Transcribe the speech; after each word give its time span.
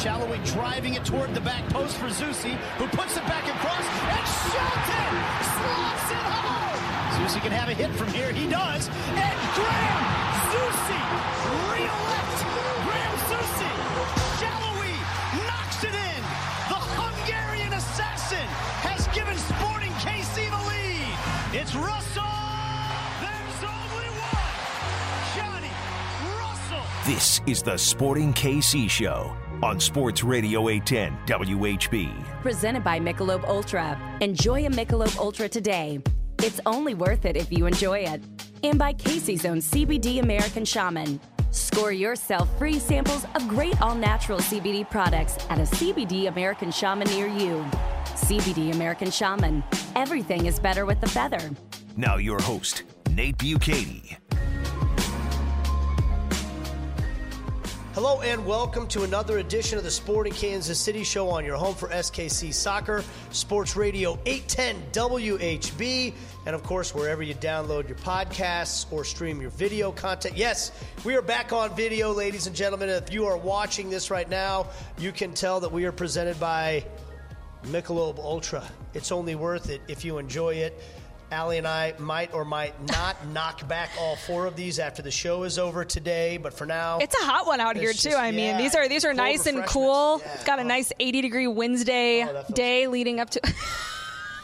Salloi 0.00 0.40
driving 0.54 0.94
it 0.94 1.04
toward 1.04 1.34
the 1.34 1.42
back 1.42 1.62
post 1.68 1.98
for 1.98 2.06
Zusi, 2.06 2.56
who 2.80 2.86
puts 2.88 3.18
it 3.18 3.26
back 3.28 3.44
across, 3.44 3.84
and 3.84 4.26
Shelton 4.48 5.12
slots 5.44 6.08
it 6.08 6.24
home. 6.24 6.80
Zusi 7.20 7.40
can 7.42 7.52
have 7.52 7.68
a 7.68 7.74
hit 7.74 7.90
from 8.00 8.08
here. 8.08 8.32
He 8.32 8.48
does. 8.48 8.88
And 8.88 9.38
Graham 9.52 10.02
Zusi, 10.48 11.02
real 11.68 11.98
left. 12.08 12.38
Graham 12.88 13.16
Zusi. 13.28 13.72
Salloi 14.40 14.96
knocks 15.44 15.84
it 15.84 15.92
in. 15.92 16.22
The 16.72 16.80
Hungarian 16.96 17.74
assassin 17.74 18.48
has 18.80 19.06
given 19.12 19.36
Sporting 19.36 19.92
KC 20.00 20.48
the 20.48 20.62
lead. 20.64 21.60
It's 21.60 21.74
Russell. 21.74 22.24
This 27.06 27.40
is 27.46 27.62
the 27.62 27.76
Sporting 27.76 28.32
KC 28.32 28.88
Show 28.88 29.34
on 29.62 29.78
Sports 29.78 30.24
Radio 30.24 30.68
810 30.68 31.46
WHB. 31.46 32.24
Presented 32.42 32.82
by 32.82 32.98
Michelob 32.98 33.44
Ultra. 33.44 33.98
Enjoy 34.20 34.66
a 34.66 34.70
Michelob 34.70 35.16
Ultra 35.18 35.48
today. 35.48 36.00
It's 36.42 36.60
only 36.64 36.94
worth 36.94 37.26
it 37.26 37.36
if 37.36 37.52
you 37.52 37.66
enjoy 37.66 38.00
it. 38.00 38.22
And 38.62 38.78
by 38.78 38.94
KC's 38.94 39.44
own 39.44 39.58
CBD 39.58 40.22
American 40.22 40.64
Shaman. 40.64 41.20
Score 41.50 41.92
yourself 41.92 42.48
free 42.58 42.78
samples 42.78 43.26
of 43.34 43.46
great 43.48 43.80
all 43.82 43.94
natural 43.94 44.38
CBD 44.38 44.88
products 44.88 45.36
at 45.50 45.58
a 45.58 45.62
CBD 45.62 46.28
American 46.28 46.70
Shaman 46.70 47.08
near 47.08 47.26
you. 47.26 47.64
CBD 48.14 48.72
American 48.72 49.10
Shaman. 49.10 49.62
Everything 49.96 50.46
is 50.46 50.58
better 50.58 50.86
with 50.86 51.00
the 51.00 51.08
feather. 51.08 51.50
Now, 51.96 52.16
your 52.16 52.40
host, 52.40 52.84
Nate 53.10 53.36
Bukaty. 53.36 54.16
Hello 57.94 58.20
and 58.20 58.46
welcome 58.46 58.86
to 58.86 59.02
another 59.02 59.38
edition 59.38 59.76
of 59.76 59.82
the 59.82 59.90
Sporting 59.90 60.32
Kansas 60.32 60.78
City 60.78 61.02
Show 61.02 61.28
on 61.28 61.44
your 61.44 61.56
home 61.56 61.74
for 61.74 61.88
SKC 61.88 62.54
Soccer, 62.54 63.02
Sports 63.32 63.74
Radio 63.74 64.16
810 64.26 64.92
WHB, 64.92 66.14
and 66.46 66.54
of 66.54 66.62
course, 66.62 66.94
wherever 66.94 67.20
you 67.24 67.34
download 67.34 67.88
your 67.88 67.98
podcasts 67.98 68.86
or 68.92 69.02
stream 69.02 69.40
your 69.40 69.50
video 69.50 69.90
content. 69.90 70.36
Yes, 70.36 70.70
we 71.04 71.16
are 71.16 71.22
back 71.22 71.52
on 71.52 71.74
video, 71.74 72.12
ladies 72.12 72.46
and 72.46 72.54
gentlemen. 72.54 72.90
If 72.90 73.12
you 73.12 73.26
are 73.26 73.36
watching 73.36 73.90
this 73.90 74.08
right 74.08 74.30
now, 74.30 74.68
you 74.96 75.10
can 75.10 75.34
tell 75.34 75.58
that 75.58 75.72
we 75.72 75.84
are 75.84 75.92
presented 75.92 76.38
by 76.38 76.84
Michelob 77.64 78.20
Ultra. 78.20 78.62
It's 78.94 79.10
only 79.10 79.34
worth 79.34 79.68
it 79.68 79.80
if 79.88 80.04
you 80.04 80.18
enjoy 80.18 80.54
it. 80.54 80.80
Aly 81.32 81.58
and 81.58 81.66
I 81.66 81.94
might 81.98 82.34
or 82.34 82.44
might 82.44 82.74
not 82.88 83.26
knock 83.32 83.66
back 83.68 83.90
all 83.98 84.16
four 84.16 84.46
of 84.46 84.56
these 84.56 84.78
after 84.78 85.02
the 85.02 85.10
show 85.10 85.44
is 85.44 85.58
over 85.58 85.84
today, 85.84 86.36
but 86.38 86.52
for 86.52 86.66
now, 86.66 86.98
It's 86.98 87.14
a 87.14 87.24
hot 87.24 87.46
one 87.46 87.60
out 87.60 87.76
here 87.76 87.90
It's 87.90 88.02
too. 88.02 88.10
just- 88.10 88.20
I 88.20 88.30
mean, 88.32 88.46
yeah, 88.46 88.58
these 88.58 88.74
are 88.74 88.88
these 88.88 89.04
are 89.04 89.14
nice 89.14 89.46
and 89.46 89.64
cool. 89.66 90.20
Yeah. 90.24 90.34
It's 90.34 90.44
got 90.44 90.58
a 90.58 90.64
nice 90.64 90.92
80 90.98 91.20
degree 91.22 91.46
Wednesday 91.46 92.24
Oh, 92.24 92.44
day 92.52 92.86
leading 92.86 93.20
up 93.20 93.30
to. 93.30 93.40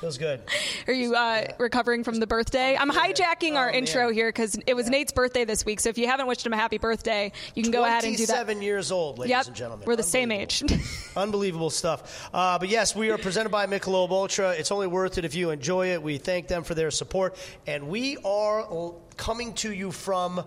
feels 0.00 0.18
good. 0.18 0.42
are 0.86 0.92
you 0.92 1.14
uh, 1.14 1.44
recovering 1.58 2.04
from 2.04 2.16
the 2.16 2.26
birthday? 2.26 2.76
I'm 2.78 2.90
hijacking 2.90 3.54
our 3.54 3.68
Oh, 3.68 3.72
man. 3.72 3.74
intro 3.80 4.10
here 4.10 4.28
because 4.28 4.56
it 4.66 4.74
was 4.74 4.88
Nate's 4.88 5.12
birthday 5.12 5.44
this 5.44 5.64
week. 5.64 5.80
So 5.80 5.88
if 5.88 5.98
you 5.98 6.06
haven't 6.06 6.26
wished 6.26 6.44
him 6.44 6.52
a 6.52 6.56
happy 6.56 6.78
birthday, 6.78 7.32
you 7.54 7.62
can 7.62 7.72
go 7.72 7.84
ahead 7.84 8.04
and 8.04 8.16
do 8.16 8.26
that. 8.26 8.32
27 8.44 8.62
years 8.62 8.92
old, 8.92 9.18
ladies 9.18 9.30
Yep, 9.30 9.46
and 9.48 9.56
gentlemen. 9.56 9.86
we're 9.86 9.96
the 9.96 10.02
same 10.02 10.30
age. 10.30 10.62
Unbelievable. 11.16 11.70
Stuff. 11.70 12.28
Uh, 12.32 12.58
but 12.58 12.68
yes, 12.68 12.94
we 12.94 13.10
are 13.10 13.18
presented 13.18 13.50
by 13.50 13.66
Michelob 13.66 14.10
Ultra. 14.10 14.50
It's 14.52 14.70
only 14.70 14.86
worth 14.86 15.18
it 15.18 15.24
if 15.24 15.34
you 15.34 15.50
enjoy 15.50 15.92
it. 15.92 16.02
We 16.02 16.18
thank 16.18 16.48
them 16.48 16.62
for 16.64 16.74
their 16.74 16.90
support. 16.90 17.36
And 17.66 17.88
we 17.88 18.16
are 18.24 18.92
coming 19.16 19.54
to 19.54 19.72
you 19.72 19.90
from 19.92 20.44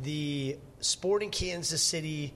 the 0.00 0.56
Sporting 0.80 1.30
Kansas 1.30 1.82
City 1.82 2.34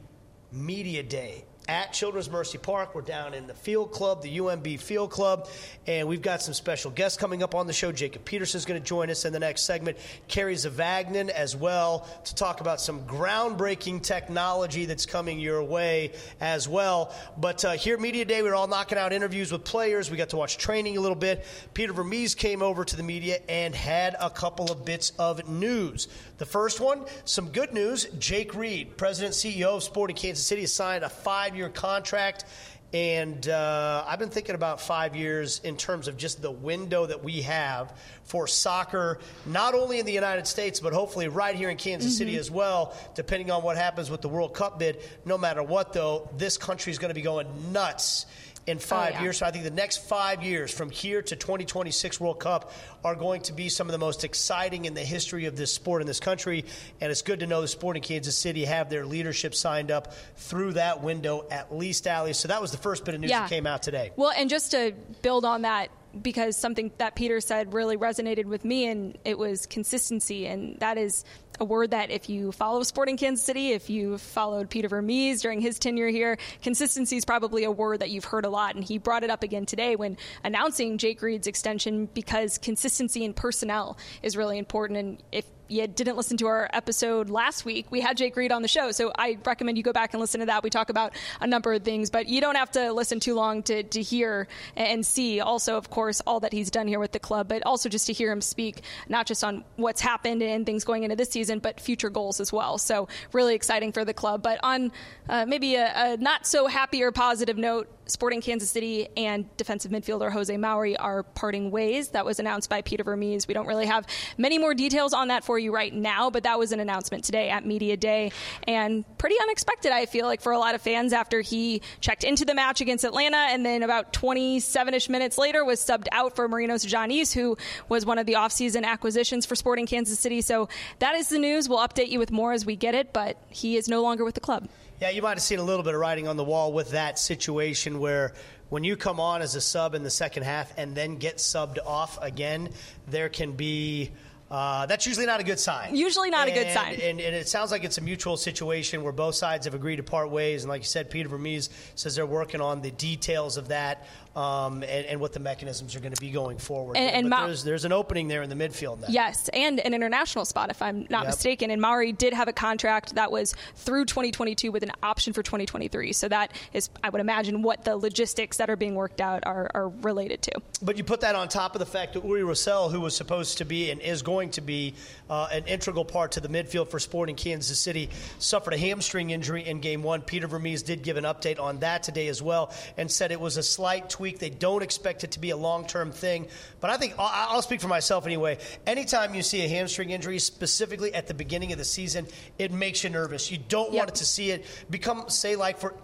Media 0.53 1.03
Day 1.03 1.45
at 1.69 1.93
Children's 1.93 2.31
Mercy 2.31 2.59
Park. 2.59 2.95
We're 2.95 3.03
down 3.03 3.35
in 3.35 3.47
the 3.47 3.55
Field 3.55 3.91
Club, 3.91 4.23
the 4.23 4.39
UMB 4.39 4.79
Field 4.79 5.11
Club, 5.11 5.49
and 5.87 6.07
we've 6.07 6.23
got 6.23 6.43
some 6.43 6.55
special 6.55 6.91
guests 6.91 7.19
coming 7.19 7.43
up 7.43 7.55
on 7.55 7.67
the 7.67 7.73
show. 7.73 7.91
Jacob 7.91 8.25
Peterson 8.25 8.59
is 8.59 8.65
going 8.65 8.81
to 8.81 8.87
join 8.87 9.11
us 9.11 9.25
in 9.25 9.33
the 9.33 9.41
next 9.41 9.63
segment. 9.63 9.99
Kerry 10.29 10.55
Zavagnin 10.55 11.29
as 11.29 11.57
well 11.57 12.07
to 12.25 12.35
talk 12.35 12.61
about 12.61 12.81
some 12.81 13.01
groundbreaking 13.07 14.03
technology 14.03 14.85
that's 14.85 15.07
coming 15.07 15.41
your 15.41 15.63
way 15.63 16.13
as 16.41 16.69
well. 16.69 17.15
But 17.37 17.65
uh, 17.65 17.73
here 17.73 17.95
at 17.95 18.01
Media 18.01 18.25
Day, 18.25 18.43
we 18.43 18.49
are 18.49 18.55
all 18.55 18.69
knocking 18.69 18.99
out 18.99 19.13
interviews 19.13 19.51
with 19.51 19.65
players. 19.65 20.11
We 20.11 20.17
got 20.17 20.31
to 20.31 20.37
watch 20.37 20.59
training 20.59 20.97
a 20.97 21.01
little 21.01 21.17
bit. 21.17 21.45
Peter 21.75 21.93
Vermes 21.93 22.35
came 22.35 22.63
over 22.63 22.85
to 22.85 22.97
the 22.97 23.03
media 23.03 23.41
and 23.49 23.75
had 23.75 24.15
a 24.21 24.31
couple 24.31 24.71
of 24.71 24.85
bits 24.85 25.13
of 25.19 25.49
news. 25.49 26.09
The 26.39 26.47
first 26.47 26.81
one, 26.81 27.05
some 27.25 27.49
good 27.49 27.73
news. 27.73 28.05
Jake 28.19 28.55
Reed, 28.55 28.97
President 28.97 29.35
CEO 29.35 29.77
of 29.77 29.83
Sporting 29.83 30.17
Kansas 30.17 30.47
City, 30.47 30.67
signed 30.67 31.03
a 31.03 31.09
five 31.09 31.56
year 31.57 31.69
contract. 31.69 32.45
And 32.93 33.49
uh, 33.49 34.05
I've 34.07 34.21
been 34.21 34.31
thinking 34.31 34.55
about 34.55 34.81
five 34.81 35.17
years 35.17 35.61
in 35.65 35.77
terms 35.77 36.07
of 36.07 36.17
just 36.17 36.41
the 36.41 36.51
window 36.51 37.05
that 37.05 37.23
we 37.23 37.43
have 37.43 37.93
for 38.25 38.47
soccer, 38.47 39.19
not 39.45 39.75
only 39.75 39.99
in 39.99 40.07
the 40.07 40.13
United 40.13 40.47
States, 40.47 40.79
but 40.79 40.93
hopefully 40.93 41.29
right 41.29 41.57
here 41.57 41.69
in 41.69 41.77
Kansas 41.77 42.17
City 42.17 42.37
as 42.37 42.51
well, 42.51 42.97
depending 43.15 43.51
on 43.51 43.63
what 43.63 43.77
happens 43.77 44.09
with 44.09 44.21
the 44.21 44.29
World 44.29 44.55
Cup 44.55 44.79
bid. 44.79 45.03
No 45.25 45.37
matter 45.37 45.63
what, 45.63 45.93
though, 45.93 46.31
this 46.37 46.57
country 46.57 46.93
is 46.93 46.99
going 46.99 47.11
to 47.11 47.15
be 47.15 47.23
going 47.23 47.73
nuts 47.73 48.27
in 48.67 48.79
five 48.79 49.13
oh, 49.13 49.17
yeah. 49.17 49.23
years. 49.23 49.39
So 49.39 49.47
I 49.47 49.51
think 49.51 49.65
the 49.65 49.71
next 49.71 50.09
five 50.09 50.43
years, 50.43 50.73
from 50.73 50.91
here 50.91 51.23
to 51.23 51.37
2026 51.37 52.21
World 52.21 52.41
Cup, 52.41 52.73
are 53.05 53.15
going 53.15 53.43
to 53.43 53.53
be 53.53 53.69
some 53.69 53.87
of 53.87 53.93
the 53.93 53.99
most 53.99 54.25
exciting 54.25 54.85
in 54.87 54.95
the 54.95 55.03
history 55.03 55.47
of 55.47 55.57
this 55.57 55.73
sport 55.73 56.03
in 56.03 56.07
this 56.07 56.21
country. 56.21 56.65
And 57.01 57.11
it's 57.11 57.23
good 57.23 57.41
to 57.41 57.47
know 57.47 57.61
the 57.61 57.69
Sporting 57.69 58.03
Kansas 58.03 58.37
City 58.37 58.65
have 58.65 58.91
their 58.91 59.07
leadership 59.07 59.55
signed 59.55 59.91
up 59.91 60.13
through 60.37 60.73
that 60.73 61.03
window, 61.03 61.47
at 61.51 61.75
least, 61.75 62.07
Aly. 62.07 62.33
So 62.33 62.49
that 62.49 62.61
was 62.61 62.73
the 62.73 62.79
first 62.79 63.05
bit 63.05 63.15
of 63.15 63.21
news 63.21 63.31
Yeah. 63.31 63.43
that 63.43 63.51
came 63.51 63.67
out 63.67 63.83
today. 63.83 64.11
Well, 64.17 64.33
and 64.37 64.51
just 64.51 64.73
to 64.73 64.93
build 65.23 65.45
on 65.45 65.63
that, 65.63 65.91
because 66.21 66.57
something 66.57 66.91
that 66.99 67.15
Peter 67.15 67.41
said 67.41 67.75
really 67.75 67.97
resonated 67.97 68.47
with 68.47 68.65
me, 68.65 68.87
and 68.87 69.19
it 69.25 69.39
was 69.39 69.67
consistency. 69.67 70.47
And 70.47 70.79
that 70.81 70.99
is 70.99 71.25
a 71.61 71.65
word 71.65 71.91
that 71.91 72.11
if 72.11 72.29
you 72.29 72.53
follow 72.53 72.83
Sporting 72.83 73.17
Kansas 73.17 73.45
City, 73.45 73.71
if 73.71 73.91
you 73.91 74.19
followed 74.19 74.71
Peter 74.71 74.89
Vermes 74.89 75.43
during 75.43 75.61
his 75.61 75.79
tenure 75.79 76.09
here, 76.09 76.39
consistency 76.63 77.17
is 77.17 77.25
probably 77.25 77.65
a 77.65 77.71
word 77.71 78.01
that 78.01 78.11
you've 78.11 78.25
heard 78.25 78.45
a 78.45 78.51
lot. 78.51 78.75
And 78.75 78.85
he 78.85 78.99
brought 78.99 79.25
it 79.25 79.31
up 79.31 79.43
again 79.43 79.67
today 79.67 79.97
when 79.97 80.17
announcing 80.45 80.99
Jake 80.99 81.23
Reed's 81.23 81.47
extension 81.47 82.07
because 82.15 82.59
consistency 82.59 83.25
in 83.25 83.35
personnel 83.35 83.99
is 84.23 84.37
really 84.37 84.59
important. 84.59 84.99
And 84.99 85.23
if 85.33 85.45
you 85.69 85.87
didn't 85.87 86.17
listen 86.17 86.37
to 86.39 86.47
our 86.47 86.69
episode 86.73 87.31
last 87.31 87.65
week, 87.65 87.87
we 87.91 88.01
had 88.01 88.17
Jake 88.17 88.37
Reed 88.37 88.53
on 88.53 88.63
the 88.63 88.69
show. 88.69 88.91
So 88.93 89.13
I 89.17 89.39
recommend 89.45 89.77
you 89.77 89.83
go 89.83 89.93
back 89.93 90.15
and 90.15 90.21
listen 90.21 90.41
to 90.41 90.47
that. 90.47 90.63
We 90.63 90.71
talk 90.71 90.91
about 90.91 91.13
a 91.41 91.47
number 91.47 91.73
of 91.73 91.83
things, 91.83 92.11
but 92.11 92.29
you 92.29 92.41
don't 92.41 92.57
have 92.57 92.71
to 92.73 92.93
listen 92.93 93.21
too 93.21 93.35
long 93.35 93.63
to, 93.65 93.83
to 93.83 94.03
hear 94.03 94.49
and 94.77 95.05
see 95.05 95.41
also, 95.41 95.77
of 95.77 95.91
course, 95.91 96.21
all 96.27 96.41
that 96.41 96.53
he's 96.53 96.71
done 96.71 96.87
here 96.87 96.99
with 96.99 97.13
the 97.13 97.19
club, 97.19 97.49
but 97.49 97.63
also 97.65 97.89
just 97.89 98.07
to 98.07 98.13
hear 98.13 98.31
him 98.31 98.41
speak, 98.41 98.83
not 99.09 99.27
just 99.27 99.43
on 99.45 99.65
what's 99.77 100.01
happened 100.01 100.43
and 100.43 100.67
things 100.67 100.85
going 100.85 101.03
into 101.03 101.17
this 101.17 101.31
season, 101.31 101.59
but 101.59 101.81
future 101.81 102.11
goals 102.11 102.41
as 102.41 102.53
well. 102.53 102.79
So 102.79 103.09
really 103.33 103.55
exciting 103.55 103.93
for 103.93 104.05
the 104.05 104.15
club. 104.15 104.43
But 104.43 104.61
on 104.63 104.93
uh, 105.29 105.47
maybe 105.47 105.75
a, 105.77 105.93
a 105.95 106.17
not 106.17 106.47
so 106.47 106.67
happy 106.67 107.03
or 107.03 107.13
positive 107.13 107.57
note, 107.57 107.89
Sporting 108.07 108.41
Kansas 108.41 108.71
City 108.71 109.09
and 109.17 109.55
defensive 109.57 109.91
midfielder 109.91 110.31
Jose 110.31 110.57
Mauri 110.57 110.97
are 110.97 111.23
parting 111.23 111.71
ways. 111.71 112.09
That 112.09 112.25
was 112.25 112.39
announced 112.39 112.71
by 112.71 112.83
Peter 112.83 113.05
Vermes. 113.05 113.49
We 113.49 113.55
don't 113.55 113.67
really 113.67 113.87
have 113.87 114.07
many 114.39 114.59
more 114.59 114.75
details 114.75 115.13
on 115.13 115.29
that 115.29 115.45
for 115.45 115.59
you 115.59 115.75
right 115.75 115.93
now, 115.93 116.31
but 116.31 116.45
that 116.45 116.59
was 116.59 116.73
an 116.73 116.81
announcement 116.81 117.25
today 117.25 117.51
at 117.51 117.67
Media 117.67 117.97
Day 117.97 118.33
and 118.67 119.05
pretty 119.19 119.37
unexpected, 119.41 119.93
I 119.93 120.07
feel 120.07 120.27
like, 120.27 120.41
for 120.41 120.53
a 120.53 120.59
lot 120.59 120.75
of 120.75 120.83
fans 120.83 121.13
after 121.13 121.41
he 121.41 121.83
checked 122.01 122.25
into 122.25 122.45
the 122.45 122.55
match 122.55 122.81
against 122.81 123.05
Atlanta 123.05 123.37
and 123.37 123.67
then 123.67 123.83
about 123.83 124.13
27 124.13 124.95
ish 124.95 125.09
minutes 125.09 125.37
later 125.39 125.65
was 125.65 125.81
subbed 125.81 126.07
out 126.13 126.37
for 126.37 126.49
Marinos 126.49 126.87
Tzionis, 126.87 127.33
who 127.33 127.57
was 127.89 128.07
one 128.07 128.19
of 128.19 128.27
the 128.27 128.35
offseason 128.35 128.85
acquisitions 128.85 129.47
for 129.47 129.57
Sporting 129.57 129.87
Kansas 129.87 130.19
City. 130.19 130.41
So 130.41 130.69
that 131.01 131.15
is 131.17 131.29
the 131.29 131.39
news. 131.39 131.69
We'll 131.69 131.79
update 131.79 132.09
you 132.09 132.19
with 132.19 132.31
more 132.31 132.53
as 132.53 132.65
we 132.65 132.77
get 132.77 132.95
it, 132.95 133.13
but 133.13 133.37
he 133.49 133.77
is 133.77 133.89
no 133.89 134.03
longer 134.03 134.25
with 134.25 134.35
the 134.35 134.41
club. 134.41 134.69
Yeah, 135.01 135.11
you 135.11 135.21
might 135.21 135.33
have 135.33 135.43
seen 135.43 135.59
a 135.59 135.63
little 135.63 135.83
bit 135.83 135.95
of 135.95 136.01
writing 136.01 136.27
on 136.27 136.39
the 136.39 136.45
wall 136.45 136.73
with 136.73 136.93
that 136.93 137.19
situation 137.19 138.01
where 138.01 138.33
when 138.71 138.83
you 138.83 138.97
come 138.97 139.21
on 139.21 139.43
as 139.43 139.55
a 139.55 139.61
sub 139.61 139.95
in 139.95 140.03
the 140.03 140.11
second 140.11 140.45
half 140.45 140.73
and 140.79 140.95
then 140.95 141.17
get 141.17 141.37
subbed 141.37 141.79
off 141.85 142.19
again, 142.23 142.71
there 143.07 143.29
can 143.29 143.53
be. 143.53 144.11
Uh, 144.49 144.87
that's 144.87 145.07
usually 145.07 145.27
not 145.27 145.41
a 145.41 145.43
good 145.43 145.59
sign. 145.59 145.97
Usually 145.97 146.31
not 146.31 146.47
a 146.47 146.53
good 146.53 146.71
sign. 146.71 146.95
And, 146.95 147.21
and 147.21 147.35
it 147.35 147.49
sounds 147.49 147.73
like 147.73 147.83
it's 147.83 147.99
a 147.99 148.01
mutual 148.01 148.37
situation 148.37 149.03
where 149.03 149.13
both 149.13 149.35
sides 149.35 149.67
have 149.67 149.75
agreed 149.75 149.97
to 149.97 150.05
part 150.05 150.31
ways. 150.31 150.63
And 150.63 150.71
like 150.71 150.83
you 150.83 150.87
said, 150.87 151.11
Peter 151.11 151.29
Vermes 151.29 151.69
says 151.97 152.15
they're 152.15 152.25
working 152.25 152.61
on 152.61 152.81
the 152.81 152.93
details 152.93 153.57
of 153.57 153.69
that 153.69 154.07
um, 154.37 154.83
and, 154.83 155.07
and 155.07 155.21
what 155.21 155.33
the 155.33 155.41
mechanisms 155.41 155.97
are 155.97 156.01
going 156.01 156.13
to 156.15 156.21
be 156.21 156.31
going 156.31 156.59
forward. 156.59 156.97
And- 156.97 157.11
and 157.17 157.29
Ma- 157.31 157.47
there's, 157.47 157.65
there's 157.65 157.85
an 157.87 157.93
opening 157.93 158.29
there 158.29 158.43
in 158.43 158.51
the 158.51 158.55
midfield 158.55 159.01
now. 159.01 159.07
Yes, 159.09 159.49
and 159.49 159.81
an 159.81 159.95
international 159.95 160.45
spot, 160.45 160.71
if 160.71 160.83
I'm 160.83 161.07
not 161.09 161.23
Yep. 161.23 161.27
mistaken. 161.27 161.71
And 161.71 161.81
Mauri 161.81 162.13
did 162.13 162.35
have 162.35 162.47
a 162.47 162.53
contract 162.53 163.15
that 163.15 163.33
was 163.33 163.55
through 163.77 164.05
2022 164.05 164.71
with 164.71 164.83
an 164.83 164.93
option 165.03 165.33
for 165.33 165.43
2023. 165.43 166.13
So 166.13 166.29
that 166.29 166.53
is, 166.75 166.91
I 167.03 167.09
would 167.09 167.21
imagine, 167.23 167.63
what 167.63 167.85
the 167.85 167.97
logistics 167.97 168.59
that 168.59 168.69
are 168.69 168.77
being 168.77 168.95
worked 168.95 169.21
out 169.23 169.43
are, 169.47 169.71
are 169.75 169.89
related 169.89 170.43
to. 170.43 170.53
But 170.83 170.99
you 170.99 171.05
put 171.05 171.23
that 171.23 171.35
on 171.35 171.49
top 171.49 171.75
of 171.75 171.79
the 171.79 171.87
fact 171.87 172.13
that 172.13 172.25
Uri 172.25 172.43
Rosell, 172.43 172.91
who 172.91 173.01
was 173.01 173.17
supposed 173.17 173.59
to 173.59 173.65
be 173.65 173.91
and 173.91 174.01
is 174.03 174.21
going 174.21 174.51
to 174.51 174.61
be 174.61 174.95
uh, 175.31 175.49
an 175.51 175.65
integral 175.65 176.05
part 176.05 176.33
to 176.33 176.41
the 176.41 176.49
midfield 176.49 176.89
for 176.89 176.99
Sporting 176.99 177.37
Kansas 177.37 177.79
City, 177.79 178.11
suffered 178.39 178.75
a 178.75 178.79
hamstring 178.79 179.31
injury 179.31 179.65
in 179.67 179.81
game 179.81 180.03
one. 180.03 180.21
Peter 180.21 180.47
Vermes 180.47 180.83
did 180.83 181.03
give 181.03 181.17
an 181.17 181.25
update 181.25 181.59
on 181.59 181.79
that 181.79 182.03
today 182.03 182.29
as 182.29 182.43
well 182.43 182.73
and 182.99 183.11
said 183.11 183.33
it 183.33 183.41
was 183.41 183.57
a 183.57 183.63
slight 183.63 184.11
tweak. 184.11 184.26
They 184.33 184.51
don't 184.51 184.83
expect 184.83 185.25
it 185.25 185.33
to 185.33 185.41
be 185.41 185.51
a 185.51 185.57
long 185.57 185.87
term 185.87 186.13
thing. 186.13 186.49
But 186.81 186.91
I 186.91 186.97
think 186.97 187.15
I'll 187.19 187.63
speak 187.63 187.81
for 187.81 187.89
myself 187.89 188.27
anyway. 188.27 188.59
Anytime 188.87 189.35
you 189.35 189.43
see 189.43 189.65
a 189.65 189.69
hamstring 189.69 190.11
injury, 190.11 190.39
specifically 190.39 191.15
at 191.15 191.27
the 191.27 191.35
beginning 191.35 191.73
of 191.73 191.79
the 191.79 191.85
season, 191.85 192.27
it 192.59 192.73
makes 192.73 193.05
you 193.05 193.11
nervous. 193.11 193.51
You 193.51 193.59
don't 193.59 193.93
yep. 193.93 194.07
want 194.07 194.15
to 194.17 194.25
see 194.25 194.51
it 194.51 194.65
become, 194.91 195.29
say, 195.29 195.57
like 195.57 195.79
for, 195.79 195.95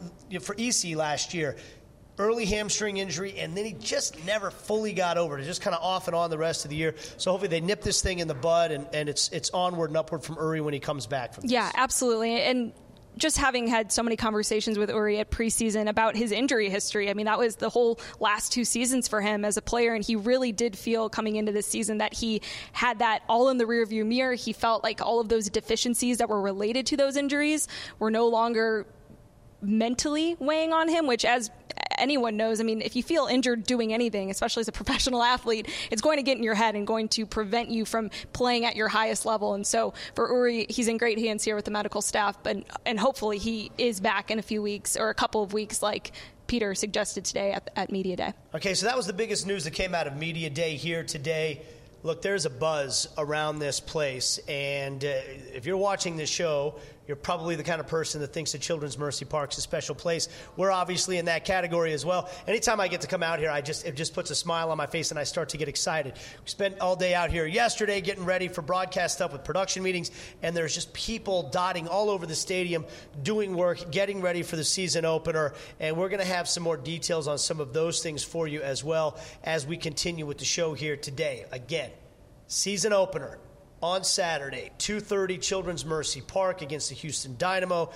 for 0.41 0.55
EC 0.59 0.97
last 0.97 1.35
year 1.35 1.57
early 2.19 2.45
hamstring 2.45 2.99
injury, 2.99 3.39
and 3.39 3.57
then 3.57 3.65
he 3.65 3.73
just 3.73 4.25
never 4.25 4.51
fully 4.51 4.93
got 4.93 5.19
over 5.19 5.39
it. 5.39 5.45
Just 5.45 5.63
kind 5.63 5.75
of 5.75 5.83
off 5.83 6.09
and 6.09 6.15
on 6.15 6.31
the 6.31 6.39
rest 6.39 6.65
of 6.65 6.71
the 6.71 6.77
year. 6.77 6.95
So 7.17 7.31
hopefully 7.31 7.49
they 7.49 7.61
nip 7.61 7.83
this 7.83 8.03
thing 8.03 8.19
in 8.19 8.29
the 8.29 8.35
bud, 8.35 8.71
and, 8.71 8.87
and 8.93 9.09
it's 9.09 9.29
it's 9.31 9.51
onward 9.51 9.91
and 9.91 9.97
upward 9.97 10.23
from 10.23 10.37
Uri 10.37 10.61
when 10.61 10.75
he 10.75 10.81
comes 10.81 11.07
back 11.07 11.35
from. 11.35 11.43
This. 11.43 11.53
Yeah, 11.53 11.71
absolutely, 11.75 12.41
and. 12.43 12.73
Just 13.17 13.37
having 13.37 13.67
had 13.67 13.93
so 13.93 14.03
many 14.03 14.17
conversations 14.17 14.79
with 14.79 14.89
Uri 14.89 15.19
at 15.19 15.31
preseason 15.31 15.89
about 15.89 16.17
his 16.17 16.33
injury 16.33 16.71
history, 16.71 17.11
I 17.11 17.15
mean, 17.15 17.27
that 17.27 17.39
was 17.39 17.57
the 17.57 17.69
whole 17.69 18.01
last 18.21 18.53
two 18.53 18.65
seasons 18.65 19.07
for 19.07 19.21
him 19.21 19.45
as 19.45 19.57
a 19.57 19.63
player. 19.63 19.95
And 19.95 20.05
he 20.05 20.17
really 20.17 20.51
did 20.51 20.77
feel 20.77 21.09
coming 21.09 21.37
into 21.37 21.53
this 21.53 21.67
season 21.67 21.99
that 21.99 22.15
he 22.15 22.41
had 22.73 23.01
that 23.01 23.23
all 23.29 23.49
in 23.51 23.59
the 23.59 23.65
rearview 23.65 24.07
mirror. 24.07 24.35
He 24.35 24.53
felt 24.53 24.83
like 24.83 25.03
all 25.03 25.21
of 25.21 25.29
those 25.29 25.51
deficiencies 25.51 26.19
that 26.19 26.29
were 26.29 26.41
related 26.41 26.87
to 26.87 26.97
those 26.97 27.17
injuries 27.17 27.69
were 27.99 28.11
no 28.11 28.29
longer 28.29 28.87
mentally 29.61 30.37
weighing 30.41 30.73
on 30.73 30.89
him, 30.89 31.07
which, 31.07 31.25
as 31.25 31.51
anyone 32.03 32.37
knows, 32.37 32.61
I 32.61 32.65
mean, 32.65 32.83
if 32.83 32.97
you 32.97 33.03
feel 33.03 33.27
injured 33.27 33.65
doing 33.65 33.95
anything, 33.95 34.31
especially 34.31 34.63
as 34.63 34.69
a 34.69 34.73
professional 34.83 35.23
athlete, 35.23 35.69
it's 35.91 36.03
going 36.03 36.19
to 36.19 36.23
get 36.23 36.37
in 36.37 36.43
your 36.43 36.55
head 36.55 36.75
and 36.75 36.87
going 36.87 37.09
to 37.11 37.25
prevent 37.25 37.71
you 37.71 37.85
from 37.85 38.11
playing 38.33 38.67
at 38.67 38.77
your 38.77 38.89
highest 38.89 39.25
level. 39.25 39.55
And 39.55 39.67
so 39.67 39.95
for 40.15 40.29
Uri, 40.29 40.67
he's 40.69 40.89
in 40.89 40.99
great 40.99 41.19
hands 41.19 41.45
here 41.45 41.57
with 41.57 41.65
the 41.65 41.71
medical 41.71 42.03
staff, 42.03 42.37
but 42.43 42.59
and 42.85 42.99
hopefully 42.99 43.39
he 43.39 43.71
is 43.79 44.01
back 44.01 44.31
in 44.31 44.39
a 44.39 44.43
few 44.43 44.61
weeks 44.61 44.97
or 44.97 45.09
a 45.09 45.15
couple 45.15 45.43
of 45.43 45.53
weeks, 45.53 45.81
like 45.83 46.13
Peter 46.47 46.75
suggested 46.75 47.25
today 47.25 47.53
at, 47.53 47.71
at 47.77 47.93
Media 47.93 48.17
Day. 48.17 48.33
Okay, 48.55 48.75
so 48.75 48.87
that 48.87 48.97
was 48.97 49.07
the 49.07 49.13
biggest 49.13 49.47
news 49.47 49.65
that 49.65 49.73
came 49.73 49.95
out 49.95 50.07
of 50.07 50.17
Media 50.17 50.51
Day 50.51 50.77
here 50.77 51.03
today. 51.05 51.63
Look, 52.03 52.21
there's 52.21 52.47
a 52.47 52.51
buzz 52.51 53.09
around 53.17 53.61
this 53.61 53.79
place, 53.79 54.41
and 54.49 55.05
uh, 55.05 55.13
if 55.55 55.67
you're 55.67 55.77
watching 55.77 56.17
this 56.17 56.29
show, 56.29 56.75
you're 57.13 57.17
probably 57.19 57.57
the 57.57 57.63
kind 57.63 57.79
of 57.79 57.87
person 57.87 58.23
that 58.23 58.29
thinks 58.29 58.53
that 58.53 58.63
Children's 58.63 58.97
Mercy 58.97 59.27
Park's 59.27 59.57
is 59.57 59.59
a 59.59 59.61
special 59.61 59.95
place. 59.95 60.31
We're 60.57 60.71
obviously 60.71 61.19
in 61.19 61.27
that 61.27 61.45
category 61.45 61.93
as 61.93 62.07
well. 62.07 62.31
Anytime 62.49 62.81
I 62.81 62.89
get 62.89 63.03
to 63.03 63.07
come 63.07 63.23
out 63.23 63.39
here, 63.39 63.51
I 63.51 63.61
just 63.61 63.85
it 63.85 63.97
just 63.97 64.15
puts 64.15 64.31
a 64.31 64.35
smile 64.35 64.71
on 64.71 64.79
my 64.79 64.87
face 64.87 65.11
and 65.11 65.21
I 65.21 65.25
start 65.25 65.51
to 65.51 65.59
get 65.59 65.69
excited. 65.69 66.15
We 66.15 66.49
spent 66.49 66.81
all 66.81 66.97
day 66.97 67.15
out 67.15 67.31
here 67.31 67.45
yesterday 67.45 68.01
getting 68.01 68.25
ready 68.25 68.49
for 68.49 68.63
broadcast 68.63 69.17
stuff 69.17 69.31
with 69.31 69.45
production 69.45 69.83
meetings, 69.83 70.11
and 70.41 70.57
there's 70.57 70.75
just 70.75 70.91
people 70.95 71.51
dotting 71.51 71.87
all 71.87 72.09
over 72.09 72.25
the 72.25 72.35
stadium 72.35 72.87
doing 73.23 73.55
work, 73.55 73.91
getting 73.91 74.23
ready 74.23 74.43
for 74.43 74.57
the 74.57 74.65
season 74.65 75.05
opener, 75.05 75.53
and 75.81 75.99
we're 75.99 76.09
going 76.09 76.19
to 76.19 76.25
have 76.25 76.49
some 76.49 76.63
more 76.63 76.79
details 76.79 77.29
on 77.29 77.37
some 77.37 77.61
of 77.61 77.75
those 77.75 78.03
things 78.03 78.25
for 78.25 78.49
you 78.49 78.63
as 78.63 78.83
well 78.83 79.19
as 79.45 79.67
we 79.67 79.77
continue 79.77 80.25
with 80.25 80.39
the 80.39 80.47
show 80.47 80.73
here 80.73 80.97
today. 80.97 81.45
Again, 81.53 81.91
season 82.47 82.95
opener 82.95 83.39
on 83.83 84.05
Saturday, 84.05 84.71
2:30 84.79 85.39
Children's 85.39 85.85
Mercy 85.85 86.21
Park 86.21 86.63
against 86.63 86.89
the 86.89 86.95
Houston 86.95 87.37
Dynamo. 87.37 87.91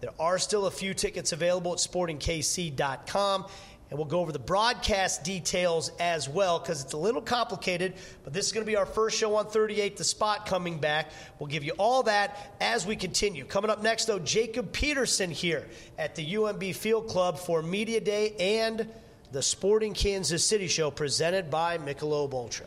There 0.00 0.14
are 0.18 0.38
still 0.38 0.66
a 0.66 0.70
few 0.70 0.94
tickets 0.94 1.32
available 1.32 1.72
at 1.72 1.78
sportingkc.com. 1.78 3.46
And 3.90 3.98
we'll 3.98 4.08
go 4.08 4.20
over 4.20 4.32
the 4.32 4.38
broadcast 4.38 5.22
details 5.22 5.90
as 6.00 6.26
well 6.26 6.58
because 6.58 6.82
it's 6.82 6.94
a 6.94 6.96
little 6.96 7.20
complicated. 7.20 7.92
But 8.24 8.32
this 8.32 8.46
is 8.46 8.52
going 8.52 8.64
to 8.64 8.70
be 8.70 8.74
our 8.74 8.86
first 8.86 9.18
show 9.18 9.34
on 9.36 9.48
38, 9.48 9.98
the 9.98 10.04
spot 10.04 10.46
coming 10.46 10.78
back. 10.78 11.10
We'll 11.38 11.48
give 11.48 11.62
you 11.62 11.72
all 11.72 12.02
that 12.04 12.54
as 12.58 12.86
we 12.86 12.96
continue. 12.96 13.44
Coming 13.44 13.70
up 13.70 13.82
next, 13.82 14.06
though, 14.06 14.18
Jacob 14.18 14.72
Peterson 14.72 15.30
here 15.30 15.68
at 15.98 16.14
the 16.14 16.24
UMB 16.24 16.74
Field 16.74 17.06
Club 17.06 17.38
for 17.38 17.62
Media 17.62 18.00
Day 18.00 18.34
and 18.40 18.88
the 19.30 19.42
Sporting 19.42 19.92
Kansas 19.92 20.46
City 20.46 20.68
Show 20.68 20.90
presented 20.90 21.50
by 21.50 21.76
Michelob 21.76 22.32
Ultra. 22.32 22.66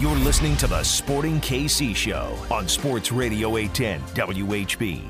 You're 0.00 0.16
listening 0.16 0.56
to 0.56 0.66
the 0.66 0.82
Sporting 0.82 1.42
KC 1.42 1.94
Show 1.94 2.34
on 2.50 2.66
Sports 2.68 3.12
Radio 3.12 3.58
810 3.58 4.00
WHB. 4.16 5.02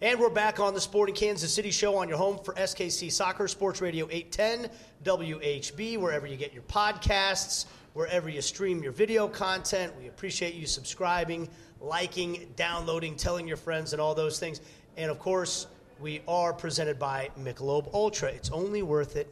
And 0.00 0.18
we're 0.18 0.30
back 0.30 0.58
on 0.58 0.72
the 0.72 0.80
Sporting 0.80 1.14
Kansas 1.14 1.52
City 1.52 1.70
Show 1.70 1.96
on 1.96 2.08
your 2.08 2.16
home 2.16 2.38
for 2.42 2.54
SKC 2.54 3.12
Soccer, 3.12 3.46
Sports 3.46 3.82
Radio 3.82 4.08
810 4.10 4.70
WHB, 5.04 5.98
wherever 5.98 6.26
you 6.26 6.38
get 6.38 6.54
your 6.54 6.62
podcasts, 6.62 7.66
wherever 7.92 8.30
you 8.30 8.40
stream 8.40 8.82
your 8.82 8.92
video 8.92 9.28
content. 9.28 9.92
We 10.00 10.08
appreciate 10.08 10.54
you 10.54 10.66
subscribing, 10.66 11.46
liking, 11.78 12.50
downloading, 12.56 13.14
telling 13.14 13.46
your 13.46 13.58
friends, 13.58 13.92
and 13.92 14.00
all 14.00 14.14
those 14.14 14.40
things. 14.40 14.62
And 14.96 15.10
of 15.10 15.18
course, 15.18 15.66
we 16.00 16.22
are 16.26 16.54
presented 16.54 16.98
by 16.98 17.28
Michelob 17.38 17.92
Ultra. 17.92 18.30
It's 18.30 18.50
only 18.52 18.80
worth 18.80 19.16
it 19.16 19.30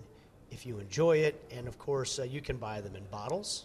if 0.51 0.67
you 0.67 0.81
enjoy 0.81 1.17
it. 1.17 1.43
And 1.51 1.67
of 1.67 1.79
course, 1.79 2.19
uh, 2.19 2.25
you 2.25 2.43
can 2.43 2.59
buy 2.59 2.83
them 2.83 2.95
in 2.95 3.05
bottles 3.05 3.65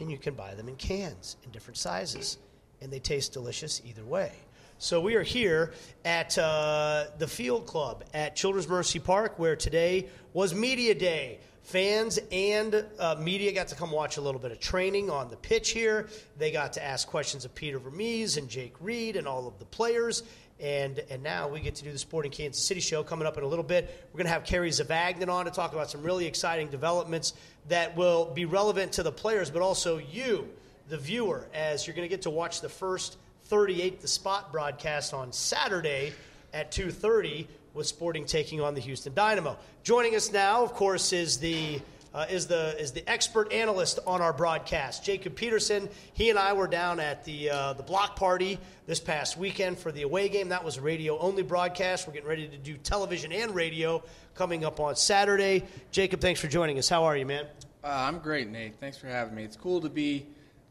and 0.00 0.10
you 0.10 0.18
can 0.18 0.34
buy 0.34 0.54
them 0.54 0.68
in 0.68 0.76
cans 0.76 1.36
in 1.44 1.50
different 1.50 1.76
sizes, 1.76 2.38
and 2.80 2.92
they 2.92 2.98
taste 2.98 3.32
delicious 3.32 3.82
either 3.84 4.04
way. 4.04 4.32
So 4.78 5.00
we 5.00 5.14
are 5.14 5.22
here 5.22 5.74
at 6.04 6.36
uh, 6.36 7.04
the 7.18 7.28
Field 7.28 7.66
Club 7.66 8.04
at 8.12 8.34
Children's 8.34 8.68
Mercy 8.68 8.98
Park, 8.98 9.38
where 9.38 9.54
today 9.54 10.08
was 10.32 10.54
Media 10.54 10.94
Day. 10.94 11.38
Fans 11.62 12.18
and 12.32 12.84
uh, 12.98 13.14
media 13.20 13.52
got 13.52 13.68
to 13.68 13.76
come 13.76 13.92
watch 13.92 14.16
a 14.16 14.20
little 14.20 14.40
bit 14.40 14.50
of 14.50 14.58
training 14.58 15.08
on 15.08 15.30
the 15.30 15.36
pitch 15.36 15.70
here. 15.70 16.08
They 16.36 16.50
got 16.50 16.72
to 16.72 16.84
ask 16.84 17.06
questions 17.06 17.44
of 17.44 17.54
Peter 17.54 17.78
Vermes 17.78 18.36
and 18.36 18.48
Jake 18.48 18.74
Reed 18.80 19.14
and 19.14 19.28
all 19.28 19.46
of 19.46 19.60
the 19.60 19.64
players. 19.64 20.24
And, 20.62 21.02
and 21.10 21.24
now 21.24 21.48
we 21.48 21.58
get 21.58 21.74
to 21.74 21.84
do 21.84 21.90
the 21.90 21.98
Sporting 21.98 22.30
Kansas 22.30 22.64
City 22.64 22.80
show 22.80 23.02
coming 23.02 23.26
up 23.26 23.36
in 23.36 23.42
a 23.42 23.46
little 23.48 23.64
bit. 23.64 24.06
We're 24.12 24.18
going 24.18 24.26
to 24.26 24.32
have 24.32 24.44
Kerry 24.44 24.70
Zavagnin 24.70 25.28
on 25.28 25.46
to 25.46 25.50
talk 25.50 25.72
about 25.72 25.90
some 25.90 26.04
really 26.04 26.24
exciting 26.24 26.68
developments 26.68 27.34
that 27.68 27.96
will 27.96 28.26
be 28.26 28.44
relevant 28.44 28.92
to 28.92 29.02
the 29.02 29.10
players, 29.10 29.50
but 29.50 29.60
also 29.60 29.98
you, 29.98 30.48
the 30.88 30.96
viewer, 30.96 31.48
as 31.52 31.84
you're 31.84 31.96
going 31.96 32.08
to 32.08 32.08
get 32.08 32.22
to 32.22 32.30
watch 32.30 32.60
the 32.60 32.68
first 32.68 33.16
38 33.46 34.00
The 34.00 34.08
Spot 34.08 34.52
broadcast 34.52 35.12
on 35.12 35.32
Saturday 35.32 36.12
at 36.54 36.70
2.30 36.70 37.46
with 37.74 37.88
Sporting 37.88 38.24
taking 38.24 38.60
on 38.60 38.74
the 38.74 38.80
Houston 38.80 39.14
Dynamo. 39.14 39.58
Joining 39.82 40.14
us 40.14 40.30
now, 40.30 40.62
of 40.62 40.74
course, 40.74 41.12
is 41.12 41.38
the 41.38 41.80
uh, 42.14 42.26
is 42.28 42.46
the 42.46 42.78
is 42.80 42.92
the 42.92 43.08
expert 43.08 43.52
analyst 43.52 43.98
on 44.06 44.20
our 44.20 44.32
broadcast, 44.32 45.04
Jacob 45.04 45.34
Peterson. 45.34 45.88
He 46.12 46.30
and 46.30 46.38
I 46.38 46.52
were 46.52 46.66
down 46.66 47.00
at 47.00 47.24
the 47.24 47.50
uh, 47.50 47.72
the 47.72 47.82
block 47.82 48.16
party 48.16 48.58
this 48.86 49.00
past 49.00 49.36
weekend 49.36 49.78
for 49.78 49.92
the 49.92 50.02
away 50.02 50.28
game. 50.28 50.50
That 50.50 50.64
was 50.64 50.78
radio 50.78 51.18
only 51.18 51.42
broadcast. 51.42 52.06
We're 52.06 52.14
getting 52.14 52.28
ready 52.28 52.48
to 52.48 52.56
do 52.56 52.76
television 52.76 53.32
and 53.32 53.54
radio 53.54 54.02
coming 54.34 54.64
up 54.64 54.80
on 54.80 54.96
Saturday. 54.96 55.64
Jacob, 55.90 56.20
thanks 56.20 56.40
for 56.40 56.48
joining 56.48 56.78
us. 56.78 56.88
How 56.88 57.04
are 57.04 57.16
you, 57.16 57.26
man? 57.26 57.46
Uh, 57.84 57.88
I'm 57.88 58.18
great, 58.18 58.48
Nate. 58.48 58.78
Thanks 58.78 58.96
for 58.96 59.06
having 59.06 59.34
me. 59.34 59.44
It's 59.44 59.56
cool 59.56 59.80
to 59.80 59.88
be. 59.88 60.26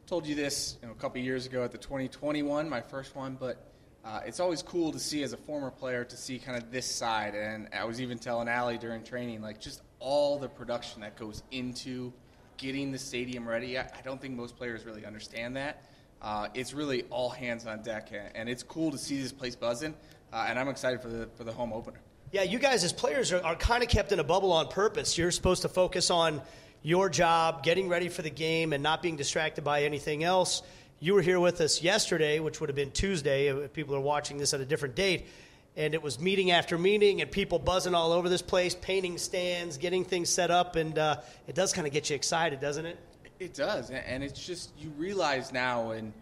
Told 0.06 0.26
you 0.26 0.34
this 0.34 0.76
you 0.82 0.88
know, 0.88 0.92
a 0.92 0.96
couple 0.96 1.20
years 1.22 1.46
ago 1.46 1.64
at 1.64 1.72
the 1.72 1.78
2021, 1.78 2.68
my 2.68 2.80
first 2.80 3.16
one, 3.16 3.36
but 3.38 3.64
uh, 4.04 4.20
it's 4.26 4.40
always 4.40 4.62
cool 4.62 4.92
to 4.92 4.98
see 4.98 5.22
as 5.22 5.32
a 5.32 5.36
former 5.36 5.70
player 5.70 6.04
to 6.04 6.16
see 6.16 6.38
kind 6.38 6.60
of 6.60 6.70
this 6.70 6.86
side. 6.86 7.34
And 7.34 7.68
I 7.72 7.84
was 7.84 8.00
even 8.00 8.18
telling 8.18 8.48
Aly 8.48 8.78
during 8.78 9.04
training, 9.04 9.40
like 9.40 9.60
just 9.60 9.80
all 10.02 10.38
the 10.38 10.48
production 10.48 11.00
that 11.00 11.16
goes 11.16 11.42
into 11.52 12.12
getting 12.56 12.92
the 12.92 12.98
stadium 12.98 13.48
ready. 13.48 13.78
I, 13.78 13.82
I 13.82 14.02
don't 14.04 14.20
think 14.20 14.34
most 14.34 14.56
players 14.56 14.84
really 14.84 15.06
understand 15.06 15.56
that. 15.56 15.84
Uh, 16.20 16.48
it's 16.54 16.74
really 16.74 17.04
all 17.04 17.30
hands 17.30 17.66
on 17.66 17.82
deck, 17.82 18.12
and 18.34 18.48
it's 18.48 18.62
cool 18.62 18.90
to 18.90 18.98
see 18.98 19.20
this 19.20 19.32
place 19.32 19.56
buzzing. 19.56 19.94
Uh, 20.32 20.46
and 20.48 20.58
I'm 20.58 20.68
excited 20.68 21.00
for 21.00 21.08
the 21.08 21.28
for 21.36 21.44
the 21.44 21.52
home 21.52 21.72
opener. 21.72 21.98
Yeah, 22.30 22.42
you 22.42 22.58
guys 22.58 22.84
as 22.84 22.92
players 22.92 23.32
are, 23.32 23.42
are 23.42 23.56
kind 23.56 23.82
of 23.82 23.88
kept 23.88 24.12
in 24.12 24.18
a 24.18 24.24
bubble 24.24 24.52
on 24.52 24.68
purpose. 24.68 25.18
You're 25.18 25.30
supposed 25.30 25.62
to 25.62 25.68
focus 25.68 26.10
on 26.10 26.40
your 26.82 27.08
job, 27.08 27.62
getting 27.62 27.88
ready 27.88 28.08
for 28.08 28.22
the 28.22 28.30
game, 28.30 28.72
and 28.72 28.82
not 28.82 29.02
being 29.02 29.16
distracted 29.16 29.62
by 29.62 29.84
anything 29.84 30.24
else. 30.24 30.62
You 31.00 31.14
were 31.14 31.22
here 31.22 31.40
with 31.40 31.60
us 31.60 31.82
yesterday, 31.82 32.38
which 32.38 32.60
would 32.60 32.68
have 32.68 32.76
been 32.76 32.92
Tuesday 32.92 33.48
if 33.48 33.72
people 33.72 33.94
are 33.94 34.00
watching 34.00 34.38
this 34.38 34.54
at 34.54 34.60
a 34.60 34.64
different 34.64 34.94
date 34.94 35.26
and 35.76 35.94
it 35.94 36.02
was 36.02 36.20
meeting 36.20 36.50
after 36.50 36.76
meeting 36.76 37.22
and 37.22 37.30
people 37.30 37.58
buzzing 37.58 37.94
all 37.94 38.12
over 38.12 38.28
this 38.28 38.42
place, 38.42 38.74
painting 38.74 39.18
stands, 39.18 39.78
getting 39.78 40.04
things 40.04 40.28
set 40.28 40.50
up, 40.50 40.76
and 40.76 40.98
uh, 40.98 41.16
it 41.46 41.54
does 41.54 41.72
kind 41.72 41.86
of 41.86 41.92
get 41.92 42.10
you 42.10 42.16
excited, 42.16 42.60
doesn't 42.60 42.86
it? 42.86 42.98
It 43.38 43.54
does, 43.54 43.90
and 43.90 44.22
it's 44.22 44.44
just 44.44 44.70
you 44.78 44.90
realize 44.90 45.52
now, 45.52 45.92
and 45.92 46.12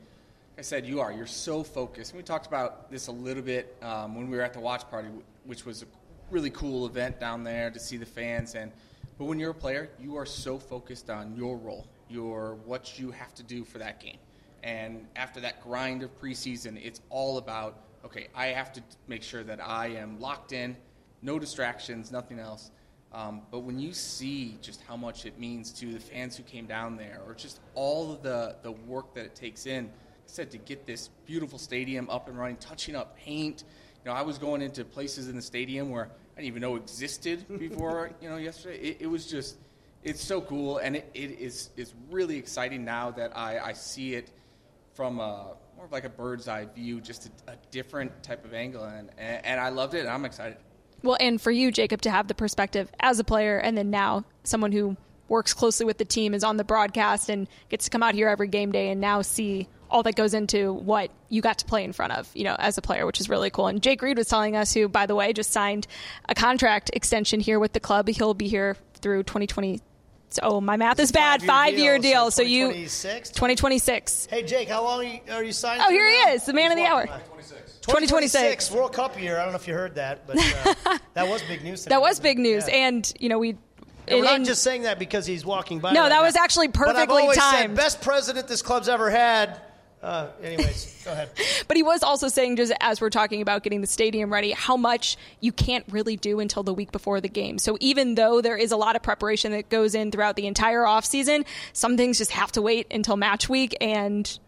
I 0.57 0.63
said, 0.63 0.87
you 0.87 1.01
are 1.01 1.13
you're 1.13 1.27
so 1.27 1.63
focused. 1.63 2.13
And 2.13 2.19
we 2.19 2.23
talked 2.23 2.47
about 2.47 2.91
this 2.91 3.09
a 3.09 3.13
little 3.13 3.43
bit 3.43 3.77
um, 3.83 4.15
when 4.15 4.31
we 4.31 4.37
were 4.37 4.43
at 4.43 4.53
the 4.53 4.61
watch 4.61 4.89
party, 4.91 5.09
which 5.45 5.67
was 5.67 5.83
a 5.83 5.87
really 6.31 6.51
cool 6.51 6.87
event 6.87 7.19
down 7.19 7.45
there 7.45 7.71
to 7.71 7.79
see 7.79 7.97
the 7.97 8.07
fans. 8.07 8.55
And 8.55 8.71
but 9.19 9.25
when 9.25 9.39
you're 9.39 9.51
a 9.51 9.55
player, 9.55 9.91
you 10.01 10.17
are 10.17 10.27
so 10.27 10.59
focused 10.59 11.11
on 11.11 11.37
your 11.37 11.57
role, 11.57 11.87
your 12.09 12.55
what 12.65 12.99
you 12.99 13.11
have 13.11 13.35
to 13.35 13.43
do 13.43 13.65
for 13.65 13.79
that 13.79 14.01
game. 14.01 14.19
And 14.63 15.07
after 15.17 15.41
that 15.41 15.63
grind 15.63 16.03
of 16.03 16.19
preseason, 16.21 16.79
it's 16.83 17.01
all 17.11 17.39
about 17.39 17.79
okay, 18.05 18.29
I 18.35 18.47
have 18.47 18.73
to 18.75 18.83
make 19.09 19.23
sure 19.23 19.43
that 19.45 19.61
I 19.61 19.89
am 19.89 20.21
locked 20.21 20.53
in, 20.53 20.77
no 21.23 21.39
distractions, 21.39 22.11
nothing 22.11 22.39
else. 22.39 22.71
Um, 23.13 23.43
but 23.51 23.61
when 23.61 23.79
you 23.79 23.93
see 23.93 24.57
just 24.63 24.83
how 24.83 24.97
much 24.97 25.27
it 25.27 25.39
means 25.39 25.73
to 25.73 25.93
the 25.93 25.99
fans 25.99 26.37
who 26.37 26.45
came 26.45 26.67
down 26.67 26.97
there, 26.97 27.21
or 27.27 27.35
just 27.35 27.61
all 27.75 28.13
of 28.13 28.23
the, 28.23 28.57
the 28.63 28.71
work 28.73 29.15
that 29.15 29.25
it 29.25 29.35
takes 29.35 29.67
in, 29.67 29.85
like 29.85 29.93
I 29.93 30.27
said, 30.27 30.51
to 30.53 30.59
get 30.59 30.87
this 30.87 31.09
beautiful 31.27 31.59
stadium 31.59 32.09
up 32.09 32.29
and 32.29 32.39
running, 32.39 32.57
touching 32.57 32.95
up 32.95 33.17
paint. 33.17 33.65
You 34.05 34.11
know, 34.11 34.17
I 34.17 34.23
was 34.23 34.39
going 34.39 34.63
into 34.63 34.85
places 34.85 35.29
in 35.29 35.35
the 35.35 35.43
stadium 35.43 35.91
where 35.91 36.05
I 36.05 36.41
didn't 36.41 36.47
even 36.47 36.63
know 36.63 36.77
existed 36.77 37.47
before, 37.59 38.13
you 38.21 38.29
know, 38.29 38.37
yesterday. 38.37 38.79
It, 38.79 38.99
it 39.01 39.07
was 39.09 39.27
just, 39.27 39.57
it's 40.05 40.23
so 40.23 40.41
cool, 40.41 40.79
and 40.79 40.97
it, 40.97 41.11
it 41.13 41.39
is 41.41 41.71
it's 41.77 41.93
really 42.11 42.39
exciting 42.39 42.85
now 42.85 43.11
that 43.11 43.37
I, 43.37 43.59
I 43.59 43.73
see 43.73 44.15
it 44.15 44.31
from 44.95 45.19
a, 45.19 45.57
more 45.81 45.87
of 45.87 45.93
like 45.93 46.05
a 46.05 46.11
bird's 46.11 46.47
eye 46.47 46.67
view, 46.75 47.01
just 47.01 47.31
a, 47.49 47.53
a 47.53 47.57
different 47.71 48.23
type 48.23 48.45
of 48.45 48.53
angle, 48.53 48.85
and, 48.85 49.11
and, 49.17 49.59
I 49.59 49.71
loved 49.71 49.95
it, 49.95 50.01
and 50.01 50.11
I'm 50.11 50.27
excited. 50.27 50.59
Well, 51.03 51.17
and 51.19 51.41
for 51.41 51.51
you, 51.51 51.73
Jacob, 51.73 52.03
to 52.03 52.11
have 52.11 52.29
the 52.29 52.35
perspective 52.35 52.91
as 53.01 53.19
a 53.19 53.25
player 53.25 53.57
and 53.57 53.79
then 53.79 53.89
now 53.89 54.27
someone 54.45 54.73
who 54.73 54.99
works 55.29 55.55
closely 55.55 55.87
with 55.87 55.97
the 55.97 56.05
team, 56.05 56.35
is 56.35 56.45
on 56.45 56.59
the 56.59 56.65
broadcast, 56.65 57.31
and 57.31 57.49
gets 57.71 57.87
to 57.87 57.91
come 57.91 58.03
out 58.03 58.15
here 58.15 58.29
every 58.29 58.49
game 58.49 58.73
day 58.73 58.91
and 58.91 59.01
now 59.01 59.23
see 59.23 59.69
all 59.89 60.03
that 60.03 60.17
goes 60.17 60.35
into 60.35 60.71
what 60.71 61.11
you 61.31 61.41
got 61.41 61.57
to 61.61 61.65
play 61.65 61.83
in 61.83 61.95
front 61.95 62.13
of, 62.13 62.29
you 62.35 62.45
know, 62.45 62.57
as 62.59 62.77
a 62.77 62.83
player, 62.83 63.07
which 63.07 63.19
is 63.19 63.31
really 63.31 63.49
cool. 63.49 63.69
And 63.69 63.83
Jake 63.83 64.03
Reed 64.03 64.19
was 64.19 64.29
telling 64.29 64.57
us, 64.57 64.75
who, 64.75 64.87
by 64.87 65.07
the 65.07 65.15
way, 65.15 65.33
just 65.33 65.51
signed 65.51 65.87
a 66.29 66.35
contract 66.35 66.91
extension 66.93 67.41
here 67.41 67.59
with 67.59 67.73
the 67.73 67.81
club. 67.81 68.07
He'll 68.07 68.35
be 68.35 68.49
here 68.49 68.77
through 69.01 69.23
2020. 69.23 69.81
Oh, 70.43 70.61
my 70.61 70.77
math 70.77 70.99
is 71.01 71.13
bad. 71.13 71.43
Five 71.43 71.79
year 71.79 71.99
deal. 71.99 72.25
deal. 72.25 72.31
So, 72.31 72.43
so 72.43 72.49
you 72.49 72.73
2026. 72.73 74.27
Hey 74.31 74.43
Jake, 74.43 74.69
how 74.69 74.85
long 74.85 75.01
are 75.01 75.05
you, 75.05 75.21
are 75.31 75.45
you 75.45 75.53
signed? 75.53 75.83
Oh, 75.85 75.91
here 75.91 76.07
he 76.07 76.15
is, 76.33 76.45
the 76.45 76.53
man 76.53 76.71
He's 76.71 76.73
of 76.73 76.77
the 76.79 76.87
hour. 76.87 77.07
2026. 77.83 78.71
World 78.71 78.93
Cup 78.93 79.21
year. 79.21 79.39
I 79.39 79.43
don't 79.43 79.53
know 79.53 79.59
if 79.59 79.67
you 79.67 79.75
heard 79.75 79.95
that, 79.97 80.27
but 80.27 80.37
uh, 80.37 80.99
that 81.15 81.29
was 81.29 81.43
big 81.43 81.65
news. 81.65 81.83
Today, 81.83 81.95
that 81.95 82.01
was 82.01 82.21
big 82.21 82.39
news, 82.39 82.69
yeah. 82.69 82.75
and 82.75 83.13
you 83.19 83.29
know 83.29 83.39
we. 83.39 83.57
And 84.07 84.21
we're 84.21 84.25
not 84.25 84.45
just 84.45 84.63
saying 84.63 84.83
that 84.83 84.99
because 84.99 85.25
he's 85.25 85.45
walking 85.45 85.79
by. 85.79 85.93
No, 85.93 86.03
right 86.03 86.09
that 86.09 86.17
now. 86.17 86.25
was 86.25 86.37
actually 86.37 86.69
perfectly 86.69 87.07
but 87.07 87.13
I've 87.15 87.23
always 87.23 87.39
timed. 87.39 87.71
Said, 87.71 87.77
best 87.77 88.01
president 88.01 88.49
this 88.49 88.63
club's 88.63 88.89
ever 88.89 89.09
had. 89.11 89.61
Uh, 90.03 90.29
anyways, 90.43 91.03
go 91.05 91.13
ahead. 91.13 91.31
But 91.69 91.77
he 91.77 91.83
was 91.83 92.03
also 92.03 92.29
saying, 92.29 92.57
just 92.57 92.73
as 92.81 93.01
we're 93.01 93.11
talking 93.11 93.43
about 93.43 93.63
getting 93.63 93.81
the 93.81 93.87
stadium 93.87 94.33
ready, 94.33 94.53
how 94.53 94.77
much 94.77 95.17
you 95.41 95.53
can't 95.53 95.85
really 95.91 96.17
do 96.17 96.41
until 96.41 96.63
the 96.63 96.73
week 96.73 96.91
before 96.91 97.21
the 97.21 97.29
game. 97.29 97.59
So 97.59 97.77
even 97.81 98.15
though 98.15 98.41
there 98.41 98.57
is 98.57 98.73
a 98.73 98.77
lot 98.77 98.97
of 98.97 99.03
preparation 99.03 99.53
that 99.53 99.69
goes 99.69 99.95
in 99.95 100.11
throughout 100.11 100.37
the 100.37 100.47
entire 100.47 100.83
offseason, 100.83 101.45
some 101.73 101.97
things 101.97 102.19
just 102.19 102.31
have 102.33 102.53
to 102.53 102.63
wait 102.63 102.87
until 102.91 103.17
match 103.17 103.49
week 103.49 103.77
and 103.81 104.39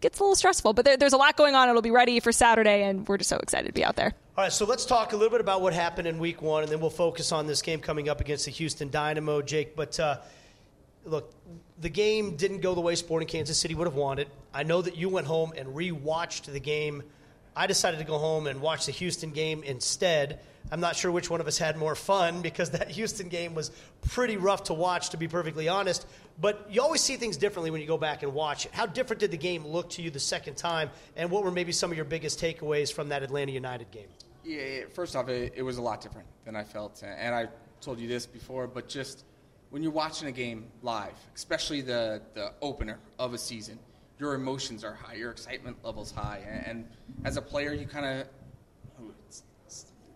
gets 0.00 0.18
a 0.18 0.22
little 0.22 0.36
stressful. 0.36 0.72
But 0.74 0.84
there, 0.84 0.96
there's 0.96 1.12
a 1.12 1.18
lot 1.18 1.36
going 1.36 1.54
on. 1.54 1.68
It'll 1.68 1.82
be 1.82 1.90
ready 1.90 2.20
for 2.20 2.32
Saturday, 2.32 2.82
and 2.82 3.08
we're 3.08 3.18
just 3.18 3.30
so 3.30 3.38
excited 3.38 3.68
to 3.68 3.72
be 3.72 3.84
out 3.84 3.96
there. 3.96 4.12
All 4.36 4.44
right, 4.44 4.52
so 4.52 4.64
let's 4.64 4.86
talk 4.86 5.12
a 5.12 5.16
little 5.16 5.30
bit 5.30 5.40
about 5.40 5.62
what 5.62 5.72
happened 5.72 6.08
in 6.08 6.18
week 6.18 6.42
one, 6.42 6.62
and 6.62 6.72
then 6.72 6.80
we'll 6.80 6.90
focus 6.90 7.32
on 7.32 7.46
this 7.46 7.62
game 7.62 7.80
coming 7.80 8.08
up 8.08 8.20
against 8.20 8.46
the 8.46 8.50
Houston 8.50 8.90
Dynamo, 8.90 9.42
Jake. 9.42 9.76
But 9.76 9.98
uh, 10.00 10.18
look, 11.04 11.32
the 11.80 11.88
game 11.88 12.36
didn't 12.36 12.60
go 12.60 12.74
the 12.74 12.80
way 12.80 12.94
Sporting 12.94 13.28
Kansas 13.28 13.58
City 13.58 13.74
would 13.74 13.86
have 13.86 13.96
wanted. 13.96 14.28
I 14.52 14.62
know 14.62 14.82
that 14.82 14.96
you 14.96 15.08
went 15.08 15.26
home 15.26 15.52
and 15.56 15.68
rewatched 15.74 16.44
the 16.52 16.60
game. 16.60 17.02
I 17.56 17.66
decided 17.66 17.98
to 17.98 18.04
go 18.04 18.18
home 18.18 18.46
and 18.46 18.60
watch 18.60 18.86
the 18.86 18.92
Houston 18.92 19.30
game 19.30 19.62
instead. 19.62 20.40
I'm 20.70 20.80
not 20.80 20.94
sure 20.94 21.10
which 21.10 21.30
one 21.30 21.40
of 21.40 21.46
us 21.46 21.56
had 21.56 21.78
more 21.78 21.94
fun 21.94 22.42
because 22.42 22.70
that 22.70 22.90
Houston 22.90 23.28
game 23.28 23.54
was 23.54 23.70
pretty 24.08 24.36
rough 24.36 24.64
to 24.64 24.74
watch, 24.74 25.10
to 25.10 25.16
be 25.16 25.26
perfectly 25.26 25.68
honest. 25.68 26.06
But 26.38 26.66
you 26.70 26.82
always 26.82 27.00
see 27.00 27.16
things 27.16 27.38
differently 27.38 27.70
when 27.70 27.80
you 27.80 27.86
go 27.86 27.98
back 27.98 28.22
and 28.22 28.34
watch 28.34 28.66
it. 28.66 28.72
How 28.72 28.86
different 28.86 29.20
did 29.20 29.30
the 29.30 29.38
game 29.38 29.66
look 29.66 29.88
to 29.90 30.02
you 30.02 30.10
the 30.10 30.20
second 30.20 30.56
time, 30.56 30.90
and 31.16 31.30
what 31.30 31.44
were 31.44 31.50
maybe 31.50 31.72
some 31.72 31.90
of 31.90 31.96
your 31.96 32.04
biggest 32.04 32.40
takeaways 32.40 32.92
from 32.92 33.08
that 33.08 33.22
Atlanta 33.22 33.52
United 33.52 33.90
game? 33.90 34.08
Yeah, 34.44 34.84
first 34.92 35.16
off, 35.16 35.28
it, 35.28 35.54
it 35.56 35.62
was 35.62 35.78
a 35.78 35.82
lot 35.82 36.00
different 36.00 36.28
than 36.44 36.56
I 36.56 36.64
felt, 36.64 37.02
and 37.02 37.34
I 37.34 37.48
told 37.80 37.98
you 37.98 38.08
this 38.08 38.26
before, 38.26 38.66
but 38.66 38.88
just 38.88 39.24
when 39.70 39.82
you're 39.82 39.92
watching 39.92 40.28
a 40.28 40.32
game 40.32 40.66
live, 40.82 41.14
especially 41.34 41.80
the, 41.80 42.20
the 42.34 42.52
opener 42.60 42.98
of 43.18 43.34
a 43.34 43.38
season, 43.38 43.78
your 44.18 44.34
emotions 44.34 44.84
are 44.84 44.92
high, 44.92 45.14
your 45.14 45.30
excitement 45.30 45.76
level's 45.82 46.10
high, 46.10 46.42
and, 46.46 46.66
and 46.66 46.88
as 47.24 47.36
a 47.36 47.42
player, 47.42 47.72
you 47.72 47.86
kind 47.86 48.04
of 48.04 48.26
it's, 49.26 49.44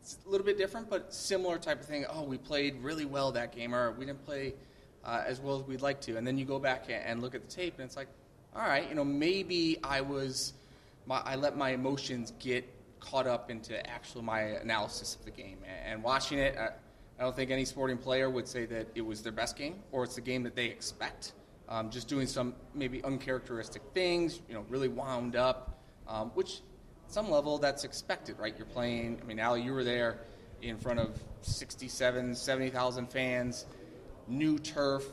it's, 0.02 0.18
a 0.26 0.28
little 0.28 0.44
bit 0.44 0.58
different, 0.58 0.90
but 0.90 1.14
similar 1.14 1.56
type 1.56 1.80
of 1.80 1.86
thing. 1.86 2.04
Oh, 2.12 2.24
we 2.24 2.36
played 2.36 2.82
really 2.82 3.06
well 3.06 3.32
that 3.32 3.54
game, 3.54 3.74
or 3.74 3.92
we 3.92 4.04
didn't 4.04 4.24
play 4.26 4.54
uh, 5.04 5.22
as 5.24 5.40
well 5.40 5.58
as 5.58 5.66
we'd 5.66 5.82
like 5.82 6.00
to, 6.02 6.16
and 6.16 6.26
then 6.26 6.36
you 6.36 6.44
go 6.44 6.58
back 6.58 6.86
and 6.88 7.22
look 7.22 7.34
at 7.34 7.48
the 7.48 7.54
tape, 7.54 7.74
and 7.78 7.86
it's 7.86 7.96
like, 7.96 8.08
all 8.54 8.62
right, 8.62 8.88
you 8.88 8.94
know, 8.94 9.04
maybe 9.04 9.78
I 9.82 10.00
was, 10.00 10.52
my, 11.06 11.20
I 11.24 11.36
let 11.36 11.56
my 11.56 11.70
emotions 11.70 12.32
get 12.38 12.68
caught 13.00 13.26
up 13.26 13.50
into 13.50 13.74
actual 13.88 14.22
my 14.22 14.40
analysis 14.40 15.14
of 15.14 15.24
the 15.24 15.30
game, 15.30 15.58
and 15.86 16.02
watching 16.02 16.38
it. 16.38 16.58
Uh, 16.58 16.70
I 17.18 17.22
don't 17.22 17.36
think 17.36 17.50
any 17.50 17.64
sporting 17.64 17.98
player 17.98 18.28
would 18.28 18.48
say 18.48 18.66
that 18.66 18.88
it 18.94 19.02
was 19.02 19.22
their 19.22 19.32
best 19.32 19.56
game 19.56 19.76
or 19.92 20.04
it's 20.04 20.16
the 20.16 20.20
game 20.20 20.42
that 20.42 20.56
they 20.56 20.66
expect. 20.66 21.32
Um, 21.68 21.90
just 21.90 22.08
doing 22.08 22.26
some 22.26 22.54
maybe 22.74 23.02
uncharacteristic 23.04 23.82
things, 23.94 24.40
you 24.48 24.54
know, 24.54 24.64
really 24.68 24.88
wound 24.88 25.36
up, 25.36 25.78
um, 26.08 26.30
which 26.34 26.60
some 27.08 27.30
level 27.30 27.58
that's 27.58 27.84
expected, 27.84 28.38
right? 28.38 28.54
You're 28.56 28.66
playing, 28.66 29.18
I 29.22 29.24
mean, 29.24 29.38
Aly, 29.38 29.62
you 29.62 29.72
were 29.72 29.84
there 29.84 30.18
in 30.60 30.76
front 30.78 30.98
of 30.98 31.18
67, 31.42 32.34
70,000 32.34 33.10
fans, 33.10 33.66
new 34.26 34.58
turf, 34.58 35.04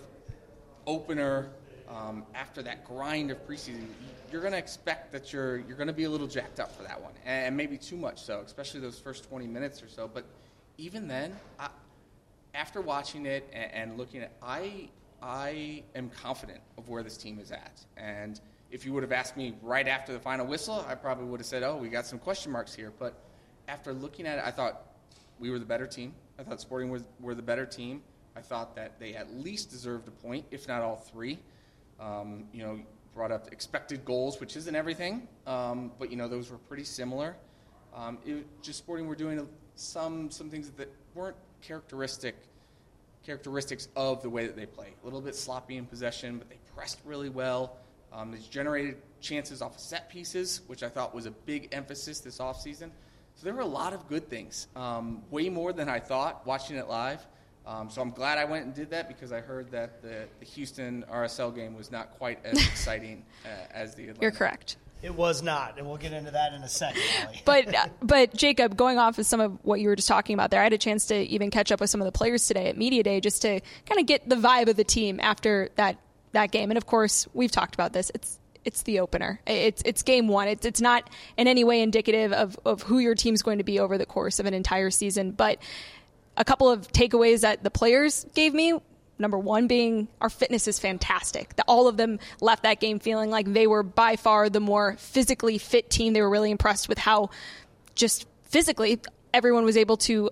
opener. 0.87 1.51
Um, 1.87 2.23
after 2.33 2.61
that 2.63 2.85
grind 2.85 3.31
of 3.31 3.45
preseason, 3.45 3.85
you're 4.31 4.39
going 4.41 4.53
to 4.53 4.59
expect 4.59 5.11
that 5.11 5.33
you're 5.33 5.57
you're 5.57 5.75
going 5.75 5.87
to 5.87 5.93
be 5.93 6.05
a 6.05 6.09
little 6.09 6.27
jacked 6.27 6.61
up 6.61 6.73
for 6.75 6.83
that 6.83 7.01
one, 7.01 7.11
and 7.25 7.57
maybe 7.57 7.77
too 7.77 7.97
much 7.97 8.21
so, 8.21 8.41
especially 8.45 8.79
those 8.79 8.97
first 8.97 9.27
20 9.27 9.45
minutes 9.45 9.83
or 9.83 9.89
so. 9.89 10.09
But 10.11 10.23
even 10.77 11.09
then, 11.09 11.35
I, 11.59 11.67
after 12.53 12.81
watching 12.81 13.25
it 13.25 13.49
and, 13.53 13.71
and 13.73 13.97
looking 13.97 14.21
at, 14.21 14.33
I 14.41 14.89
I 15.21 15.83
am 15.95 16.09
confident 16.09 16.61
of 16.77 16.89
where 16.89 17.03
this 17.03 17.15
team 17.15 17.39
is 17.39 17.51
at. 17.51 17.85
And 17.95 18.41
if 18.71 18.85
you 18.85 18.93
would 18.93 19.03
have 19.03 19.11
asked 19.11 19.37
me 19.37 19.53
right 19.61 19.87
after 19.87 20.13
the 20.13 20.19
final 20.19 20.47
whistle, 20.47 20.83
I 20.87 20.95
probably 20.95 21.25
would 21.25 21.39
have 21.39 21.47
said, 21.47 21.63
"Oh, 21.63 21.77
we 21.77 21.89
got 21.89 22.05
some 22.05 22.19
question 22.19 22.51
marks 22.51 22.73
here." 22.73 22.91
But 22.97 23.13
after 23.67 23.93
looking 23.93 24.25
at 24.25 24.39
it, 24.39 24.43
I 24.45 24.51
thought 24.51 24.81
we 25.39 25.51
were 25.51 25.59
the 25.59 25.65
better 25.65 25.87
team. 25.87 26.13
I 26.39 26.43
thought 26.43 26.59
Sporting 26.59 26.89
was 26.89 27.03
were 27.19 27.35
the 27.35 27.41
better 27.41 27.65
team. 27.65 28.01
I 28.35 28.41
thought 28.41 28.75
that 28.75 28.99
they 28.99 29.13
at 29.13 29.33
least 29.33 29.69
deserved 29.69 30.07
a 30.07 30.11
point, 30.11 30.45
if 30.51 30.67
not 30.67 30.81
all 30.81 30.95
three. 30.95 31.39
Um, 31.99 32.45
you 32.51 32.63
know, 32.63 32.79
brought 33.13 33.31
up 33.31 33.51
expected 33.51 34.03
goals, 34.05 34.39
which 34.39 34.55
isn't 34.55 34.75
everything, 34.75 35.27
um, 35.45 35.91
but 35.99 36.09
you 36.09 36.17
know 36.17 36.27
those 36.27 36.49
were 36.49 36.57
pretty 36.57 36.83
similar. 36.83 37.35
Um, 37.93 38.17
it, 38.25 38.47
just 38.61 38.79
Sporting 38.79 39.07
were 39.07 39.15
doing 39.15 39.47
some 39.75 40.31
some 40.31 40.49
things 40.49 40.71
that 40.71 40.91
weren't 41.13 41.35
characteristic 41.61 42.35
characteristics 43.25 43.87
of 43.95 44.21
the 44.21 44.29
way 44.29 44.47
that 44.47 44.55
they 44.55 44.65
play. 44.65 44.87
A 45.01 45.05
little 45.05 45.21
bit 45.21 45.35
sloppy 45.35 45.77
in 45.77 45.85
possession, 45.85 46.37
but 46.37 46.49
they 46.49 46.57
pressed 46.75 46.99
really 47.05 47.29
well. 47.29 47.77
Um, 48.11 48.31
they 48.31 48.39
generated 48.39 48.97
chances 49.21 49.61
off 49.61 49.75
of 49.75 49.81
set 49.81 50.09
pieces, 50.09 50.61
which 50.67 50.83
I 50.83 50.89
thought 50.89 51.13
was 51.13 51.25
a 51.25 51.31
big 51.31 51.69
emphasis 51.71 52.19
this 52.19 52.39
offseason. 52.39 52.89
So 53.35 53.45
there 53.45 53.53
were 53.53 53.61
a 53.61 53.65
lot 53.65 53.93
of 53.93 54.07
good 54.07 54.27
things, 54.27 54.67
um, 54.75 55.21
way 55.31 55.49
more 55.49 55.71
than 55.71 55.87
I 55.87 55.99
thought 55.99 56.45
watching 56.45 56.77
it 56.77 56.87
live. 56.87 57.25
Um, 57.65 57.89
so 57.89 58.01
I'm 58.01 58.09
glad 58.09 58.37
I 58.37 58.45
went 58.45 58.65
and 58.65 58.73
did 58.73 58.89
that 58.89 59.07
because 59.07 59.31
I 59.31 59.39
heard 59.39 59.71
that 59.71 60.01
the, 60.01 60.27
the 60.39 60.45
Houston 60.45 61.05
RSL 61.11 61.55
game 61.55 61.75
was 61.75 61.91
not 61.91 62.11
quite 62.17 62.43
as 62.43 62.57
exciting 62.67 63.23
uh, 63.45 63.49
as 63.71 63.95
the 63.95 64.03
Atlanta. 64.03 64.21
You're 64.21 64.31
correct. 64.31 64.77
It 65.01 65.15
was 65.15 65.41
not, 65.41 65.77
and 65.77 65.87
we'll 65.87 65.97
get 65.97 66.13
into 66.13 66.31
that 66.31 66.53
in 66.53 66.61
a 66.61 66.69
second. 66.69 67.01
but 67.45 67.73
uh, 67.73 67.87
but 68.03 68.35
Jacob, 68.35 68.77
going 68.77 68.99
off 68.99 69.17
of 69.17 69.25
some 69.25 69.39
of 69.39 69.57
what 69.63 69.79
you 69.79 69.87
were 69.87 69.95
just 69.95 70.07
talking 70.07 70.35
about 70.35 70.51
there, 70.51 70.59
I 70.59 70.63
had 70.63 70.73
a 70.73 70.77
chance 70.77 71.07
to 71.07 71.15
even 71.15 71.49
catch 71.49 71.71
up 71.71 71.79
with 71.79 71.89
some 71.89 72.01
of 72.01 72.05
the 72.05 72.11
players 72.11 72.45
today 72.47 72.67
at 72.67 72.77
media 72.77 73.01
day 73.01 73.19
just 73.19 73.41
to 73.41 73.61
kind 73.87 73.99
of 73.99 74.05
get 74.05 74.29
the 74.29 74.35
vibe 74.35 74.67
of 74.67 74.75
the 74.75 74.83
team 74.83 75.19
after 75.19 75.69
that 75.75 75.97
that 76.33 76.51
game. 76.51 76.69
And 76.69 76.77
of 76.77 76.85
course, 76.85 77.27
we've 77.33 77.51
talked 77.51 77.73
about 77.73 77.93
this. 77.93 78.11
It's 78.13 78.39
it's 78.63 78.83
the 78.83 78.99
opener. 78.99 79.41
It's 79.47 79.81
it's 79.85 80.03
game 80.03 80.27
one. 80.27 80.47
It's 80.47 80.65
it's 80.65 80.81
not 80.81 81.09
in 81.35 81.47
any 81.47 81.63
way 81.63 81.81
indicative 81.81 82.31
of 82.31 82.59
of 82.63 82.83
who 82.83 82.99
your 82.99 83.15
team's 83.15 83.41
going 83.41 83.57
to 83.57 83.63
be 83.63 83.79
over 83.79 83.97
the 83.97 84.05
course 84.05 84.39
of 84.39 84.45
an 84.45 84.53
entire 84.53 84.91
season, 84.91 85.31
but 85.31 85.57
a 86.37 86.45
couple 86.45 86.69
of 86.69 86.87
takeaways 86.91 87.41
that 87.41 87.63
the 87.63 87.71
players 87.71 88.25
gave 88.35 88.53
me 88.53 88.79
Number 89.21 89.37
one 89.37 89.67
being 89.67 90.07
our 90.19 90.29
fitness 90.29 90.67
is 90.67 90.79
fantastic. 90.79 91.53
All 91.67 91.87
of 91.87 91.97
them 91.97 92.19
left 92.41 92.63
that 92.63 92.79
game 92.79 92.99
feeling 92.99 93.29
like 93.29 93.51
they 93.51 93.67
were 93.67 93.83
by 93.83 94.15
far 94.15 94.49
the 94.49 94.59
more 94.59 94.95
physically 94.97 95.57
fit 95.57 95.89
team. 95.89 96.13
They 96.13 96.21
were 96.21 96.29
really 96.29 96.51
impressed 96.51 96.89
with 96.89 96.97
how 96.97 97.29
just 97.95 98.25
physically 98.45 98.99
everyone 99.33 99.63
was 99.63 99.77
able 99.77 99.97
to 99.97 100.29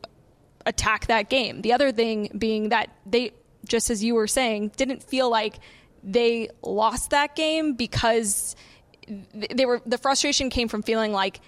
attack 0.66 1.08
that 1.08 1.30
game. 1.30 1.62
The 1.62 1.74
other 1.74 1.92
thing 1.92 2.32
being 2.38 2.70
that 2.70 2.90
they, 3.06 3.32
just 3.66 3.90
as 3.90 4.04
you 4.04 4.16
were 4.16 4.28
saying, 4.28 4.72
didn't 4.76 5.04
feel 5.04 5.30
like 5.30 5.56
they 6.04 6.50
lost 6.62 7.12
that 7.12 7.36
game 7.36 7.74
because 7.74 8.56
they 9.08 9.66
were 9.66 9.82
the 9.86 9.98
frustration 9.98 10.50
came 10.50 10.68
from 10.68 10.84
feeling 10.84 11.12
like 11.12 11.42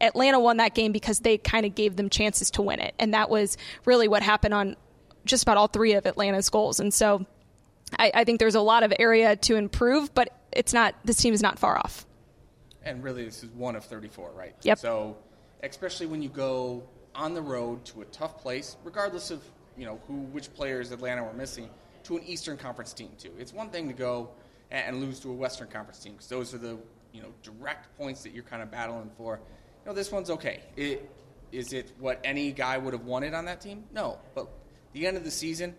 Atlanta 0.00 0.38
won 0.38 0.58
that 0.58 0.74
game 0.74 0.92
because 0.92 1.20
they 1.20 1.38
kind 1.38 1.66
of 1.66 1.74
gave 1.74 1.96
them 1.96 2.08
chances 2.08 2.50
to 2.52 2.62
win 2.62 2.80
it. 2.80 2.94
And 2.98 3.14
that 3.14 3.30
was 3.30 3.56
really 3.84 4.08
what 4.08 4.22
happened 4.22 4.54
on 4.54 4.76
just 5.24 5.42
about 5.42 5.56
all 5.56 5.66
three 5.66 5.94
of 5.94 6.06
Atlanta's 6.06 6.48
goals. 6.48 6.80
And 6.80 6.92
so 6.92 7.26
I, 7.98 8.10
I 8.14 8.24
think 8.24 8.38
there's 8.38 8.54
a 8.54 8.60
lot 8.60 8.82
of 8.82 8.92
area 8.98 9.36
to 9.36 9.56
improve, 9.56 10.14
but 10.14 10.32
it's 10.52 10.72
not, 10.72 10.94
this 11.04 11.16
team 11.16 11.34
is 11.34 11.42
not 11.42 11.58
far 11.58 11.76
off. 11.76 12.06
And 12.82 13.02
really, 13.02 13.24
this 13.24 13.42
is 13.42 13.50
one 13.50 13.76
of 13.76 13.84
34, 13.84 14.32
right? 14.32 14.54
Yep. 14.62 14.78
So, 14.78 15.16
especially 15.62 16.06
when 16.06 16.22
you 16.22 16.28
go 16.28 16.84
on 17.14 17.34
the 17.34 17.42
road 17.42 17.84
to 17.86 18.02
a 18.02 18.04
tough 18.06 18.38
place, 18.38 18.76
regardless 18.84 19.30
of 19.30 19.42
you 19.78 19.86
know, 19.86 20.00
who 20.08 20.14
which 20.32 20.52
players 20.54 20.90
Atlanta 20.90 21.22
were 21.22 21.32
missing 21.32 21.70
to 22.02 22.16
an 22.16 22.24
Eastern 22.24 22.56
Conference 22.56 22.92
team 22.92 23.10
too. 23.16 23.30
It's 23.38 23.52
one 23.52 23.70
thing 23.70 23.86
to 23.88 23.94
go 23.94 24.30
and 24.70 25.00
lose 25.00 25.20
to 25.20 25.30
a 25.30 25.32
Western 25.32 25.68
Conference 25.68 26.00
team 26.00 26.12
because 26.12 26.28
those 26.28 26.52
are 26.52 26.58
the 26.58 26.76
you 27.12 27.22
know 27.22 27.32
direct 27.42 27.96
points 27.96 28.22
that 28.24 28.32
you're 28.32 28.42
kind 28.42 28.62
of 28.62 28.70
battling 28.70 29.10
for. 29.16 29.36
You 29.84 29.90
know, 29.90 29.94
this 29.94 30.10
one's 30.10 30.30
okay. 30.30 30.62
It, 30.76 31.10
is 31.52 31.72
it 31.72 31.92
what 31.98 32.20
any 32.24 32.52
guy 32.52 32.76
would 32.76 32.92
have 32.92 33.04
wanted 33.04 33.32
on 33.32 33.46
that 33.46 33.60
team? 33.60 33.84
No, 33.92 34.18
but 34.34 34.48
the 34.92 35.06
end 35.06 35.16
of 35.16 35.24
the 35.24 35.30
season, 35.30 35.74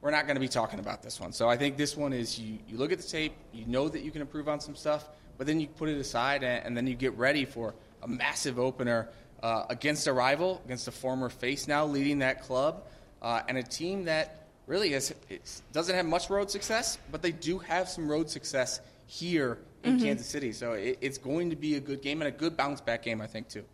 we're 0.00 0.10
not 0.10 0.26
going 0.26 0.36
to 0.36 0.40
be 0.40 0.48
talking 0.48 0.80
about 0.80 1.02
this 1.02 1.18
one. 1.18 1.32
So 1.32 1.48
I 1.48 1.56
think 1.56 1.76
this 1.76 1.96
one 1.96 2.12
is 2.12 2.38
you, 2.38 2.58
you 2.68 2.76
look 2.76 2.92
at 2.92 2.98
the 2.98 3.08
tape, 3.08 3.32
you 3.52 3.66
know 3.66 3.88
that 3.88 4.02
you 4.02 4.10
can 4.10 4.20
improve 4.20 4.48
on 4.48 4.60
some 4.60 4.74
stuff, 4.74 5.08
but 5.38 5.46
then 5.46 5.60
you 5.60 5.66
put 5.66 5.88
it 5.88 5.98
aside 5.98 6.42
and, 6.42 6.66
and 6.66 6.76
then 6.76 6.86
you 6.86 6.94
get 6.94 7.16
ready 7.16 7.44
for 7.44 7.74
a 8.02 8.08
massive 8.08 8.58
opener 8.58 9.08
uh, 9.42 9.64
against 9.70 10.06
a 10.06 10.12
rival, 10.12 10.60
against 10.64 10.88
a 10.88 10.92
former 10.92 11.28
face 11.28 11.66
now 11.66 11.86
leading 11.86 12.18
that 12.18 12.42
club, 12.42 12.84
uh, 13.22 13.42
and 13.48 13.56
a 13.56 13.62
team 13.62 14.04
that 14.04 14.46
really 14.66 14.94
is, 14.94 15.14
doesn't 15.72 15.94
have 15.94 16.06
much 16.06 16.30
road 16.30 16.50
success, 16.50 16.98
but 17.10 17.22
they 17.22 17.32
do 17.32 17.58
have 17.58 17.88
some 17.88 18.08
road 18.08 18.28
success 18.28 18.80
here 19.06 19.58
in 19.82 19.96
mm-hmm. 19.96 20.04
Kansas 20.04 20.26
City. 20.26 20.52
So 20.52 20.72
it, 20.72 20.98
it's 21.00 21.18
going 21.18 21.50
to 21.50 21.56
be 21.56 21.76
a 21.76 21.80
good 21.80 22.02
game 22.02 22.22
and 22.22 22.28
a 22.28 22.36
good 22.36 22.56
bounce 22.56 22.80
back 22.80 23.02
game, 23.02 23.20
I 23.20 23.26
think, 23.26 23.48
too. 23.48 23.64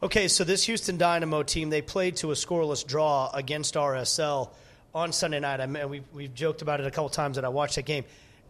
Okay, 0.00 0.28
so 0.28 0.44
this 0.44 0.62
Houston 0.66 0.96
Dynamo 0.96 1.42
team, 1.42 1.70
they 1.70 1.82
played 1.82 2.14
to 2.18 2.30
a 2.30 2.34
scoreless 2.34 2.86
draw 2.86 3.32
against 3.34 3.74
RSL 3.74 4.50
on 4.94 5.12
Sunday 5.12 5.40
night. 5.40 5.60
I 5.60 5.66
mean, 5.66 5.88
we've, 5.88 6.04
we've 6.14 6.32
joked 6.32 6.62
about 6.62 6.78
it 6.78 6.86
a 6.86 6.90
couple 6.92 7.08
times 7.08 7.34
that 7.34 7.44
I 7.44 7.48
watched 7.48 7.74
that 7.74 7.84
game. 7.84 8.04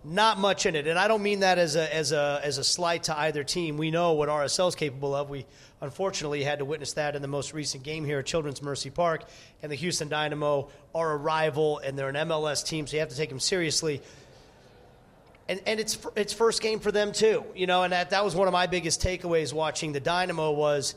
Not 0.05 0.39
much 0.39 0.67
in 0.67 0.77
it, 0.77 0.87
and 0.87 0.99
I 0.99 1.09
don't 1.09 1.23
mean 1.23 1.41
that 1.41 1.59
as 1.59 1.75
a 1.75 1.93
as 1.93 2.13
a 2.13 2.41
as 2.45 2.59
a 2.59 2.65
slight 2.65 3.05
to 3.05 3.19
either 3.19 3.43
team. 3.43 3.79
We 3.79 3.91
know 3.91 4.13
what 4.13 4.29
RSL 4.29 4.69
is 4.69 4.75
capable 4.75 5.15
of. 5.15 5.29
We 5.29 5.45
unfortunately 5.81 6.45
had 6.45 6.61
to 6.61 6.65
witness 6.67 6.93
that 6.93 7.17
in 7.17 7.23
the 7.23 7.29
most 7.29 7.53
recent 7.53 7.83
game 7.83 8.05
here 8.05 8.21
at 8.21 8.27
Children's 8.27 8.63
Mercy 8.63 8.91
Park, 8.91 9.25
and 9.63 9.73
the 9.73 9.77
Houston 9.77 10.09
Dynamo 10.09 10.69
are 10.95 11.13
a 11.13 11.17
rival, 11.17 11.79
and 11.79 11.99
they're 11.99 12.11
an 12.11 12.29
MLS 12.29 12.65
team, 12.65 12.87
so 12.87 12.95
you 12.95 13.01
have 13.01 13.09
to 13.09 13.17
take 13.17 13.31
them 13.31 13.41
seriously. 13.41 14.03
And, 15.49 15.61
and 15.67 15.81
it's 15.81 15.99
it's 16.15 16.33
first 16.33 16.63
game 16.63 16.79
for 16.79 16.93
them 16.93 17.11
too, 17.11 17.45
you 17.57 17.67
know, 17.67 17.83
and 17.83 17.93
that 17.93 18.11
that 18.11 18.23
was 18.23 18.37
one 18.37 18.47
of 18.47 18.53
my 18.53 18.67
biggest 18.67 19.03
takeaways 19.03 19.53
watching 19.53 19.93
the 19.93 20.01
Dynamo 20.01 20.53
was 20.53 20.95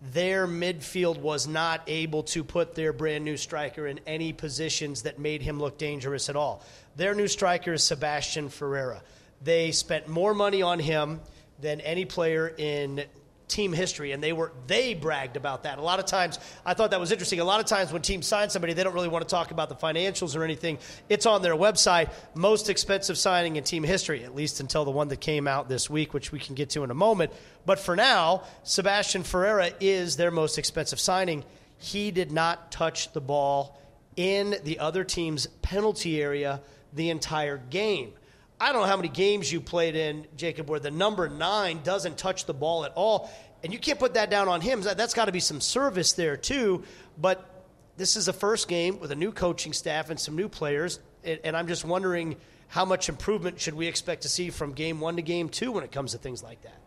their 0.00 0.46
midfield 0.46 1.18
was 1.18 1.46
not 1.46 1.82
able 1.86 2.22
to 2.22 2.42
put 2.42 2.74
their 2.74 2.92
brand 2.92 3.24
new 3.24 3.36
striker 3.36 3.86
in 3.86 4.00
any 4.06 4.32
positions 4.32 5.02
that 5.02 5.18
made 5.18 5.42
him 5.42 5.58
look 5.58 5.76
dangerous 5.76 6.28
at 6.28 6.36
all. 6.36 6.64
Their 6.96 7.14
new 7.14 7.28
striker 7.28 7.74
is 7.74 7.84
Sebastian 7.84 8.48
Ferreira. 8.48 9.02
They 9.42 9.72
spent 9.72 10.08
more 10.08 10.34
money 10.34 10.62
on 10.62 10.78
him 10.78 11.20
than 11.60 11.80
any 11.82 12.06
player 12.06 12.48
in 12.56 13.04
team 13.50 13.72
history, 13.72 14.12
and 14.12 14.22
they 14.22 14.32
were 14.32 14.52
they 14.66 14.94
bragged 14.94 15.36
about 15.36 15.64
that. 15.64 15.78
A 15.78 15.82
lot 15.82 15.98
of 15.98 16.06
times, 16.06 16.38
I 16.64 16.74
thought 16.74 16.92
that 16.92 17.00
was 17.00 17.12
interesting. 17.12 17.40
A 17.40 17.44
lot 17.44 17.60
of 17.60 17.66
times, 17.66 17.92
when 17.92 18.00
teams 18.00 18.26
sign 18.26 18.48
somebody, 18.48 18.72
they 18.72 18.82
don't 18.82 18.94
really 18.94 19.08
want 19.08 19.28
to 19.28 19.30
talk 19.30 19.50
about 19.50 19.68
the 19.68 19.74
financials 19.74 20.36
or 20.36 20.44
anything. 20.44 20.78
It's 21.08 21.26
on 21.26 21.42
their 21.42 21.54
website. 21.54 22.10
Most 22.34 22.70
expensive 22.70 23.18
signing 23.18 23.56
in 23.56 23.64
team 23.64 23.82
history, 23.82 24.24
at 24.24 24.34
least 24.34 24.60
until 24.60 24.84
the 24.84 24.90
one 24.90 25.08
that 25.08 25.20
came 25.20 25.46
out 25.46 25.68
this 25.68 25.90
week, 25.90 26.14
which 26.14 26.32
we 26.32 26.38
can 26.38 26.54
get 26.54 26.70
to 26.70 26.84
in 26.84 26.90
a 26.90 26.94
moment. 26.94 27.32
But 27.66 27.78
for 27.78 27.96
now, 27.96 28.44
Sebastian 28.62 29.22
Ferreira 29.24 29.72
is 29.80 30.16
their 30.16 30.30
most 30.30 30.56
expensive 30.56 31.00
signing. 31.00 31.44
He 31.78 32.10
did 32.10 32.32
not 32.32 32.72
touch 32.72 33.12
the 33.12 33.20
ball 33.20 33.78
in 34.16 34.56
the 34.64 34.78
other 34.78 35.04
team's 35.04 35.46
penalty 35.62 36.22
area 36.22 36.60
the 36.92 37.10
entire 37.10 37.58
game. 37.58 38.12
I 38.60 38.72
don't 38.72 38.82
know 38.82 38.88
how 38.88 38.96
many 38.96 39.08
games 39.08 39.50
you 39.50 39.60
played 39.60 39.96
in, 39.96 40.26
Jacob, 40.36 40.68
where 40.68 40.78
the 40.78 40.90
number 40.90 41.28
nine 41.28 41.80
doesn't 41.82 42.18
touch 42.18 42.44
the 42.44 42.52
ball 42.52 42.84
at 42.84 42.92
all. 42.94 43.30
And 43.62 43.72
you 43.72 43.78
can't 43.78 43.98
put 43.98 44.14
that 44.14 44.30
down 44.30 44.48
on 44.48 44.60
him. 44.60 44.82
That's 44.82 45.14
got 45.14 45.24
to 45.24 45.32
be 45.32 45.40
some 45.40 45.60
service 45.60 46.12
there, 46.12 46.36
too. 46.36 46.84
But 47.18 47.66
this 47.96 48.16
is 48.16 48.28
a 48.28 48.32
first 48.32 48.68
game 48.68 49.00
with 49.00 49.12
a 49.12 49.14
new 49.14 49.32
coaching 49.32 49.72
staff 49.72 50.10
and 50.10 50.20
some 50.20 50.36
new 50.36 50.48
players. 50.48 51.00
And 51.24 51.56
I'm 51.56 51.68
just 51.68 51.84
wondering 51.84 52.36
how 52.68 52.84
much 52.84 53.08
improvement 53.08 53.58
should 53.58 53.74
we 53.74 53.86
expect 53.86 54.22
to 54.22 54.28
see 54.28 54.50
from 54.50 54.72
game 54.72 55.00
one 55.00 55.16
to 55.16 55.22
game 55.22 55.48
two 55.48 55.72
when 55.72 55.82
it 55.82 55.90
comes 55.90 56.12
to 56.12 56.18
things 56.18 56.42
like 56.42 56.62
that? 56.62 56.78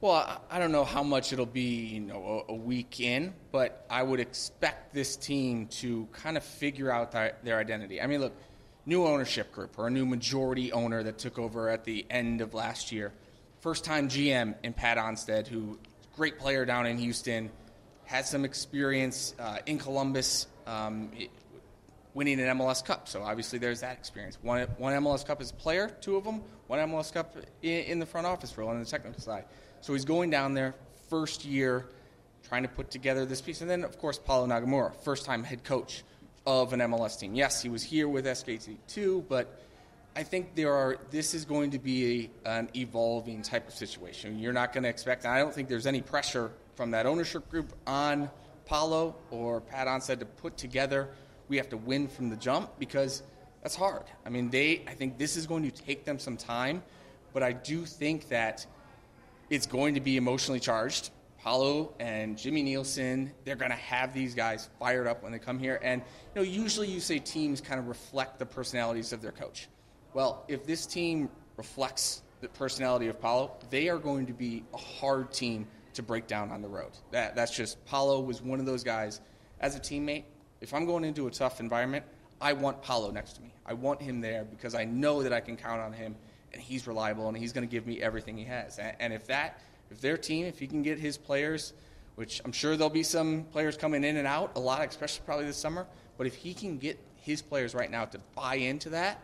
Well, 0.00 0.40
I 0.48 0.60
don't 0.60 0.70
know 0.70 0.84
how 0.84 1.02
much 1.02 1.32
it'll 1.32 1.44
be, 1.44 1.86
you 1.86 2.00
know, 2.00 2.44
a 2.48 2.54
week 2.54 3.00
in, 3.00 3.34
but 3.50 3.84
I 3.90 4.02
would 4.04 4.20
expect 4.20 4.94
this 4.94 5.16
team 5.16 5.66
to 5.66 6.06
kind 6.12 6.36
of 6.36 6.44
figure 6.44 6.90
out 6.90 7.10
their 7.10 7.58
identity. 7.58 8.00
I 8.00 8.06
mean, 8.06 8.20
look, 8.20 8.32
new 8.88 9.06
ownership 9.06 9.52
group 9.52 9.78
or 9.78 9.86
a 9.86 9.90
new 9.90 10.06
majority 10.06 10.72
owner 10.72 11.02
that 11.02 11.18
took 11.18 11.38
over 11.38 11.68
at 11.68 11.84
the 11.84 12.06
end 12.08 12.40
of 12.40 12.54
last 12.54 12.90
year. 12.90 13.12
First 13.60 13.84
time 13.84 14.08
GM 14.08 14.54
in 14.62 14.72
Pat 14.72 14.96
Onstad, 14.96 15.46
who 15.46 15.78
great 16.16 16.38
player 16.38 16.64
down 16.64 16.86
in 16.86 16.96
Houston, 16.96 17.50
had 18.06 18.24
some 18.24 18.46
experience 18.46 19.34
uh, 19.38 19.58
in 19.66 19.78
Columbus, 19.78 20.46
um, 20.66 21.10
winning 22.14 22.40
an 22.40 22.56
MLS 22.56 22.82
Cup. 22.82 23.08
So 23.08 23.22
obviously 23.22 23.58
there's 23.58 23.82
that 23.82 23.98
experience. 23.98 24.38
One, 24.40 24.62
one 24.78 24.94
MLS 24.94 25.24
Cup 25.24 25.42
as 25.42 25.50
a 25.50 25.54
player, 25.54 25.94
two 26.00 26.16
of 26.16 26.24
them. 26.24 26.40
One 26.66 26.78
MLS 26.88 27.12
Cup 27.12 27.36
in, 27.60 27.84
in 27.84 27.98
the 27.98 28.06
front 28.06 28.26
office 28.26 28.56
role 28.56 28.70
on 28.70 28.78
the 28.78 28.86
technical 28.86 29.20
side. 29.20 29.44
So 29.82 29.92
he's 29.92 30.06
going 30.06 30.30
down 30.30 30.54
there, 30.54 30.74
first 31.10 31.44
year, 31.44 31.84
trying 32.48 32.62
to 32.62 32.68
put 32.70 32.90
together 32.90 33.26
this 33.26 33.42
piece. 33.42 33.60
And 33.60 33.68
then, 33.68 33.84
of 33.84 33.98
course, 33.98 34.18
Paulo 34.18 34.46
Nagamura, 34.46 34.94
first 35.04 35.26
time 35.26 35.44
head 35.44 35.62
coach 35.62 36.04
of 36.48 36.72
an 36.72 36.80
MLS 36.80 37.20
team. 37.20 37.34
Yes, 37.34 37.60
he 37.60 37.68
was 37.68 37.82
here 37.82 38.08
with 38.08 38.24
SKC 38.24 38.78
two, 38.88 39.22
but 39.28 39.60
I 40.16 40.22
think 40.22 40.54
there 40.54 40.72
are. 40.72 40.96
This 41.10 41.34
is 41.34 41.44
going 41.44 41.72
to 41.72 41.78
be 41.78 42.30
a, 42.46 42.58
an 42.58 42.70
evolving 42.74 43.42
type 43.42 43.68
of 43.68 43.74
situation. 43.74 44.38
You're 44.38 44.54
not 44.54 44.72
going 44.72 44.84
to 44.84 44.88
expect. 44.88 45.26
I 45.26 45.40
don't 45.40 45.54
think 45.54 45.68
there's 45.68 45.86
any 45.86 46.00
pressure 46.00 46.50
from 46.74 46.90
that 46.92 47.04
ownership 47.04 47.50
group 47.50 47.74
on 47.86 48.30
Paulo 48.64 49.14
or 49.30 49.60
Pat 49.60 49.88
Onstad 49.88 50.20
to 50.20 50.24
put 50.24 50.56
together. 50.56 51.10
We 51.48 51.58
have 51.58 51.68
to 51.68 51.76
win 51.76 52.08
from 52.08 52.30
the 52.30 52.36
jump 52.36 52.70
because 52.78 53.22
that's 53.62 53.76
hard. 53.76 54.04
I 54.24 54.30
mean, 54.30 54.48
they. 54.48 54.84
I 54.88 54.94
think 54.94 55.18
this 55.18 55.36
is 55.36 55.46
going 55.46 55.70
to 55.70 55.70
take 55.70 56.06
them 56.06 56.18
some 56.18 56.38
time, 56.38 56.82
but 57.34 57.42
I 57.42 57.52
do 57.52 57.84
think 57.84 58.28
that 58.30 58.64
it's 59.50 59.66
going 59.66 59.92
to 59.94 60.00
be 60.00 60.16
emotionally 60.16 60.60
charged. 60.60 61.10
Paulo 61.38 61.94
and 62.00 62.36
Jimmy 62.36 62.62
Nielsen, 62.62 63.32
they're 63.44 63.56
going 63.56 63.70
to 63.70 63.76
have 63.76 64.12
these 64.12 64.34
guys 64.34 64.68
fired 64.78 65.06
up 65.06 65.22
when 65.22 65.32
they 65.32 65.38
come 65.38 65.58
here. 65.58 65.80
And 65.82 66.02
you 66.34 66.42
know, 66.42 66.42
usually 66.42 66.88
you 66.88 67.00
say 67.00 67.18
teams 67.18 67.60
kind 67.60 67.78
of 67.78 67.86
reflect 67.86 68.38
the 68.38 68.46
personalities 68.46 69.12
of 69.12 69.22
their 69.22 69.32
coach. 69.32 69.68
Well, 70.14 70.44
if 70.48 70.66
this 70.66 70.84
team 70.84 71.30
reflects 71.56 72.22
the 72.40 72.48
personality 72.48 73.08
of 73.08 73.20
Paulo, 73.20 73.56
they 73.70 73.88
are 73.88 73.98
going 73.98 74.26
to 74.26 74.32
be 74.32 74.64
a 74.74 74.76
hard 74.76 75.32
team 75.32 75.66
to 75.94 76.02
break 76.02 76.26
down 76.26 76.50
on 76.50 76.62
the 76.62 76.68
road. 76.68 76.90
That, 77.10 77.34
that's 77.34 77.54
just 77.54 77.84
Paulo 77.84 78.20
was 78.20 78.42
one 78.42 78.60
of 78.60 78.66
those 78.66 78.84
guys. 78.84 79.20
As 79.60 79.76
a 79.76 79.80
teammate, 79.80 80.24
if 80.60 80.74
I'm 80.74 80.86
going 80.86 81.04
into 81.04 81.26
a 81.26 81.30
tough 81.30 81.60
environment, 81.60 82.04
I 82.40 82.52
want 82.52 82.82
Paulo 82.82 83.10
next 83.10 83.34
to 83.34 83.42
me. 83.42 83.52
I 83.66 83.74
want 83.74 84.00
him 84.00 84.20
there 84.20 84.44
because 84.44 84.74
I 84.74 84.84
know 84.84 85.22
that 85.22 85.32
I 85.32 85.40
can 85.40 85.56
count 85.56 85.80
on 85.80 85.92
him 85.92 86.14
and 86.52 86.62
he's 86.62 86.86
reliable 86.86 87.28
and 87.28 87.36
he's 87.36 87.52
going 87.52 87.66
to 87.66 87.70
give 87.70 87.86
me 87.86 88.00
everything 88.00 88.36
he 88.36 88.44
has. 88.44 88.78
And, 88.78 88.96
and 89.00 89.12
if 89.12 89.26
that 89.26 89.60
if 89.90 90.00
their 90.00 90.16
team, 90.16 90.46
if 90.46 90.58
he 90.58 90.66
can 90.66 90.82
get 90.82 90.98
his 90.98 91.16
players, 91.16 91.72
which 92.16 92.40
I'm 92.44 92.52
sure 92.52 92.76
there'll 92.76 92.90
be 92.90 93.02
some 93.02 93.44
players 93.44 93.76
coming 93.76 94.04
in 94.04 94.16
and 94.16 94.26
out, 94.26 94.52
a 94.56 94.60
lot, 94.60 94.86
especially 94.86 95.22
probably 95.24 95.46
this 95.46 95.56
summer, 95.56 95.86
but 96.16 96.26
if 96.26 96.34
he 96.34 96.54
can 96.54 96.78
get 96.78 96.98
his 97.16 97.42
players 97.42 97.74
right 97.74 97.90
now 97.90 98.04
to 98.06 98.18
buy 98.34 98.56
into 98.56 98.90
that, 98.90 99.22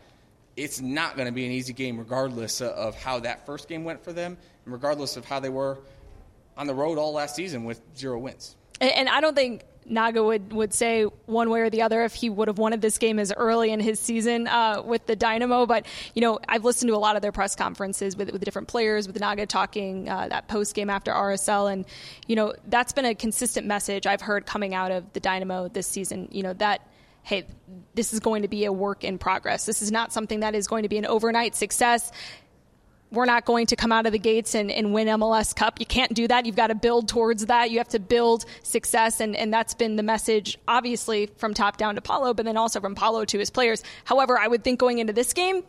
it's 0.55 0.79
not 0.79 1.15
going 1.15 1.27
to 1.27 1.33
be 1.33 1.45
an 1.45 1.51
easy 1.51 1.73
game, 1.73 1.97
regardless 1.97 2.61
of 2.61 2.95
how 2.95 3.19
that 3.19 3.45
first 3.45 3.67
game 3.67 3.83
went 3.83 4.03
for 4.03 4.13
them, 4.13 4.37
and 4.63 4.73
regardless 4.73 5.17
of 5.17 5.25
how 5.25 5.39
they 5.39 5.49
were 5.49 5.79
on 6.57 6.67
the 6.67 6.73
road 6.73 6.97
all 6.97 7.11
last 7.11 7.35
season 7.35 7.65
with 7.65 7.81
zero 7.97 8.17
wins. 8.17 8.55
And 8.79 9.09
I 9.09 9.19
don't 9.19 9.35
think 9.35 9.65
Naga 9.85 10.23
would, 10.23 10.51
would 10.51 10.73
say 10.73 11.03
one 11.25 11.49
way 11.49 11.61
or 11.61 11.69
the 11.69 11.81
other 11.81 12.03
if 12.03 12.13
he 12.13 12.29
would 12.29 12.47
have 12.47 12.57
wanted 12.57 12.81
this 12.81 12.97
game 12.97 13.19
as 13.19 13.31
early 13.35 13.71
in 13.71 13.79
his 13.79 13.99
season 13.99 14.47
uh, 14.47 14.81
with 14.83 15.05
the 15.05 15.15
Dynamo. 15.15 15.65
But, 15.65 15.85
you 16.13 16.21
know, 16.21 16.39
I've 16.47 16.65
listened 16.65 16.89
to 16.89 16.95
a 16.95 16.97
lot 16.97 17.15
of 17.15 17.21
their 17.21 17.31
press 17.31 17.55
conferences 17.55 18.17
with, 18.17 18.31
with 18.31 18.41
the 18.41 18.45
different 18.45 18.67
players, 18.67 19.07
with 19.07 19.19
Naga 19.19 19.45
talking 19.45 20.09
uh, 20.09 20.27
that 20.29 20.47
post 20.47 20.73
game 20.75 20.89
after 20.89 21.11
RSL. 21.11 21.71
And, 21.71 21.85
you 22.27 22.35
know, 22.35 22.53
that's 22.67 22.93
been 22.93 23.05
a 23.05 23.15
consistent 23.15 23.67
message 23.67 24.07
I've 24.07 24.21
heard 24.21 24.45
coming 24.45 24.73
out 24.73 24.91
of 24.91 25.13
the 25.13 25.19
Dynamo 25.19 25.67
this 25.67 25.87
season. 25.87 26.29
You 26.31 26.43
know, 26.43 26.53
that 26.53 26.81
hey, 27.25 27.43
this 27.95 28.13
is 28.13 28.19
going 28.19 28.43
to 28.43 28.47
be 28.47 28.65
a 28.65 28.71
work 28.71 29.03
in 29.03 29.17
progress. 29.17 29.65
This 29.65 29.81
is 29.81 29.91
not 29.91 30.13
something 30.13 30.41
that 30.41 30.53
is 30.53 30.67
going 30.67 30.83
to 30.83 30.89
be 30.89 30.99
an 30.99 31.07
overnight 31.07 31.55
success 31.55 32.11
we're 33.11 33.25
not 33.25 33.45
going 33.45 33.67
to 33.67 33.75
come 33.75 33.91
out 33.91 34.05
of 34.05 34.11
the 34.11 34.19
gates 34.19 34.55
and, 34.55 34.71
and 34.71 34.93
win 34.93 35.07
MLS 35.07 35.55
Cup. 35.55 35.79
You 35.79 35.85
can't 35.85 36.13
do 36.13 36.27
that. 36.27 36.45
You've 36.45 36.55
got 36.55 36.67
to 36.67 36.75
build 36.75 37.07
towards 37.07 37.45
that. 37.45 37.71
You 37.71 37.77
have 37.77 37.87
to 37.89 37.99
build 37.99 38.45
success. 38.63 39.19
And, 39.19 39.35
and 39.35 39.53
that's 39.53 39.73
been 39.73 39.95
the 39.95 40.03
message, 40.03 40.57
obviously, 40.67 41.27
from 41.37 41.53
top 41.53 41.77
down 41.77 41.95
to 41.95 42.01
Paulo, 42.01 42.33
but 42.33 42.45
then 42.45 42.57
also 42.57 42.79
from 42.79 42.95
Paulo 42.95 43.25
to 43.25 43.39
his 43.39 43.49
players. 43.49 43.83
However, 44.03 44.37
I 44.37 44.47
would 44.47 44.63
think 44.63 44.79
going 44.79 44.99
into 44.99 45.13
this 45.13 45.33
game, 45.33 45.63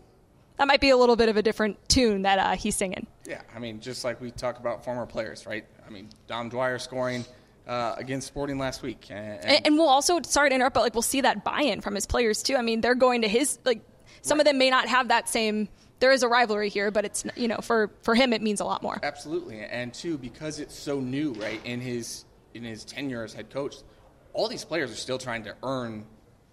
that 0.56 0.66
might 0.66 0.80
be 0.80 0.90
a 0.90 0.96
little 0.96 1.16
bit 1.16 1.28
of 1.28 1.36
a 1.36 1.42
different 1.42 1.76
tune 1.88 2.22
that 2.22 2.38
uh, 2.38 2.56
he's 2.56 2.74
singing. 2.74 3.06
Yeah, 3.26 3.42
I 3.54 3.58
mean, 3.58 3.80
just 3.80 4.04
like 4.04 4.20
we 4.20 4.30
talk 4.30 4.58
about 4.58 4.84
former 4.84 5.06
players, 5.06 5.46
right? 5.46 5.66
I 5.86 5.90
mean, 5.90 6.08
Dom 6.26 6.48
Dwyer 6.48 6.78
scoring. 6.78 7.24
Uh, 7.66 7.96
against 7.98 8.28
Sporting 8.28 8.60
last 8.60 8.80
week, 8.84 9.10
and, 9.10 9.44
and, 9.44 9.66
and, 9.66 9.74
we'll 9.76 9.88
also 9.88 10.20
sorry 10.22 10.50
to 10.50 10.54
interrupt, 10.54 10.74
but 10.74 10.82
like 10.82 10.94
we'll 10.94 11.02
see 11.02 11.22
that 11.22 11.42
buy-in 11.42 11.80
from 11.80 11.96
his 11.96 12.06
players 12.06 12.40
too. 12.40 12.54
I 12.54 12.62
mean, 12.62 12.80
they're 12.80 12.94
going 12.94 13.22
to 13.22 13.28
his 13.28 13.58
like 13.64 13.80
some 14.22 14.38
right. 14.38 14.42
of 14.42 14.44
them 14.44 14.56
may 14.56 14.70
not 14.70 14.86
have 14.86 15.08
that 15.08 15.28
same 15.28 15.68
there 15.98 16.12
is 16.12 16.22
a 16.22 16.28
rivalry 16.28 16.68
here, 16.68 16.90
but 16.90 17.04
it's 17.04 17.24
you 17.36 17.48
know 17.48 17.58
for 17.58 17.90
for 18.02 18.14
him 18.14 18.32
it 18.32 18.42
means 18.42 18.60
a 18.60 18.64
lot 18.64 18.82
more. 18.82 18.98
Absolutely, 19.02 19.60
and 19.60 19.92
two 19.92 20.18
because 20.18 20.58
it's 20.60 20.74
so 20.74 21.00
new, 21.00 21.32
right? 21.34 21.60
In 21.64 21.80
his 21.80 22.24
in 22.54 22.64
his 22.64 22.84
tenure 22.84 23.24
as 23.24 23.32
head 23.32 23.50
coach, 23.50 23.76
all 24.32 24.48
these 24.48 24.64
players 24.64 24.90
are 24.90 24.96
still 24.96 25.18
trying 25.18 25.44
to 25.44 25.54
earn 25.62 26.04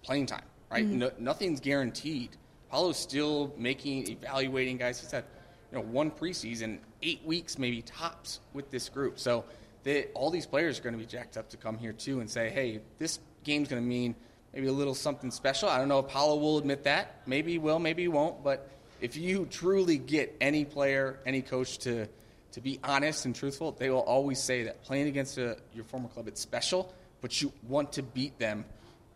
playing 0.02 0.26
time, 0.26 0.44
right? 0.70 0.84
Mm-hmm. 0.84 0.98
No, 0.98 1.10
nothing's 1.18 1.60
guaranteed. 1.60 2.36
Paulo's 2.70 2.98
still 2.98 3.54
making, 3.56 4.10
evaluating 4.10 4.76
guys. 4.78 5.00
He's 5.00 5.10
had, 5.10 5.24
you 5.70 5.78
know, 5.78 5.84
one 5.84 6.10
preseason, 6.10 6.78
eight 7.02 7.24
weeks 7.24 7.58
maybe 7.58 7.82
tops 7.82 8.40
with 8.52 8.70
this 8.70 8.88
group. 8.88 9.18
So 9.18 9.44
they, 9.84 10.06
all 10.14 10.30
these 10.30 10.46
players 10.46 10.80
are 10.80 10.82
going 10.82 10.94
to 10.94 10.98
be 10.98 11.06
jacked 11.06 11.36
up 11.36 11.50
to 11.50 11.56
come 11.56 11.78
here 11.78 11.92
too 11.92 12.20
and 12.20 12.28
say, 12.28 12.50
hey, 12.50 12.80
this 12.98 13.20
game's 13.44 13.68
going 13.68 13.80
to 13.80 13.88
mean 13.88 14.16
maybe 14.52 14.66
a 14.66 14.72
little 14.72 14.94
something 14.94 15.30
special. 15.30 15.68
I 15.68 15.78
don't 15.78 15.88
know 15.88 16.00
if 16.00 16.08
Paulo 16.08 16.36
will 16.36 16.58
admit 16.58 16.84
that. 16.84 17.22
Maybe 17.26 17.52
he 17.52 17.58
will, 17.58 17.78
maybe 17.78 18.02
he 18.02 18.08
won't. 18.08 18.42
But 18.42 18.70
if 19.04 19.18
you 19.18 19.46
truly 19.50 19.98
get 19.98 20.34
any 20.40 20.64
player, 20.64 21.20
any 21.26 21.42
coach 21.42 21.76
to 21.80 22.08
to 22.52 22.60
be 22.62 22.78
honest 22.82 23.26
and 23.26 23.34
truthful, 23.34 23.72
they 23.72 23.90
will 23.90 23.98
always 23.98 24.40
say 24.40 24.62
that 24.62 24.82
playing 24.82 25.08
against 25.08 25.36
a, 25.38 25.58
your 25.74 25.84
former 25.84 26.08
club 26.08 26.26
it's 26.26 26.40
special, 26.40 26.94
but 27.20 27.42
you 27.42 27.52
want 27.68 27.92
to 27.92 28.02
beat 28.02 28.38
them 28.38 28.64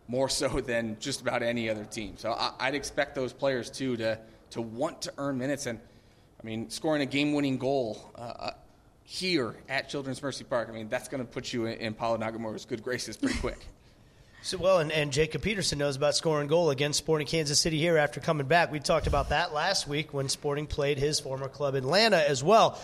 more 0.07 0.29
so 0.29 0.47
than 0.71 0.95
just 0.99 1.21
about 1.21 1.41
any 1.41 1.69
other 1.69 1.85
team. 1.85 2.17
So 2.17 2.33
I, 2.33 2.67
would 2.67 2.75
expect 2.75 3.15
those 3.15 3.33
players 3.33 3.71
too 3.71 3.97
to 3.97 4.19
to 4.51 4.61
want 4.61 5.01
to 5.03 5.13
earn 5.17 5.37
minutes 5.37 5.65
and. 5.65 5.79
I 6.41 6.45
mean, 6.45 6.69
scoring 6.69 7.01
a 7.01 7.05
game-winning 7.05 7.57
goal 7.57 8.13
uh, 8.15 8.21
uh 8.21 8.51
here 9.03 9.57
at 9.67 9.89
Children's 9.89 10.23
Mercy 10.23 10.45
Park, 10.45 10.69
I 10.69 10.71
mean, 10.71 10.87
that's 10.87 11.09
going 11.09 11.21
to 11.21 11.29
put 11.29 11.51
you 11.51 11.65
in, 11.65 11.79
in 11.79 11.93
Paulo 11.93 12.17
Nagamura's 12.17 12.63
good 12.63 12.81
graces 12.81 13.17
pretty 13.17 13.37
quick. 13.39 13.59
So 14.41 14.57
well, 14.57 14.79
and, 14.79 14.89
and 14.91 15.11
Jacob 15.11 15.41
Peterson 15.41 15.79
knows 15.79 15.97
about 15.97 16.15
scoring 16.15 16.47
goal 16.47 16.69
against 16.69 16.97
Sporting 16.97 17.27
Kansas 17.27 17.59
City 17.59 17.77
here 17.77 17.97
after 17.97 18.21
coming 18.21 18.47
back. 18.47 18.71
We 18.71 18.79
talked 18.79 19.05
about 19.05 19.29
that 19.29 19.53
last 19.53 19.85
week 19.85 20.13
when 20.13 20.29
Sporting 20.29 20.65
played 20.65 20.97
his 20.97 21.19
former 21.19 21.49
club 21.49 21.75
Atlanta 21.75 22.27
as 22.27 22.41
well. 22.41 22.79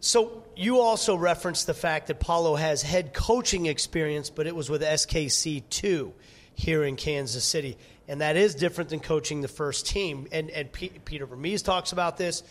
So 0.00 0.44
you 0.56 0.80
also 0.80 1.14
referenced 1.14 1.66
the 1.66 1.74
fact 1.74 2.06
that 2.06 2.20
Paulo 2.20 2.56
has 2.56 2.80
head 2.80 3.12
coaching 3.12 3.66
experience, 3.66 4.30
but 4.30 4.46
it 4.46 4.56
was 4.56 4.70
with 4.70 4.80
SKC 4.80 5.62
two 5.68 6.14
here 6.54 6.82
in 6.84 6.96
Kansas 6.96 7.44
City, 7.44 7.76
and 8.08 8.22
that 8.22 8.36
is 8.38 8.54
different 8.54 8.88
than 8.88 9.00
coaching 9.00 9.42
the 9.42 9.48
first 9.48 9.86
team. 9.86 10.26
And 10.32 10.48
and 10.50 10.72
P- 10.72 10.92
Peter 11.04 11.26
Vermes 11.26 11.60
talks 11.60 11.92
about 11.92 12.16
this. 12.16 12.42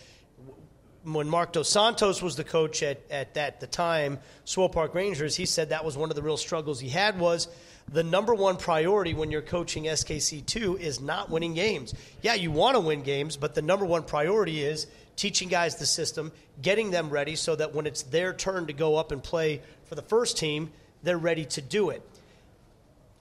When 1.12 1.30
Marc 1.30 1.54
Dos 1.54 1.70
Santos 1.70 2.22
was 2.22 2.36
the 2.36 2.44
coach 2.44 2.84
at, 2.84 3.00
at 3.10 3.36
that 3.36 3.62
the 3.62 3.68
time, 3.68 4.20
Swope 4.46 4.74
Park 4.74 4.94
Rangers, 4.94 5.36
he 5.36 5.46
said 5.46 5.70
that 5.70 5.86
was 5.86 5.98
one 5.98 6.10
of 6.10 6.16
the 6.16 6.22
real 6.22 6.38
struggles 6.38 6.80
he 6.80 6.90
had 6.90 7.20
was– 7.20 7.48
the 7.92 8.04
number 8.04 8.36
one 8.36 8.58
priority 8.58 9.14
when 9.14 9.32
you're 9.32 9.42
coaching 9.42 9.86
SKC2 9.86 10.80
is 10.80 11.00
not 11.00 11.30
winning 11.30 11.54
games. 11.54 11.94
Yeah, 12.22 12.34
you 12.34 12.52
want 12.52 12.76
to 12.76 12.82
win 12.82 13.02
games, 13.02 13.38
but 13.38 13.56
the 13.56 13.62
number 13.62 13.86
one 13.86 14.04
priority 14.04 14.62
is 14.62 14.88
teaching 15.16 15.48
guys 15.48 15.78
the 15.78 15.86
system, 15.86 16.32
getting 16.62 16.92
them 16.92 17.10
ready 17.10 17.36
so 17.36 17.56
that 17.56 17.74
when 17.74 17.88
it's 17.88 18.04
their 18.04 18.34
turn 18.34 18.68
to 18.68 18.74
go 18.74 18.98
up 18.98 19.12
and 19.12 19.24
play 19.24 19.62
for 19.86 19.96
the 19.96 20.02
first 20.02 20.38
team, 20.38 20.72
they're 21.04 21.18
ready 21.18 21.46
to 21.46 21.62
do 21.62 21.90
it. 21.90 22.02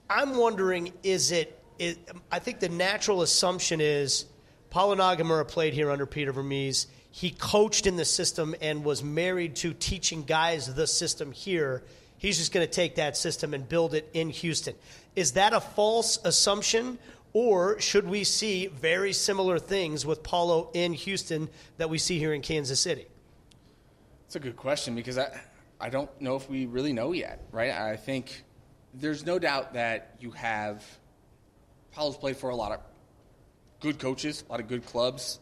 I'm 0.09 0.35
wondering 0.35 0.91
is 1.01 1.31
it, 1.31 1.57
is, 1.79 1.97
I 2.31 2.39
think 2.39 2.59
the 2.59 2.69
natural 2.69 3.21
assumption 3.21 3.79
is 3.79 4.25
Paulo 4.69 4.95
Nagamura 4.95 5.47
played 5.47 5.73
here 5.73 5.91
under 5.91 6.05
Peter 6.05 6.33
Vermes. 6.33 6.87
He 7.17 7.31
coached 7.31 7.87
in 7.87 7.95
the 7.95 8.05
system 8.05 8.53
and 8.61 8.83
was 8.83 9.03
married 9.03 9.55
to 9.57 9.73
teaching 9.73 10.23
guys 10.23 10.73
the 10.73 10.85
system 10.85 11.31
here 11.31 11.83
He's 12.17 12.37
just 12.37 12.51
going 12.51 12.65
to 12.65 12.71
take 12.71 12.95
that 12.95 13.15
system 13.15 13.53
and 13.53 13.67
build 13.67 13.93
it 13.93 14.09
in 14.13 14.29
Houston. 14.29 14.75
Is 15.15 15.33
that 15.33 15.53
a 15.53 15.61
false 15.61 16.19
assumption, 16.23 16.97
or 17.33 17.79
should 17.79 18.07
we 18.07 18.23
see 18.23 18.67
very 18.67 19.13
similar 19.13 19.59
things 19.59 20.05
with 20.05 20.23
Paulo 20.23 20.71
in 20.73 20.93
Houston 20.93 21.47
that 21.77 21.89
we 21.89 21.99
see 21.99 22.17
here 22.17 22.33
in 22.33 22.41
Kansas 22.41 22.79
City? 22.79 23.05
It's 24.25 24.35
a 24.35 24.39
good 24.39 24.55
question 24.55 24.95
because 24.95 25.17
I, 25.17 25.39
I 25.79 25.89
don't 25.89 26.09
know 26.19 26.35
if 26.35 26.49
we 26.49 26.65
really 26.65 26.91
know 26.91 27.11
yet, 27.11 27.43
right? 27.51 27.71
I 27.71 27.97
think 27.97 28.43
there's 28.95 29.25
no 29.25 29.37
doubt 29.37 29.73
that 29.73 30.15
you 30.19 30.31
have 30.31 30.83
Paulo's 31.91 32.17
played 32.17 32.37
for 32.37 32.49
a 32.49 32.55
lot 32.55 32.71
of 32.71 32.79
good 33.79 33.99
coaches, 33.99 34.43
a 34.47 34.51
lot 34.51 34.59
of 34.59 34.67
good 34.67 34.85
clubs. 34.85 35.39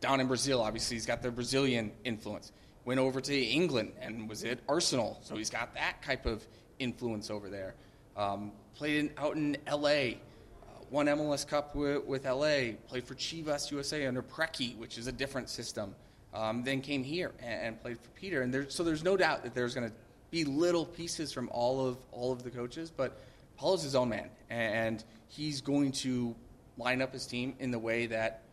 Down 0.00 0.20
in 0.20 0.28
Brazil, 0.28 0.62
obviously, 0.62 0.96
he's 0.96 1.06
got 1.06 1.22
the 1.22 1.30
Brazilian 1.30 1.92
influence 2.04 2.52
went 2.88 2.98
over 2.98 3.20
to 3.20 3.38
England 3.38 3.92
and 4.00 4.26
was 4.30 4.44
at 4.44 4.60
Arsenal, 4.66 5.18
so 5.20 5.36
he's 5.36 5.50
got 5.50 5.74
that 5.74 6.02
type 6.02 6.24
of 6.24 6.42
influence 6.78 7.30
over 7.30 7.50
there. 7.50 7.74
Um, 8.16 8.50
played 8.76 8.96
in, 8.96 9.10
out 9.18 9.36
in 9.36 9.58
L.A., 9.66 10.14
uh, 10.62 10.84
won 10.88 11.04
MLS 11.04 11.46
Cup 11.46 11.76
with, 11.76 12.02
with, 12.06 12.24
L.A., 12.24 12.78
played 12.88 13.04
for 13.04 13.14
Chivas 13.14 13.70
USA 13.70 14.06
under 14.06 14.22
Preki, 14.22 14.74
which 14.78 14.96
is 14.96 15.06
a 15.06 15.12
different 15.12 15.50
system. 15.50 15.94
Um, 16.32 16.64
then 16.64 16.80
came 16.80 17.04
here 17.04 17.32
and, 17.40 17.62
and, 17.62 17.82
played 17.82 18.00
for 18.00 18.08
Peter, 18.18 18.40
and 18.40 18.54
there, 18.54 18.70
so 18.70 18.82
there's 18.82 19.04
no 19.04 19.18
doubt 19.18 19.42
that 19.42 19.54
there's 19.54 19.74
going 19.74 19.90
to 19.90 19.94
be 20.30 20.44
little 20.44 20.86
pieces 20.86 21.30
from 21.30 21.50
all 21.52 21.86
of 21.86 21.98
all 22.10 22.32
of 22.32 22.42
the 22.42 22.50
coaches, 22.50 22.90
but 22.90 23.20
Paulo's 23.58 23.82
his 23.82 23.94
own 23.94 24.08
man, 24.08 24.30
and 24.48 25.04
he's 25.28 25.60
going 25.60 25.92
to 25.92 26.34
line 26.78 27.02
up 27.02 27.12
his 27.12 27.26
team 27.26 27.54
in 27.58 27.70
the 27.70 27.78
way 27.78 28.06
that 28.06 28.44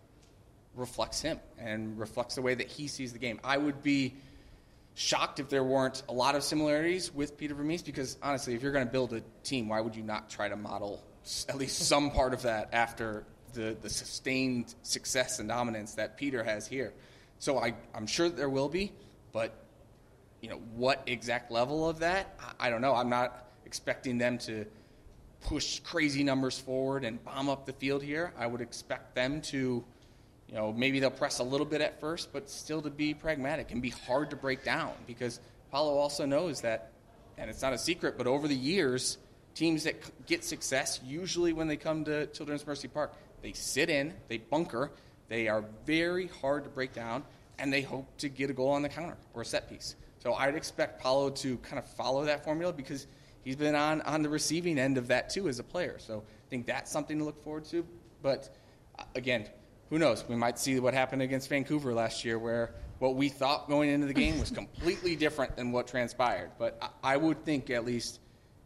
reflects 0.76 1.22
him 1.22 1.40
and 1.58 1.98
reflects 1.98 2.36
the 2.36 2.42
way 2.42 2.56
that 2.56 2.68
he 2.68 2.88
sees 2.88 3.14
the 3.14 3.20
game. 3.20 3.40
I 3.44 3.58
would 3.58 3.82
be 3.82 4.16
shocked 4.96 5.40
if 5.40 5.50
there 5.50 5.64
weren't 5.64 6.04
a 6.08 6.14
lot 6.14 6.36
of 6.36 6.44
similarities 6.44 7.14
with 7.14 7.38
Peter 7.38 7.54
Vermes 7.54 7.82
because 7.82 8.18
honestly, 8.24 8.56
if 8.56 8.64
you're 8.64 8.72
going 8.72 8.86
to 8.86 8.92
build 8.92 9.14
a 9.14 9.22
team, 9.44 9.70
why 9.70 9.82
would 9.82 9.96
you 9.96 10.04
not 10.04 10.30
try 10.30 10.48
to 10.48 10.56
model 10.56 11.04
at 11.50 11.58
least 11.58 11.80
some 11.80 12.12
part 12.12 12.34
of 12.34 12.44
that 12.44 12.70
after 12.74 13.26
the, 13.54 13.76
the 13.82 13.90
sustained 13.90 14.74
success 14.84 15.40
and 15.40 15.50
dominance 15.50 15.96
that 15.96 16.18
Peter 16.18 16.44
has 16.44 16.68
here? 16.68 16.94
So 17.40 17.60
I, 17.60 17.74
I'm 17.94 18.08
sure 18.08 18.30
there 18.30 18.50
will 18.50 18.70
be, 18.70 18.94
but 19.34 19.54
you 20.42 20.50
know 20.50 20.62
what 20.76 21.04
exact 21.08 21.52
level 21.52 21.88
of 21.90 22.00
that? 22.00 22.40
I, 22.40 22.68
I 22.68 22.70
don't 22.70 22.82
know. 22.82 22.96
I'm 22.96 23.10
not 23.10 23.50
expecting 23.66 24.18
them 24.18 24.38
to 24.40 24.66
push 25.42 25.80
crazy 25.80 26.24
numbers 26.24 26.58
forward 26.58 27.04
and 27.04 27.24
bomb 27.24 27.50
up 27.50 27.66
the 27.66 27.74
field 27.74 28.02
here. 28.02 28.34
I 28.38 28.48
would 28.48 28.62
expect 28.62 29.16
them 29.16 29.42
to 29.42 29.84
you 30.56 30.62
know, 30.62 30.72
maybe 30.72 31.02
they'll 31.02 31.12
press 31.12 31.40
a 31.40 31.44
little 31.44 31.66
bit 31.66 31.82
at 31.82 32.00
first, 32.00 32.32
but 32.32 32.50
still 32.50 32.82
to 32.82 32.90
be 32.90 33.14
pragmatic 33.14 33.72
and 33.72 33.82
be 33.82 33.90
hard 33.90 34.30
to 34.30 34.38
break 34.38 34.64
down 34.64 34.94
because 35.06 35.42
Paulo 35.70 35.98
also 35.98 36.26
knows 36.26 36.62
that, 36.62 36.94
and 37.38 37.50
it's 37.50 37.62
not 37.62 37.74
a 37.74 37.78
secret, 37.78 38.18
but 38.18 38.26
over 38.26 38.48
the 38.48 38.56
years, 38.56 39.18
teams 39.54 39.84
that 39.84 40.26
get 40.26 40.46
success, 40.46 41.02
usually 41.06 41.52
when 41.52 41.68
they 41.68 41.76
come 41.76 42.06
to 42.06 42.28
Children's 42.28 42.66
Mercy 42.66 42.88
Park, 42.88 43.14
they 43.42 43.52
sit 43.52 43.90
in, 43.90 44.14
they 44.30 44.38
bunker, 44.38 44.92
they 45.28 45.50
are 45.50 45.66
very 45.86 46.28
hard 46.28 46.64
to 46.64 46.70
break 46.70 46.94
down, 46.94 47.26
and 47.60 47.74
they 47.74 47.82
hope 47.82 48.08
to 48.20 48.30
get 48.30 48.50
a 48.50 48.54
goal 48.54 48.70
on 48.70 48.82
the 48.82 48.88
counter 48.88 49.18
or 49.34 49.42
a 49.42 49.46
set 49.46 49.70
piece. 49.70 49.98
So 50.20 50.36
I'd 50.36 50.56
expect 50.56 51.02
Paulo 51.02 51.32
to 51.32 51.58
kind 51.58 51.80
of 51.80 51.86
follow 51.86 52.24
that 52.24 52.46
formula 52.46 52.72
because 52.72 53.08
he's 53.44 53.58
been 53.58 53.76
on, 53.76 54.00
on 54.04 54.22
the 54.22 54.30
receiving 54.30 54.80
end 54.80 54.98
of 54.98 55.10
that 55.10 55.30
too 55.30 55.50
as 55.50 55.60
a 55.60 55.64
player. 55.64 55.98
So 56.00 56.24
I 56.26 56.50
think 56.50 56.66
that's 56.66 56.90
something 56.90 57.18
to 57.18 57.26
look 57.26 57.44
forward 57.44 57.66
to. 57.66 57.86
But 58.22 58.56
uh, 58.98 59.04
again, 59.16 59.50
who 59.90 60.00
knows? 60.00 60.26
We 60.28 60.36
might 60.36 60.58
see 60.58 60.80
what 60.80 60.94
happened 60.94 61.22
against 61.22 61.50
Vancouver 61.50 61.94
last 61.94 62.26
year, 62.26 62.40
where 62.40 62.72
what 63.00 63.16
we 63.16 63.30
thought 63.30 63.68
going 63.68 63.90
into 63.90 64.08
the 64.08 64.14
game 64.14 64.40
was 64.40 64.50
completely 64.52 65.16
different 65.16 65.56
than 65.56 65.72
what 65.72 65.88
transpired. 65.88 66.52
But 66.58 66.82
I 67.04 67.18
would 67.18 67.44
think, 67.46 67.70
at 67.70 67.86
least 67.86 68.20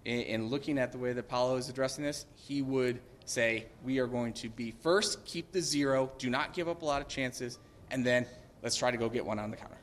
in 0.05 0.47
looking 0.47 0.77
at 0.77 0.91
the 0.91 0.97
way 0.97 1.13
that 1.13 1.27
Paulo 1.27 1.58
is 1.58 1.69
addressing 1.69 2.03
this, 2.03 2.25
he 2.36 2.62
would 2.62 3.01
say, 3.25 3.65
We 3.84 3.99
are 3.99 4.08
going 4.08 4.34
to 4.34 4.49
be 4.49 4.71
first, 4.71 5.25
keep 5.25 5.51
the 5.51 5.62
zero, 5.62 6.12
do 6.17 6.29
not 6.29 6.53
give 6.53 6.69
up 6.69 6.82
a 6.82 6.86
lot 6.86 7.01
of 7.01 7.08
chances, 7.08 7.60
and 7.91 8.05
then 8.05 8.25
let's 8.63 8.75
try 8.75 8.91
to 8.91 8.97
go 8.97 9.10
get 9.10 9.25
one 9.25 9.39
on 9.39 9.51
the 9.51 9.58
counter. 9.58 9.77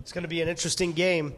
It's 0.00 0.12
going 0.12 0.22
to 0.22 0.28
be 0.28 0.40
an 0.40 0.48
interesting 0.48 0.92
game 0.92 1.34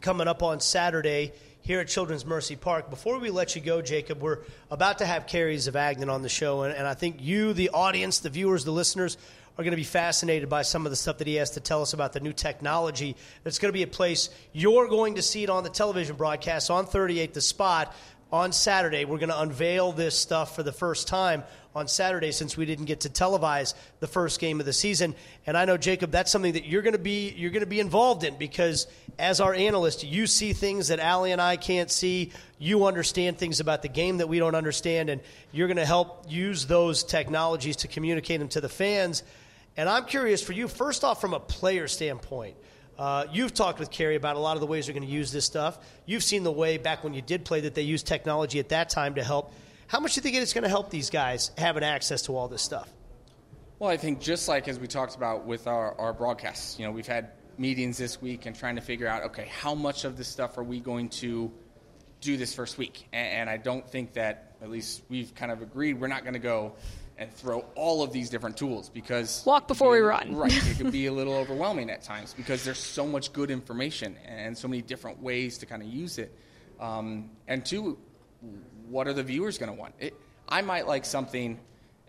coming 0.00 0.28
up 0.28 0.42
on 0.42 0.60
Saturday 0.60 1.32
here 1.62 1.80
at 1.80 1.88
Children's 1.88 2.26
Mercy 2.26 2.56
Park. 2.56 2.90
Before 2.90 3.18
we 3.18 3.30
let 3.30 3.54
you 3.54 3.62
go, 3.62 3.80
Jacob, 3.80 4.20
we're 4.20 4.40
about 4.70 4.98
to 4.98 5.06
have 5.06 5.26
Kerry 5.26 5.56
Zavagnin 5.56 6.12
on 6.12 6.22
the 6.22 6.28
show, 6.28 6.62
and, 6.62 6.74
and 6.74 6.86
I 6.86 6.94
think 6.94 7.16
you, 7.20 7.52
the 7.52 7.70
audience, 7.70 8.18
the 8.18 8.30
viewers, 8.30 8.64
the 8.64 8.72
listeners, 8.72 9.16
are 9.58 9.62
going 9.62 9.72
to 9.72 9.76
be 9.76 9.84
fascinated 9.84 10.48
by 10.48 10.62
some 10.62 10.86
of 10.86 10.90
the 10.90 10.96
stuff 10.96 11.18
that 11.18 11.26
he 11.26 11.34
has 11.34 11.50
to 11.50 11.60
tell 11.60 11.82
us 11.82 11.92
about 11.92 12.14
the 12.14 12.20
new 12.20 12.32
technology 12.32 13.14
that's 13.44 13.58
going 13.58 13.68
to 13.68 13.76
be 13.76 13.82
a 13.82 13.86
place 13.86 14.30
you're 14.52 14.88
going 14.88 15.16
to 15.16 15.22
see 15.22 15.44
it 15.44 15.50
on 15.50 15.62
the 15.62 15.68
television 15.68 16.16
broadcast 16.16 16.70
on 16.70 16.86
38 16.86 17.34
The 17.34 17.40
Spot 17.42 17.94
on 18.32 18.50
Saturday. 18.50 19.04
We're 19.04 19.18
going 19.18 19.28
to 19.28 19.40
unveil 19.40 19.92
this 19.92 20.18
stuff 20.18 20.56
for 20.56 20.62
the 20.62 20.72
first 20.72 21.06
time 21.06 21.44
on 21.74 21.86
Saturday 21.86 22.32
since 22.32 22.56
we 22.56 22.64
didn't 22.64 22.86
get 22.86 23.00
to 23.00 23.10
televise 23.10 23.74
the 24.00 24.06
first 24.06 24.40
game 24.40 24.58
of 24.58 24.66
the 24.66 24.72
season. 24.72 25.14
And 25.46 25.56
I 25.56 25.66
know 25.66 25.76
Jacob, 25.76 26.10
that's 26.10 26.32
something 26.32 26.54
that 26.54 26.64
you're 26.64 26.82
going 26.82 26.94
to 26.94 26.98
be 26.98 27.30
you're 27.30 27.50
going 27.50 27.60
to 27.60 27.66
be 27.66 27.80
involved 27.80 28.24
in 28.24 28.36
because 28.38 28.86
as 29.18 29.40
our 29.40 29.52
analyst, 29.52 30.02
you 30.02 30.26
see 30.26 30.54
things 30.54 30.88
that 30.88 30.98
Aly 30.98 31.32
and 31.32 31.40
I 31.40 31.56
can't 31.56 31.90
see. 31.90 32.32
You 32.58 32.86
understand 32.86 33.38
things 33.38 33.60
about 33.60 33.82
the 33.82 33.88
game 33.88 34.18
that 34.18 34.28
we 34.28 34.38
don't 34.38 34.54
understand, 34.54 35.10
and 35.10 35.20
you're 35.52 35.68
going 35.68 35.76
to 35.76 35.86
help 35.86 36.24
use 36.28 36.66
those 36.66 37.04
technologies 37.04 37.76
to 37.76 37.88
communicate 37.88 38.40
them 38.40 38.48
to 38.50 38.60
the 38.60 38.68
fans. 38.68 39.22
And 39.76 39.88
I'm 39.88 40.04
curious 40.04 40.42
for 40.42 40.52
you, 40.52 40.68
first 40.68 41.04
off, 41.04 41.20
from 41.20 41.34
a 41.34 41.40
player 41.40 41.88
standpoint. 41.88 42.56
Uh, 43.02 43.26
you've 43.32 43.52
talked 43.52 43.80
with 43.80 43.90
Kerry 43.90 44.14
about 44.14 44.36
a 44.36 44.38
lot 44.38 44.56
of 44.56 44.60
the 44.60 44.66
ways 44.68 44.86
they're 44.86 44.94
going 44.94 45.04
to 45.04 45.12
use 45.12 45.32
this 45.32 45.44
stuff. 45.44 45.76
You've 46.06 46.22
seen 46.22 46.44
the 46.44 46.52
way 46.52 46.78
back 46.78 47.02
when 47.02 47.14
you 47.14 47.20
did 47.20 47.44
play 47.44 47.62
that 47.62 47.74
they 47.74 47.82
used 47.82 48.06
technology 48.06 48.60
at 48.60 48.68
that 48.68 48.90
time 48.90 49.16
to 49.16 49.24
help. 49.24 49.52
How 49.88 49.98
much 49.98 50.14
do 50.14 50.18
you 50.18 50.22
think 50.22 50.36
it's 50.36 50.52
going 50.52 50.62
to 50.62 50.68
help 50.68 50.88
these 50.88 51.10
guys 51.10 51.50
having 51.58 51.82
access 51.82 52.22
to 52.22 52.36
all 52.36 52.46
this 52.46 52.62
stuff? 52.62 52.88
Well, 53.80 53.90
I 53.90 53.96
think 53.96 54.20
just 54.20 54.46
like 54.46 54.68
as 54.68 54.78
we 54.78 54.86
talked 54.86 55.16
about 55.16 55.46
with 55.46 55.66
our, 55.66 55.98
our 55.98 56.12
broadcasts, 56.12 56.78
you 56.78 56.86
know, 56.86 56.92
we've 56.92 57.08
had 57.08 57.32
meetings 57.58 57.98
this 57.98 58.22
week 58.22 58.46
and 58.46 58.54
trying 58.54 58.76
to 58.76 58.82
figure 58.82 59.08
out, 59.08 59.24
okay, 59.24 59.48
how 59.50 59.74
much 59.74 60.04
of 60.04 60.16
this 60.16 60.28
stuff 60.28 60.56
are 60.56 60.62
we 60.62 60.78
going 60.78 61.08
to 61.08 61.50
do 62.20 62.36
this 62.36 62.54
first 62.54 62.78
week. 62.78 63.08
And, 63.12 63.26
and 63.26 63.50
I 63.50 63.56
don't 63.56 63.84
think 63.84 64.12
that, 64.12 64.54
at 64.62 64.70
least 64.70 65.02
we've 65.08 65.34
kind 65.34 65.50
of 65.50 65.60
agreed, 65.60 66.00
we're 66.00 66.06
not 66.06 66.22
going 66.22 66.34
to 66.34 66.38
go 66.38 66.74
and 67.18 67.32
throw 67.32 67.60
all 67.74 68.02
of 68.02 68.12
these 68.12 68.30
different 68.30 68.56
tools 68.56 68.88
because 68.88 69.42
walk 69.46 69.68
before 69.68 69.92
be, 69.92 70.00
we 70.00 70.06
run. 70.06 70.34
Right, 70.34 70.70
it 70.70 70.76
can 70.76 70.90
be 70.90 71.06
a 71.06 71.12
little 71.20 71.34
overwhelming 71.34 71.90
at 71.90 72.02
times 72.02 72.34
because 72.34 72.64
there's 72.64 72.78
so 72.78 73.06
much 73.06 73.32
good 73.32 73.50
information 73.50 74.16
and 74.26 74.56
so 74.56 74.68
many 74.68 74.82
different 74.82 75.22
ways 75.22 75.58
to 75.58 75.66
kind 75.66 75.82
of 75.82 75.88
use 75.88 76.18
it. 76.18 76.36
Um, 76.80 77.30
and 77.46 77.64
two, 77.64 77.98
what 78.88 79.06
are 79.06 79.12
the 79.12 79.22
viewers 79.22 79.58
going 79.58 79.70
to 79.70 79.78
want? 79.78 79.94
It, 79.98 80.14
I 80.48 80.62
might 80.62 80.86
like 80.86 81.04
something 81.04 81.60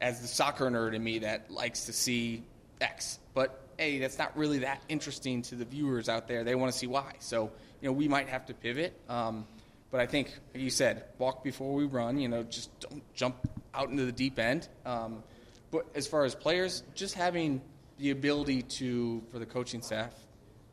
as 0.01 0.21
the 0.21 0.27
soccer 0.27 0.69
nerd 0.69 0.93
in 0.93 1.03
me 1.03 1.19
that 1.19 1.51
likes 1.51 1.85
to 1.85 1.93
see 1.93 2.43
X, 2.81 3.19
but 3.33 3.59
hey, 3.77 3.99
that's 3.99 4.17
not 4.17 4.35
really 4.37 4.59
that 4.59 4.81
interesting 4.89 5.41
to 5.43 5.55
the 5.55 5.65
viewers 5.65 6.09
out 6.09 6.27
there. 6.27 6.43
They 6.43 6.55
want 6.55 6.71
to 6.71 6.77
see 6.77 6.87
Y. 6.87 7.13
So 7.19 7.51
you 7.81 7.89
know, 7.89 7.93
we 7.93 8.07
might 8.07 8.29
have 8.29 8.45
to 8.47 8.53
pivot. 8.53 8.99
Um, 9.09 9.45
but 9.93 10.01
I 10.01 10.08
think, 10.08 10.34
like 10.56 10.63
you 10.63 10.71
said, 10.71 11.03
walk 11.19 11.43
before 11.43 11.71
we 11.75 11.86
run. 11.86 12.17
You 12.17 12.27
know, 12.27 12.41
just 12.41 12.71
don't 12.79 13.03
jump 13.13 13.36
out 13.75 13.91
into 13.91 14.06
the 14.06 14.12
deep 14.12 14.39
end. 14.39 14.67
Um, 14.88 15.21
but 15.69 15.86
as 15.93 16.08
far 16.08 16.25
as 16.25 16.34
players, 16.34 16.82
just 16.95 17.13
having 17.13 17.62
the 17.99 18.10
ability 18.10 18.63
to, 18.63 19.21
for 19.32 19.38
the 19.38 19.45
coaching 19.45 19.84
staff, 19.84 20.12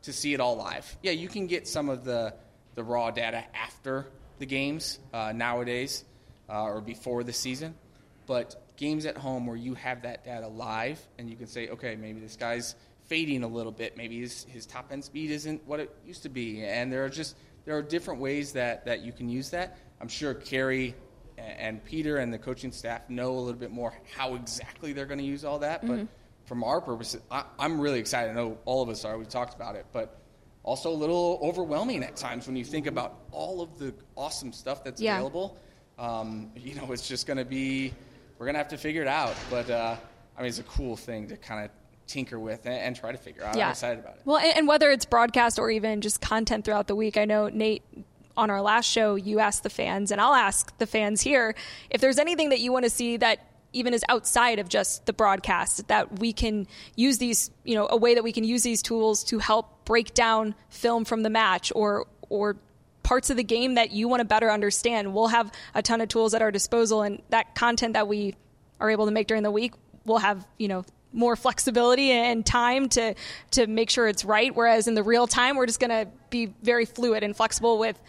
to 0.01 0.11
see 0.11 0.33
it 0.33 0.39
all 0.39 0.55
live. 0.55 0.97
Yeah, 1.03 1.11
you 1.11 1.27
can 1.27 1.45
get 1.45 1.67
some 1.67 1.87
of 1.87 2.03
the, 2.03 2.33
the 2.73 2.83
raw 2.83 3.11
data 3.11 3.43
after 3.53 4.07
the 4.39 4.47
games 4.47 4.97
uh, 5.13 5.33
nowadays 5.33 6.03
uh, 6.49 6.63
or 6.63 6.81
before 6.81 7.23
the 7.23 7.31
season. 7.31 7.75
But 8.25 8.59
games 8.75 9.05
at 9.05 9.17
home 9.17 9.45
where 9.45 9.55
you 9.55 9.75
have 9.75 10.01
that 10.01 10.25
data 10.25 10.47
live 10.47 10.99
and 11.19 11.29
you 11.29 11.35
can 11.35 11.45
say, 11.45 11.67
okay, 11.67 11.95
maybe 11.95 12.21
this 12.21 12.37
guy's 12.37 12.73
fading 13.05 13.43
a 13.43 13.47
little 13.47 13.71
bit. 13.71 13.97
Maybe 13.97 14.19
his, 14.19 14.45
his 14.45 14.65
top 14.65 14.87
end 14.91 15.03
speed 15.03 15.29
isn't 15.29 15.67
what 15.67 15.79
it 15.79 15.95
used 16.07 16.23
to 16.23 16.29
be. 16.29 16.63
And 16.63 16.91
there 16.91 17.05
are 17.05 17.09
just 17.09 17.35
there 17.65 17.77
are 17.77 17.81
different 17.81 18.19
ways 18.19 18.53
that, 18.53 18.85
that 18.85 19.01
you 19.01 19.11
can 19.11 19.29
use 19.29 19.49
that. 19.51 19.77
I'm 19.99 20.07
sure 20.07 20.33
Kerry 20.33 20.95
and 21.37 21.83
Peter 21.83 22.17
and 22.17 22.33
the 22.33 22.37
coaching 22.37 22.71
staff 22.71 23.09
know 23.09 23.31
a 23.31 23.39
little 23.39 23.59
bit 23.59 23.71
more 23.71 23.93
how 24.15 24.35
exactly 24.35 24.93
they're 24.93 25.05
going 25.05 25.19
to 25.19 25.25
use 25.25 25.43
all 25.43 25.59
that. 25.59 25.83
Mm-hmm. 25.83 25.97
But 25.97 26.07
from 26.45 26.63
our 26.63 26.81
purposes, 26.81 27.21
I, 27.29 27.45
am 27.59 27.79
really 27.79 27.99
excited. 27.99 28.31
I 28.31 28.33
know 28.33 28.57
all 28.65 28.81
of 28.81 28.89
us 28.89 29.05
are. 29.05 29.17
We 29.17 29.25
talked 29.25 29.55
about 29.55 29.75
it, 29.75 29.85
but 29.91 30.19
also 30.63 30.91
a 30.91 30.93
little 30.95 31.39
overwhelming 31.41 32.03
at 32.03 32.15
times 32.15 32.47
when 32.47 32.55
you 32.55 32.65
think 32.65 32.87
about 32.87 33.19
all 33.31 33.61
of 33.61 33.79
the 33.79 33.93
awesome 34.15 34.53
stuff 34.53 34.83
that's 34.83 35.01
yeah. 35.01 35.15
available. 35.15 35.57
Um, 35.97 36.51
you 36.55 36.75
know, 36.75 36.91
it's 36.91 37.07
just 37.07 37.27
going 37.27 37.37
to 37.37 37.45
be 37.45 37.93
we're 38.37 38.45
going 38.45 38.55
to 38.55 38.59
have 38.59 38.69
to 38.69 38.77
figure 38.77 39.01
it 39.01 39.07
out. 39.07 39.35
But 39.49 39.69
uh, 39.69 39.95
I 40.37 40.41
mean, 40.41 40.49
it's 40.49 40.59
a 40.59 40.63
cool 40.63 40.95
thing 40.95 41.27
to 41.27 41.37
kind 41.37 41.65
of 41.65 41.71
tinker 42.11 42.39
with 42.39 42.65
and, 42.65 42.75
and, 42.75 42.95
try 42.95 43.11
to 43.11 43.17
figure 43.17 43.43
out. 43.43 43.55
Yeah. 43.55 43.65
I'm 43.65 43.71
excited 43.71 43.99
about 43.99 44.15
it. 44.15 44.21
Well, 44.25 44.37
and, 44.37 44.57
and 44.57 44.67
whether 44.67 44.91
it's 44.91 45.05
broadcast 45.05 45.57
or 45.59 45.71
even 45.71 46.01
just 46.01 46.21
content 46.21 46.65
throughout 46.65 46.87
the 46.87 46.95
week, 46.95 47.17
I 47.17 47.25
know 47.25 47.47
Nate 47.47 47.83
on 48.35 48.49
our 48.49 48.61
last 48.61 48.85
show, 48.85 49.15
you 49.15 49.39
asked 49.39 49.63
the 49.63 49.69
fans, 49.69 50.11
and 50.11 50.19
I'll 50.19 50.33
ask 50.33 50.77
the 50.77 50.85
fans 50.85 51.21
here 51.21 51.55
if 51.89 52.01
there's 52.01 52.19
anything 52.19 52.49
that 52.49 52.59
you 52.59 52.71
want 52.71 52.83
to 52.83 52.89
see 52.89 53.17
that 53.17 53.47
even 53.73 53.93
is 53.93 54.03
outside 54.09 54.59
of 54.59 54.67
just 54.67 55.05
the 55.05 55.13
broadcast 55.13 55.87
that 55.87 56.19
we 56.19 56.33
can 56.33 56.67
use 56.95 57.17
these, 57.17 57.51
you 57.63 57.75
know, 57.75 57.87
a 57.89 57.95
way 57.95 58.15
that 58.15 58.23
we 58.23 58.33
can 58.33 58.43
use 58.43 58.63
these 58.63 58.81
tools 58.81 59.23
to 59.25 59.39
help 59.39 59.85
break 59.85 60.13
down 60.13 60.53
film 60.69 61.05
from 61.05 61.23
the 61.23 61.29
match 61.29 61.71
or 61.73 62.05
or 62.29 62.57
parts 63.03 63.29
of 63.29 63.37
the 63.37 63.43
game 63.43 63.75
that 63.75 63.91
you 63.91 64.07
want 64.07 64.19
to 64.19 64.25
better 64.25 64.51
understand. 64.51 65.13
We'll 65.13 65.27
have 65.27 65.51
a 65.73 65.81
ton 65.81 66.01
of 66.01 66.09
tools 66.09 66.33
at 66.33 66.41
our 66.41 66.51
disposal 66.51 67.01
and 67.01 67.21
that 67.29 67.55
content 67.55 67.93
that 67.93 68.07
we 68.07 68.35
are 68.79 68.89
able 68.89 69.05
to 69.05 69.11
make 69.11 69.27
during 69.27 69.43
the 69.43 69.51
week, 69.51 69.73
we'll 70.05 70.17
have, 70.17 70.45
you 70.57 70.67
know, 70.67 70.83
more 71.13 71.35
flexibility 71.35 72.11
and 72.11 72.45
time 72.45 72.89
to 72.89 73.15
to 73.51 73.67
make 73.67 73.89
sure 73.89 74.07
it's 74.07 74.25
right. 74.25 74.55
Whereas 74.55 74.87
in 74.87 74.95
the 74.95 75.03
real 75.03 75.27
time, 75.27 75.55
we're 75.55 75.65
just 75.65 75.79
going 75.79 75.89
to 75.89 76.11
be 76.29 76.53
very 76.61 76.85
fluid 76.85 77.23
and 77.23 77.35
flexible 77.35 77.77
with 77.77 78.01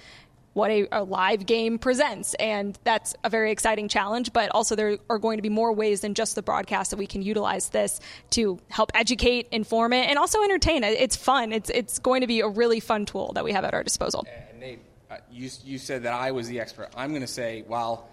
what 0.55 0.71
a, 0.71 0.87
a, 0.93 1.03
live 1.03 1.47
game 1.47 1.79
presents. 1.79 2.35
And 2.35 2.79
that's 2.85 3.15
a 3.25 3.31
very 3.31 3.51
exciting 3.51 3.89
challenge. 3.89 4.33
But 4.33 4.51
also, 4.51 4.77
there 4.77 4.99
are 5.09 5.19
going 5.19 5.39
to 5.39 5.43
be 5.43 5.49
more 5.49 5.73
ways 5.73 6.03
than 6.03 6.15
just 6.15 6.35
the 6.35 6.43
broadcast 6.43 6.91
that 6.91 6.99
we 6.99 7.07
can 7.07 7.23
utilize 7.23 7.71
this 7.71 8.01
to 8.31 8.59
help 8.69 8.91
educate, 8.95 9.49
inform 9.51 9.93
it, 9.93 10.09
and 10.09 10.19
also 10.19 10.43
entertain. 10.43 10.85
It's 10.85 11.17
fun. 11.17 11.53
It's 11.53 11.71
it's 11.71 11.99
going 11.99 12.21
to 12.21 12.27
be 12.27 12.41
a 12.41 12.49
really 12.49 12.81
fun 12.81 13.07
tool 13.07 13.33
that 13.35 13.45
we 13.45 13.53
have 13.53 13.65
at 13.65 13.75
our 13.75 13.83
disposal. 13.83 14.27
And 14.51 14.61
Nate, 14.61 14.81
uh, 15.11 15.17
you 15.31 15.49
you 15.65 15.79
said 15.79 16.03
that 16.05 16.13
I 16.13 16.33
was 16.33 16.49
the 16.49 16.61
expert. 16.61 16.91
I'm 16.97 17.11
going 17.11 17.23
to 17.23 17.27
say, 17.27 17.65
while 17.67 18.09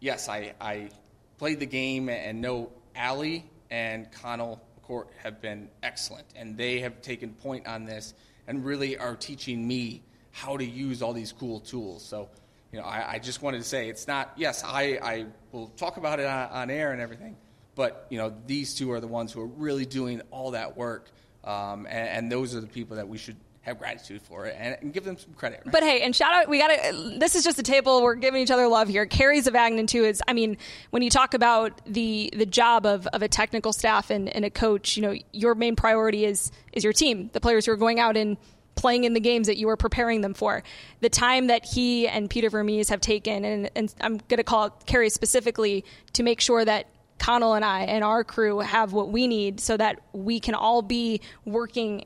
yes, 0.00 0.28
I 0.28 0.54
I 0.60 0.90
played 1.38 1.60
the 1.60 1.66
game 1.66 2.08
and 2.08 2.40
know 2.40 2.72
Aly 2.96 3.44
and 3.70 4.10
Connell 4.12 4.62
Court 4.82 5.08
have 5.22 5.40
been 5.40 5.68
excellent, 5.82 6.26
and 6.34 6.56
they 6.56 6.80
have 6.80 7.02
taken 7.02 7.34
point 7.34 7.66
on 7.66 7.84
this 7.84 8.14
and 8.46 8.64
really 8.64 8.96
are 8.96 9.14
teaching 9.14 9.66
me 9.66 10.02
how 10.30 10.56
to 10.56 10.64
use 10.64 11.02
all 11.02 11.12
these 11.12 11.32
cool 11.32 11.60
tools. 11.60 12.02
So, 12.02 12.28
you 12.72 12.78
know, 12.80 12.86
I, 12.86 13.12
I 13.12 13.18
just 13.18 13.42
wanted 13.42 13.58
to 13.58 13.64
say 13.64 13.88
it's 13.88 14.06
not. 14.06 14.32
Yes, 14.36 14.64
I, 14.64 14.98
I 15.02 15.26
will 15.52 15.68
talk 15.68 15.96
about 15.96 16.20
it 16.20 16.26
on, 16.26 16.48
on, 16.50 16.70
air 16.70 16.92
and 16.92 17.00
everything, 17.00 17.36
but 17.74 18.06
you 18.08 18.18
know, 18.18 18.34
these 18.46 18.74
two 18.74 18.90
are 18.92 19.00
the 19.00 19.08
ones 19.08 19.32
who 19.32 19.40
are 19.42 19.46
really 19.46 19.84
doing 19.84 20.22
all 20.30 20.52
that 20.52 20.76
work, 20.76 21.10
um, 21.44 21.86
and, 21.86 22.08
and 22.08 22.32
those 22.32 22.54
are 22.54 22.60
the 22.60 22.66
people 22.66 22.96
that 22.96 23.08
we 23.08 23.18
should 23.18 23.36
have 23.68 23.78
gratitude 23.78 24.22
for 24.22 24.46
it 24.46 24.56
and, 24.58 24.76
and 24.80 24.92
give 24.92 25.04
them 25.04 25.16
some 25.16 25.32
credit. 25.34 25.62
Right? 25.64 25.72
But 25.72 25.82
hey, 25.82 26.02
and 26.02 26.14
shout 26.14 26.34
out, 26.34 26.48
we 26.48 26.58
got 26.58 26.68
to, 26.68 27.18
this 27.18 27.34
is 27.34 27.44
just 27.44 27.58
a 27.58 27.62
table. 27.62 28.02
We're 28.02 28.14
giving 28.16 28.42
each 28.42 28.50
other 28.50 28.68
love 28.68 28.88
here. 28.88 29.06
Kerry 29.06 29.40
Zavagnin, 29.40 29.86
too, 29.86 30.04
is, 30.04 30.20
I 30.26 30.32
mean, 30.32 30.56
when 30.90 31.02
you 31.02 31.10
talk 31.10 31.34
about 31.34 31.80
the 31.86 32.32
the 32.36 32.46
job 32.46 32.86
of, 32.86 33.06
of 33.08 33.22
a 33.22 33.28
technical 33.28 33.72
staff 33.72 34.10
and, 34.10 34.28
and 34.28 34.44
a 34.44 34.50
coach, 34.50 34.96
you 34.96 35.02
know, 35.02 35.14
your 35.32 35.54
main 35.54 35.76
priority 35.76 36.24
is 36.24 36.50
is 36.72 36.84
your 36.84 36.92
team, 36.92 37.30
the 37.32 37.40
players 37.40 37.66
who 37.66 37.72
are 37.72 37.76
going 37.76 38.00
out 38.00 38.16
and 38.16 38.36
playing 38.74 39.04
in 39.04 39.12
the 39.12 39.20
games 39.20 39.48
that 39.48 39.56
you 39.56 39.66
were 39.66 39.76
preparing 39.76 40.20
them 40.20 40.34
for. 40.34 40.62
The 41.00 41.08
time 41.08 41.48
that 41.48 41.64
he 41.64 42.06
and 42.06 42.30
Peter 42.30 42.48
Vermes 42.48 42.88
have 42.90 43.00
taken, 43.00 43.44
and, 43.44 43.70
and 43.74 43.94
I'm 44.00 44.18
going 44.28 44.38
to 44.38 44.44
call 44.44 44.70
Kerry 44.70 45.10
specifically 45.10 45.84
to 46.12 46.22
make 46.22 46.40
sure 46.40 46.64
that 46.64 46.86
Connell 47.18 47.54
and 47.54 47.64
I 47.64 47.80
and 47.82 48.04
our 48.04 48.22
crew 48.22 48.60
have 48.60 48.92
what 48.92 49.10
we 49.10 49.26
need 49.26 49.58
so 49.58 49.76
that 49.76 50.00
we 50.12 50.38
can 50.38 50.54
all 50.54 50.82
be 50.82 51.20
working 51.44 52.04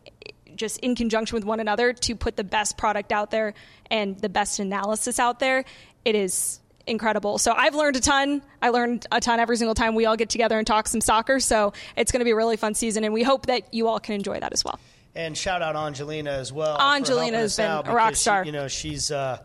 just 0.57 0.79
in 0.79 0.95
conjunction 0.95 1.35
with 1.37 1.45
one 1.45 1.61
another 1.61 1.93
to 1.93 2.15
put 2.15 2.37
the 2.37 2.45
best 2.45 2.77
product 2.77 3.13
out 3.13 3.31
there 3.31 3.55
and 3.91 4.19
the 4.19 4.29
best 4.29 4.59
analysis 4.59 5.19
out 5.19 5.39
there, 5.39 5.65
it 6.05 6.15
is 6.15 6.61
incredible. 6.87 7.39
So 7.39 7.53
I've 7.53 7.75
learned 7.75 7.97
a 7.97 8.01
ton. 8.01 8.43
I 8.61 8.71
learned 8.71 9.07
a 9.13 9.21
ton 9.21 9.39
every 9.39 9.57
single 9.57 9.75
time 9.75 9.95
we 9.95 10.07
all 10.07 10.17
get 10.17 10.31
together 10.31 10.59
and 10.59 10.67
talk 10.67 10.89
some 10.89 11.01
soccer. 11.01 11.39
So 11.41 11.73
it's 11.97 12.11
going 12.11 12.21
to 12.21 12.25
be 12.25 12.33
a 12.33 12.37
really 12.37 12.57
fun 12.57 12.75
season, 12.75 13.05
and 13.05 13.15
we 13.15 13.23
hope 13.23 13.47
that 13.47 13.73
you 13.73 13.89
all 13.89 14.01
can 14.01 14.15
enjoy 14.15 14.41
that 14.41 14.53
as 14.53 14.65
well. 14.65 14.81
And 15.15 15.37
shout 15.37 15.63
out 15.63 15.77
Angelina 15.77 16.31
as 16.31 16.53
well. 16.53 16.81
Angelina 16.81 17.37
has 17.37 17.57
been 17.57 17.71
a 17.71 17.83
rock 17.93 18.17
star. 18.17 18.45
She, 18.45 18.49
you 18.49 18.53
know, 18.53 18.67
she's 18.67 19.11
uh, 19.11 19.39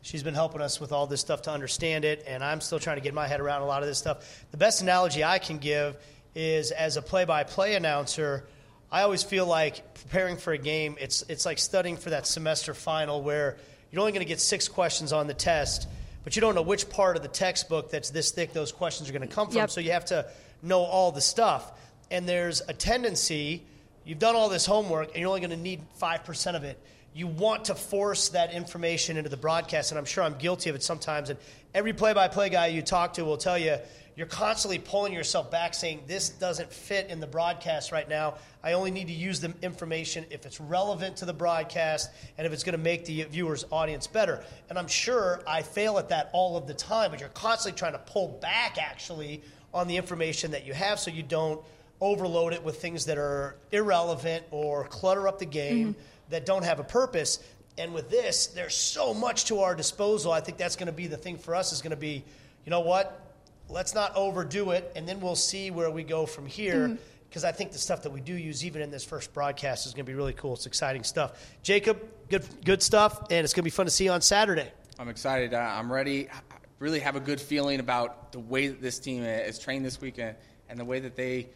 she's 0.00 0.22
been 0.22 0.34
helping 0.34 0.60
us 0.60 0.80
with 0.80 0.92
all 0.92 1.06
this 1.06 1.20
stuff 1.20 1.42
to 1.42 1.50
understand 1.50 2.04
it, 2.04 2.22
and 2.26 2.42
I'm 2.42 2.60
still 2.60 2.78
trying 2.78 2.96
to 2.96 3.02
get 3.02 3.14
my 3.14 3.26
head 3.26 3.40
around 3.40 3.62
a 3.62 3.66
lot 3.66 3.82
of 3.82 3.88
this 3.88 3.98
stuff. 3.98 4.46
The 4.52 4.56
best 4.56 4.80
analogy 4.80 5.24
I 5.24 5.40
can 5.40 5.58
give 5.58 5.96
is 6.34 6.70
as 6.70 6.96
a 6.96 7.02
play-by-play 7.02 7.74
announcer 7.74 8.46
I 8.90 9.02
always 9.02 9.22
feel 9.22 9.46
like 9.46 9.94
preparing 9.94 10.38
for 10.38 10.52
a 10.52 10.58
game, 10.58 10.96
it's, 10.98 11.22
it's 11.28 11.44
like 11.44 11.58
studying 11.58 11.96
for 11.96 12.10
that 12.10 12.26
semester 12.26 12.72
final 12.72 13.22
where 13.22 13.58
you're 13.90 14.00
only 14.00 14.12
going 14.12 14.24
to 14.24 14.28
get 14.28 14.40
six 14.40 14.66
questions 14.66 15.12
on 15.12 15.26
the 15.26 15.34
test, 15.34 15.88
but 16.24 16.36
you 16.36 16.40
don't 16.40 16.54
know 16.54 16.62
which 16.62 16.88
part 16.88 17.16
of 17.16 17.22
the 17.22 17.28
textbook 17.28 17.90
that's 17.90 18.10
this 18.10 18.30
thick 18.30 18.52
those 18.52 18.72
questions 18.72 19.08
are 19.08 19.12
going 19.12 19.28
to 19.28 19.34
come 19.34 19.48
from. 19.48 19.56
Yep. 19.56 19.70
So 19.70 19.80
you 19.80 19.92
have 19.92 20.06
to 20.06 20.26
know 20.62 20.80
all 20.80 21.12
the 21.12 21.20
stuff. 21.20 21.72
And 22.10 22.26
there's 22.26 22.62
a 22.66 22.72
tendency, 22.72 23.62
you've 24.04 24.18
done 24.18 24.34
all 24.34 24.48
this 24.48 24.64
homework, 24.64 25.08
and 25.08 25.18
you're 25.18 25.28
only 25.28 25.40
going 25.40 25.50
to 25.50 25.56
need 25.56 25.82
5% 26.00 26.56
of 26.56 26.64
it. 26.64 26.80
You 27.18 27.26
want 27.26 27.64
to 27.64 27.74
force 27.74 28.28
that 28.28 28.52
information 28.52 29.16
into 29.16 29.28
the 29.28 29.36
broadcast, 29.36 29.90
and 29.90 29.98
I'm 29.98 30.04
sure 30.04 30.22
I'm 30.22 30.38
guilty 30.38 30.70
of 30.70 30.76
it 30.76 30.84
sometimes. 30.84 31.30
And 31.30 31.38
every 31.74 31.92
play 31.92 32.12
by 32.12 32.28
play 32.28 32.48
guy 32.48 32.68
you 32.68 32.80
talk 32.80 33.14
to 33.14 33.24
will 33.24 33.36
tell 33.36 33.58
you, 33.58 33.76
you're 34.14 34.28
constantly 34.28 34.78
pulling 34.78 35.12
yourself 35.12 35.50
back 35.50 35.74
saying 35.74 36.02
this 36.06 36.28
doesn't 36.28 36.72
fit 36.72 37.08
in 37.08 37.18
the 37.18 37.26
broadcast 37.28 37.92
right 37.92 38.08
now 38.08 38.34
i 38.64 38.72
only 38.72 38.90
need 38.90 39.06
to 39.06 39.12
use 39.12 39.38
the 39.38 39.54
information 39.62 40.24
if 40.28 40.44
it's 40.44 40.58
relevant 40.60 41.16
to 41.18 41.24
the 41.24 41.32
broadcast 41.32 42.10
and 42.36 42.44
if 42.44 42.52
it's 42.52 42.64
going 42.64 42.76
to 42.76 42.82
make 42.82 43.04
the 43.04 43.22
viewer's 43.22 43.64
audience 43.70 44.08
better 44.08 44.42
and 44.70 44.76
i'm 44.76 44.88
sure 44.88 45.40
i 45.46 45.62
fail 45.62 45.98
at 45.98 46.08
that 46.08 46.30
all 46.32 46.56
of 46.56 46.66
the 46.66 46.74
time 46.74 47.12
but 47.12 47.20
you're 47.20 47.28
constantly 47.28 47.78
trying 47.78 47.92
to 47.92 48.00
pull 48.00 48.26
back 48.42 48.76
actually 48.76 49.40
on 49.72 49.86
the 49.86 49.96
information 49.96 50.50
that 50.50 50.66
you 50.66 50.72
have 50.72 50.98
so 50.98 51.12
you 51.12 51.22
don't 51.22 51.62
overload 52.00 52.52
it 52.52 52.64
with 52.64 52.82
things 52.82 53.04
that 53.04 53.18
are 53.18 53.56
irrelevant 53.70 54.44
or 54.50 54.84
clutter 54.88 55.28
up 55.28 55.38
the 55.38 55.46
game 55.46 55.94
mm-hmm. 55.94 56.00
That 56.30 56.46
don't 56.46 56.64
have 56.64 56.80
a 56.80 56.84
purpose 56.84 57.40
and 57.76 57.92
with 57.94 58.10
this 58.10 58.48
there's 58.48 58.74
so 58.74 59.14
much 59.14 59.44
to 59.46 59.60
our 59.60 59.74
disposal 59.74 60.32
i 60.32 60.40
think 60.40 60.58
that's 60.58 60.76
going 60.76 60.86
to 60.86 60.92
be 60.92 61.06
the 61.06 61.16
thing 61.16 61.36
for 61.36 61.54
us 61.54 61.72
is 61.72 61.82
going 61.82 61.90
to 61.90 61.96
be 61.96 62.24
you 62.64 62.70
know 62.70 62.80
what 62.80 63.28
let's 63.68 63.94
not 63.94 64.14
overdo 64.16 64.70
it, 64.70 64.92
and 64.96 65.08
then 65.08 65.20
we'll 65.20 65.36
see 65.36 65.70
where 65.70 65.90
we 65.90 66.02
go 66.02 66.26
from 66.26 66.46
here. 66.46 66.98
Because 67.28 67.42
mm-hmm. 67.42 67.48
I 67.48 67.52
think 67.52 67.72
the 67.72 67.78
stuff 67.78 68.02
that 68.02 68.10
we 68.10 68.20
do 68.20 68.34
use, 68.34 68.64
even 68.64 68.82
in 68.82 68.90
this 68.90 69.04
first 69.04 69.32
broadcast, 69.32 69.86
is 69.86 69.92
going 69.92 70.04
to 70.04 70.10
be 70.10 70.14
really 70.14 70.32
cool. 70.32 70.54
It's 70.54 70.66
exciting 70.66 71.04
stuff. 71.04 71.54
Jacob, 71.62 72.00
good 72.28 72.44
good 72.64 72.82
stuff, 72.82 73.30
and 73.30 73.44
it's 73.44 73.52
going 73.52 73.62
to 73.62 73.64
be 73.64 73.70
fun 73.70 73.86
to 73.86 73.92
see 73.92 74.04
you 74.04 74.12
on 74.12 74.20
Saturday. 74.20 74.70
I'm 74.98 75.08
excited. 75.08 75.54
Uh, 75.54 75.58
I'm 75.58 75.92
ready. 75.92 76.28
I 76.28 76.40
really 76.78 77.00
have 77.00 77.16
a 77.16 77.20
good 77.20 77.40
feeling 77.40 77.80
about 77.80 78.32
the 78.32 78.40
way 78.40 78.68
that 78.68 78.80
this 78.80 78.98
team 78.98 79.22
is 79.22 79.58
trained 79.58 79.84
this 79.84 80.00
weekend 80.00 80.36
and 80.68 80.78
the 80.78 80.84
way 80.84 81.00
that 81.00 81.16
they. 81.16 81.48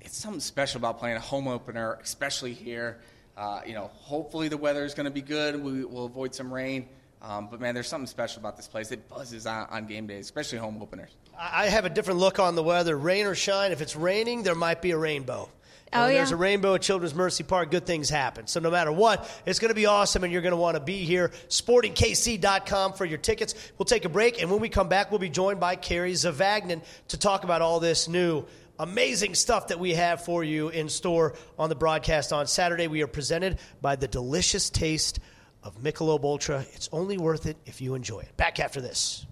It's 0.00 0.16
something 0.16 0.40
special 0.40 0.78
about 0.78 0.98
playing 0.98 1.16
a 1.16 1.20
home 1.20 1.46
opener, 1.46 1.98
especially 2.02 2.54
here. 2.54 3.00
Uh, 3.38 3.60
you 3.64 3.72
know, 3.72 3.88
hopefully 3.94 4.48
the 4.48 4.56
weather 4.56 4.84
is 4.84 4.94
going 4.94 5.04
to 5.04 5.12
be 5.12 5.22
good. 5.22 5.62
We 5.62 5.84
will 5.84 6.06
avoid 6.06 6.34
some 6.34 6.52
rain, 6.52 6.88
Um, 7.22 7.48
but 7.48 7.60
man, 7.60 7.72
there's 7.74 7.86
something 7.86 8.08
special 8.08 8.40
about 8.40 8.56
this 8.56 8.66
place. 8.66 8.90
It 8.90 9.08
buzzes 9.08 9.46
on, 9.46 9.68
on 9.70 9.86
game 9.86 10.08
days, 10.08 10.24
especially 10.26 10.58
home 10.58 10.82
openers. 10.82 11.10
I 11.38 11.66
have 11.66 11.84
a 11.84 11.90
different 11.90 12.18
look 12.18 12.40
on 12.40 12.56
the 12.56 12.64
weather, 12.64 12.98
rain 12.98 13.26
or 13.26 13.36
shine. 13.36 13.70
If 13.70 13.80
it's 13.80 13.94
raining, 13.94 14.42
there 14.42 14.56
might 14.56 14.82
be 14.82 14.90
a 14.90 14.98
rainbow. 14.98 15.48
Oh, 15.92 16.02
when 16.02 16.10
yeah. 16.10 16.16
There's 16.18 16.32
a 16.32 16.36
rainbow 16.36 16.74
at 16.74 16.82
Children's 16.82 17.14
Mercy 17.14 17.44
Park. 17.44 17.70
Good 17.70 17.86
things 17.86 18.10
happen. 18.10 18.46
So 18.48 18.60
no 18.60 18.70
matter 18.70 18.92
what, 18.92 19.28
it's 19.46 19.58
going 19.60 19.70
to 19.70 19.74
be 19.74 19.86
awesome, 19.86 20.24
and 20.24 20.32
you're 20.32 20.42
going 20.42 20.52
to 20.52 20.56
want 20.56 20.76
to 20.76 20.82
be 20.82 21.04
here. 21.04 21.30
SportingKC.com 21.48 22.92
for 22.94 23.04
your 23.04 23.18
tickets. 23.18 23.54
We'll 23.78 23.86
take 23.86 24.04
a 24.04 24.08
break, 24.08 24.42
and 24.42 24.50
when 24.50 24.60
we 24.60 24.68
come 24.68 24.88
back, 24.88 25.10
we'll 25.10 25.20
be 25.20 25.30
joined 25.30 25.60
by 25.60 25.76
Kerry 25.76 26.12
Zavagnin 26.12 26.82
to 27.08 27.16
talk 27.16 27.44
about 27.44 27.62
all 27.62 27.80
this 27.80 28.08
new 28.08 28.44
amazing 28.78 29.34
stuff 29.34 29.68
that 29.68 29.78
we 29.78 29.94
have 29.94 30.24
for 30.24 30.44
you 30.44 30.68
in 30.68 30.88
store 30.88 31.34
on 31.58 31.68
the 31.68 31.74
broadcast 31.74 32.32
on 32.32 32.46
Saturday. 32.46 32.88
We 32.88 33.02
are 33.02 33.08
presented 33.08 33.58
by 33.80 33.96
the 33.96 34.08
delicious 34.08 34.70
taste 34.70 35.20
of 35.62 35.80
Michelob 35.82 36.24
Ultra. 36.24 36.64
It's 36.72 36.88
only 36.92 37.18
worth 37.18 37.46
it 37.46 37.56
if 37.66 37.80
you 37.80 37.94
enjoy 37.94 38.20
it. 38.20 38.36
Back 38.36 38.60
after 38.60 38.80
this. 38.80 39.26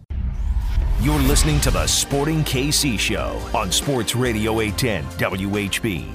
You're 1.00 1.20
listening 1.20 1.60
to 1.60 1.70
the 1.70 1.86
Sporting 1.86 2.42
KC 2.42 2.98
Show 2.98 3.40
on 3.54 3.70
Sports 3.70 4.16
Radio 4.16 4.60
810 4.60 5.04
WHB. 5.30 6.06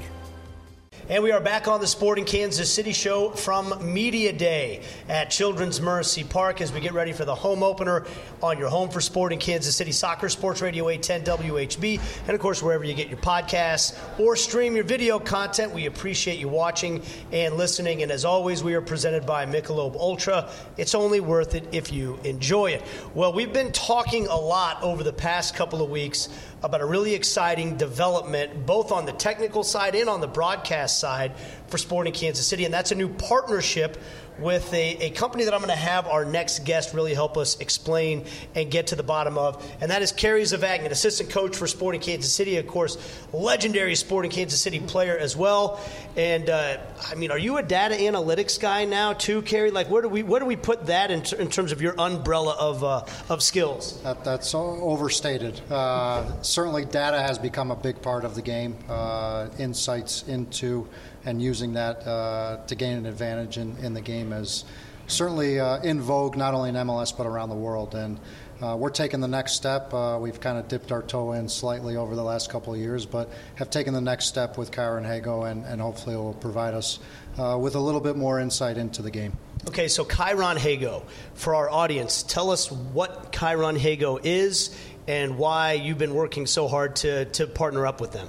And 1.11 1.21
we 1.21 1.33
are 1.33 1.41
back 1.41 1.67
on 1.67 1.81
the 1.81 1.87
Sporting 1.87 2.23
Kansas 2.23 2.73
City 2.73 2.93
show 2.93 3.31
from 3.31 3.93
Media 3.93 4.31
Day 4.31 4.81
at 5.09 5.29
Children's 5.29 5.81
Mercy 5.81 6.23
Park 6.23 6.61
as 6.61 6.71
we 6.71 6.79
get 6.79 6.93
ready 6.93 7.11
for 7.11 7.25
the 7.25 7.35
home 7.35 7.63
opener 7.63 8.05
on 8.41 8.57
your 8.57 8.69
home 8.69 8.89
for 8.89 9.01
Sporting 9.01 9.37
Kansas 9.37 9.75
City 9.75 9.91
Soccer, 9.91 10.29
Sports 10.29 10.61
Radio 10.61 10.87
810 10.87 11.37
WHB, 11.37 11.99
and 12.21 12.29
of 12.29 12.39
course, 12.39 12.63
wherever 12.63 12.85
you 12.85 12.93
get 12.93 13.09
your 13.09 13.17
podcasts 13.17 13.99
or 14.17 14.37
stream 14.37 14.73
your 14.73 14.85
video 14.85 15.19
content. 15.19 15.73
We 15.73 15.87
appreciate 15.87 16.39
you 16.39 16.47
watching 16.47 17.03
and 17.33 17.57
listening. 17.57 18.03
And 18.03 18.09
as 18.09 18.23
always, 18.23 18.63
we 18.63 18.73
are 18.75 18.81
presented 18.81 19.25
by 19.25 19.45
Michelob 19.45 19.97
Ultra. 19.97 20.49
It's 20.77 20.95
only 20.95 21.19
worth 21.19 21.55
it 21.55 21.67
if 21.73 21.91
you 21.91 22.21
enjoy 22.23 22.71
it. 22.71 22.83
Well, 23.13 23.33
we've 23.33 23.51
been 23.51 23.73
talking 23.73 24.27
a 24.27 24.37
lot 24.37 24.81
over 24.81 25.03
the 25.03 25.11
past 25.11 25.55
couple 25.55 25.81
of 25.81 25.89
weeks 25.89 26.29
about 26.63 26.81
a 26.81 26.85
really 26.85 27.13
exciting 27.15 27.77
development, 27.77 28.65
both 28.65 28.91
on 28.91 29.05
the 29.05 29.11
technical 29.11 29.63
side 29.63 29.95
and 29.95 30.09
on 30.09 30.21
the 30.21 30.27
broadcast 30.27 30.99
side 30.99 31.33
for 31.67 31.77
Sporting 31.77 32.13
Kansas 32.13 32.45
City, 32.45 32.65
and 32.65 32.73
that's 32.73 32.91
a 32.91 32.95
new 32.95 33.09
partnership 33.09 33.97
with 34.39 34.73
a, 34.73 34.97
a 34.97 35.09
company 35.11 35.45
that 35.45 35.53
I'm 35.53 35.59
going 35.59 35.69
to 35.69 35.75
have 35.75 36.07
our 36.07 36.25
next 36.25 36.65
guest 36.65 36.93
really 36.93 37.13
help 37.13 37.37
us 37.37 37.59
explain 37.59 38.25
and 38.55 38.71
get 38.71 38.87
to 38.87 38.95
the 38.95 39.03
bottom 39.03 39.37
of, 39.37 39.63
and 39.81 39.91
that 39.91 40.01
is 40.01 40.11
Kerry 40.11 40.41
Zavagnin, 40.43 40.89
assistant 40.89 41.29
coach 41.29 41.55
for 41.55 41.67
Sporting 41.67 42.01
Kansas 42.01 42.33
City, 42.33 42.57
of 42.57 42.67
course, 42.67 42.97
legendary 43.33 43.95
Sporting 43.95 44.31
Kansas 44.31 44.59
City 44.59 44.79
player 44.79 45.17
as 45.17 45.35
well. 45.35 45.79
And 46.15 46.49
uh, 46.49 46.77
I 47.09 47.15
mean, 47.15 47.31
are 47.31 47.37
you 47.37 47.57
a 47.57 47.63
data 47.63 47.95
analytics 47.95 48.59
guy 48.59 48.85
now 48.85 49.13
too, 49.13 49.41
Kerry? 49.43 49.71
Like, 49.71 49.89
where 49.89 50.01
do 50.01 50.09
we 50.09 50.23
where 50.23 50.39
do 50.39 50.45
we 50.45 50.55
put 50.55 50.87
that 50.87 51.11
in, 51.11 51.21
ter- 51.21 51.37
in 51.37 51.49
terms 51.49 51.71
of 51.71 51.81
your 51.81 51.95
umbrella 51.97 52.55
of 52.59 52.83
uh, 52.83 53.05
of 53.29 53.41
skills? 53.41 54.01
That, 54.03 54.23
that's 54.23 54.53
overstated. 54.53 55.61
Uh, 55.71 56.41
certainly, 56.41 56.85
data 56.85 57.19
has 57.19 57.37
become 57.37 57.71
a 57.71 57.75
big 57.75 58.01
part 58.01 58.25
of 58.25 58.35
the 58.35 58.41
game. 58.41 58.77
Uh, 58.89 59.47
insights 59.57 60.23
into 60.27 60.87
and 61.25 61.41
using 61.41 61.73
that 61.73 62.05
uh, 62.07 62.57
to 62.67 62.75
gain 62.75 62.97
an 62.97 63.05
advantage 63.05 63.57
in, 63.57 63.77
in 63.77 63.93
the 63.93 64.01
game 64.01 64.33
is 64.33 64.65
certainly 65.07 65.59
uh, 65.59 65.81
in 65.81 66.01
vogue, 66.01 66.37
not 66.37 66.53
only 66.53 66.69
in 66.69 66.75
MLS 66.75 67.15
but 67.15 67.27
around 67.27 67.49
the 67.49 67.55
world. 67.55 67.95
And 67.95 68.19
uh, 68.61 68.75
we're 68.77 68.89
taking 68.91 69.21
the 69.21 69.27
next 69.27 69.53
step. 69.53 69.93
Uh, 69.93 70.19
we've 70.21 70.39
kind 70.39 70.57
of 70.57 70.67
dipped 70.67 70.91
our 70.91 71.01
toe 71.01 71.31
in 71.31 71.49
slightly 71.49 71.95
over 71.95 72.15
the 72.15 72.23
last 72.23 72.49
couple 72.49 72.73
of 72.73 72.79
years, 72.79 73.05
but 73.05 73.29
have 73.55 73.69
taken 73.69 73.93
the 73.93 74.01
next 74.01 74.25
step 74.25 74.57
with 74.57 74.71
ChyronHego, 74.71 75.49
and, 75.49 75.65
and 75.65 75.81
hopefully 75.81 76.15
it 76.15 76.19
will 76.19 76.35
provide 76.35 76.75
us 76.75 76.99
uh, 77.39 77.57
with 77.59 77.75
a 77.75 77.79
little 77.79 78.01
bit 78.01 78.15
more 78.15 78.39
insight 78.39 78.77
into 78.77 79.01
the 79.01 79.09
game. 79.09 79.35
Okay, 79.67 79.87
so 79.87 80.05
ChyronHego, 80.05 81.03
for 81.33 81.55
our 81.55 81.69
audience, 81.69 82.23
tell 82.23 82.51
us 82.51 82.71
what 82.71 83.31
ChyronHego 83.31 84.19
is 84.23 84.75
and 85.07 85.37
why 85.37 85.73
you've 85.73 85.97
been 85.97 86.13
working 86.13 86.45
so 86.45 86.67
hard 86.67 86.95
to, 86.97 87.25
to 87.25 87.47
partner 87.47 87.87
up 87.87 87.99
with 87.99 88.11
them. 88.11 88.27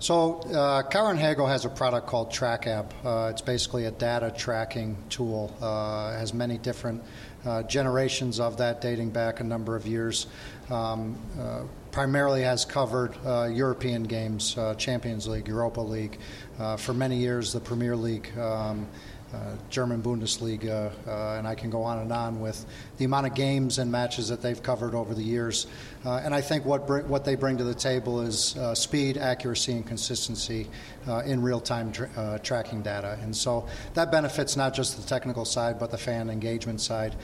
So, 0.00 0.38
uh, 0.42 0.84
ChyronHego 0.84 1.48
has 1.48 1.64
a 1.64 1.68
product 1.68 2.06
called 2.06 2.30
TRACAB. 2.30 2.86
Uh, 3.04 3.30
it's 3.30 3.42
basically 3.42 3.86
a 3.86 3.90
data 3.90 4.32
tracking 4.36 4.96
tool. 5.08 5.52
Uh, 5.60 6.12
has 6.12 6.32
many 6.32 6.56
different 6.56 7.02
uh, 7.44 7.64
generations 7.64 8.38
of 8.38 8.58
that, 8.58 8.80
dating 8.80 9.10
back 9.10 9.40
a 9.40 9.44
number 9.44 9.74
of 9.74 9.88
years. 9.88 10.28
Um, 10.70 11.18
uh, 11.40 11.62
primarily 11.90 12.42
has 12.42 12.64
covered 12.64 13.16
uh, 13.26 13.46
European 13.46 14.04
games, 14.04 14.56
Champions 14.76 15.26
League, 15.26 15.48
Europa 15.48 15.80
League. 15.80 16.20
For 16.76 16.94
many 16.94 17.16
years, 17.16 17.52
the 17.52 17.60
Premier 17.60 17.96
League. 17.96 18.30
Um, 18.38 18.86
uh, 19.34 19.56
German 19.68 20.02
Bundesliga, 20.02 20.90
uh, 21.06 21.38
and 21.38 21.46
I 21.46 21.54
can 21.54 21.70
go 21.70 21.82
on 21.82 21.98
and 21.98 22.12
on 22.12 22.40
with 22.40 22.64
the 22.96 23.04
amount 23.04 23.26
of 23.26 23.34
games 23.34 23.78
and 23.78 23.92
matches 23.92 24.28
that 24.28 24.40
they've 24.40 24.62
covered 24.62 24.94
over 24.94 25.14
the 25.14 25.22
years. 25.22 25.66
Uh, 26.04 26.20
and 26.24 26.34
I 26.34 26.40
think 26.40 26.64
what 26.64 26.86
br- 26.86 27.00
what 27.00 27.24
they 27.24 27.34
bring 27.34 27.58
to 27.58 27.64
the 27.64 27.74
table 27.74 28.22
is 28.22 28.56
uh, 28.56 28.74
speed, 28.74 29.18
accuracy, 29.18 29.72
and 29.72 29.86
consistency 29.86 30.68
uh, 31.06 31.18
in 31.26 31.42
real-time 31.42 31.92
tr- 31.92 32.06
uh, 32.16 32.38
tracking 32.38 32.82
data. 32.82 33.18
And 33.22 33.36
so 33.36 33.66
that 33.94 34.10
benefits 34.10 34.56
not 34.56 34.72
just 34.74 34.96
the 34.96 35.06
technical 35.06 35.44
side, 35.44 35.78
but 35.78 35.90
the 35.90 35.98
fan 35.98 36.30
engagement 36.30 36.80
side, 36.80 37.14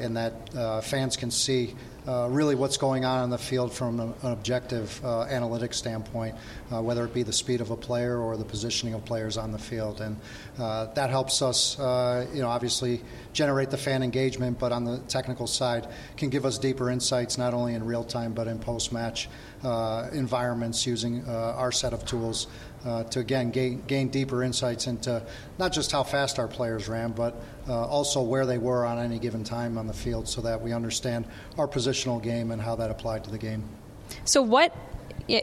in 0.00 0.14
that 0.14 0.82
fans 0.84 1.16
can 1.16 1.30
see. 1.30 1.74
Uh, 2.08 2.26
really 2.30 2.54
what's 2.54 2.78
going 2.78 3.04
on 3.04 3.24
in 3.24 3.28
the 3.28 3.36
field 3.36 3.70
from 3.70 4.00
an, 4.00 4.14
objective 4.22 4.98
uh, 5.04 5.26
analytics 5.26 5.74
standpoint, 5.74 6.34
uh, 6.72 6.80
whether 6.80 7.04
it 7.04 7.12
be 7.12 7.22
the 7.22 7.32
speed 7.34 7.60
of 7.60 7.70
a 7.70 7.76
player 7.76 8.16
or 8.16 8.38
the 8.38 8.44
positioning 8.46 8.94
of 8.94 9.04
players 9.04 9.36
on 9.36 9.52
the 9.52 9.58
field, 9.58 10.00
and 10.00 10.16
that 10.56 11.10
helps 11.10 11.42
us, 11.42 11.76
you 12.32 12.40
know, 12.40 12.48
obviously 12.48 13.02
generate 13.34 13.68
the 13.68 13.76
fan 13.76 14.02
engagement, 14.02 14.58
but 14.58 14.72
on 14.72 14.84
the 14.84 14.96
technical 15.00 15.46
side, 15.46 15.86
can 16.16 16.30
give 16.30 16.46
us 16.46 16.56
deeper 16.56 16.88
insights 16.88 17.36
not 17.36 17.52
only 17.52 17.74
in 17.74 17.84
real 17.84 18.04
time 18.04 18.32
but 18.32 18.46
in 18.46 18.58
post-match 18.58 19.28
environments 20.12 20.86
using 20.86 21.28
our 21.28 21.70
set 21.70 21.92
of 21.92 22.06
tools 22.06 22.46
uh, 22.84 23.04
to 23.04 23.20
again 23.20 23.50
gain, 23.50 23.82
gain, 23.86 24.08
deeper 24.08 24.42
insights 24.42 24.86
into 24.86 25.22
not 25.58 25.72
just 25.72 25.92
how 25.92 26.02
fast 26.02 26.38
our 26.38 26.48
players 26.48 26.88
ran, 26.88 27.12
but 27.12 27.34
uh, 27.68 27.86
also 27.86 28.22
where 28.22 28.46
they 28.46 28.58
were 28.58 28.84
on 28.84 28.98
any 28.98 29.18
given 29.18 29.44
time 29.44 29.76
on 29.78 29.86
the 29.86 29.92
field 29.92 30.28
so 30.28 30.40
that 30.40 30.60
we 30.60 30.72
understand 30.72 31.26
our 31.56 31.68
positional 31.68 32.22
game 32.22 32.50
and 32.50 32.62
how 32.62 32.76
that 32.76 32.90
applied 32.90 33.24
to 33.24 33.30
the 33.30 33.38
game. 33.38 33.64
So, 34.24 34.42
what 34.42 34.74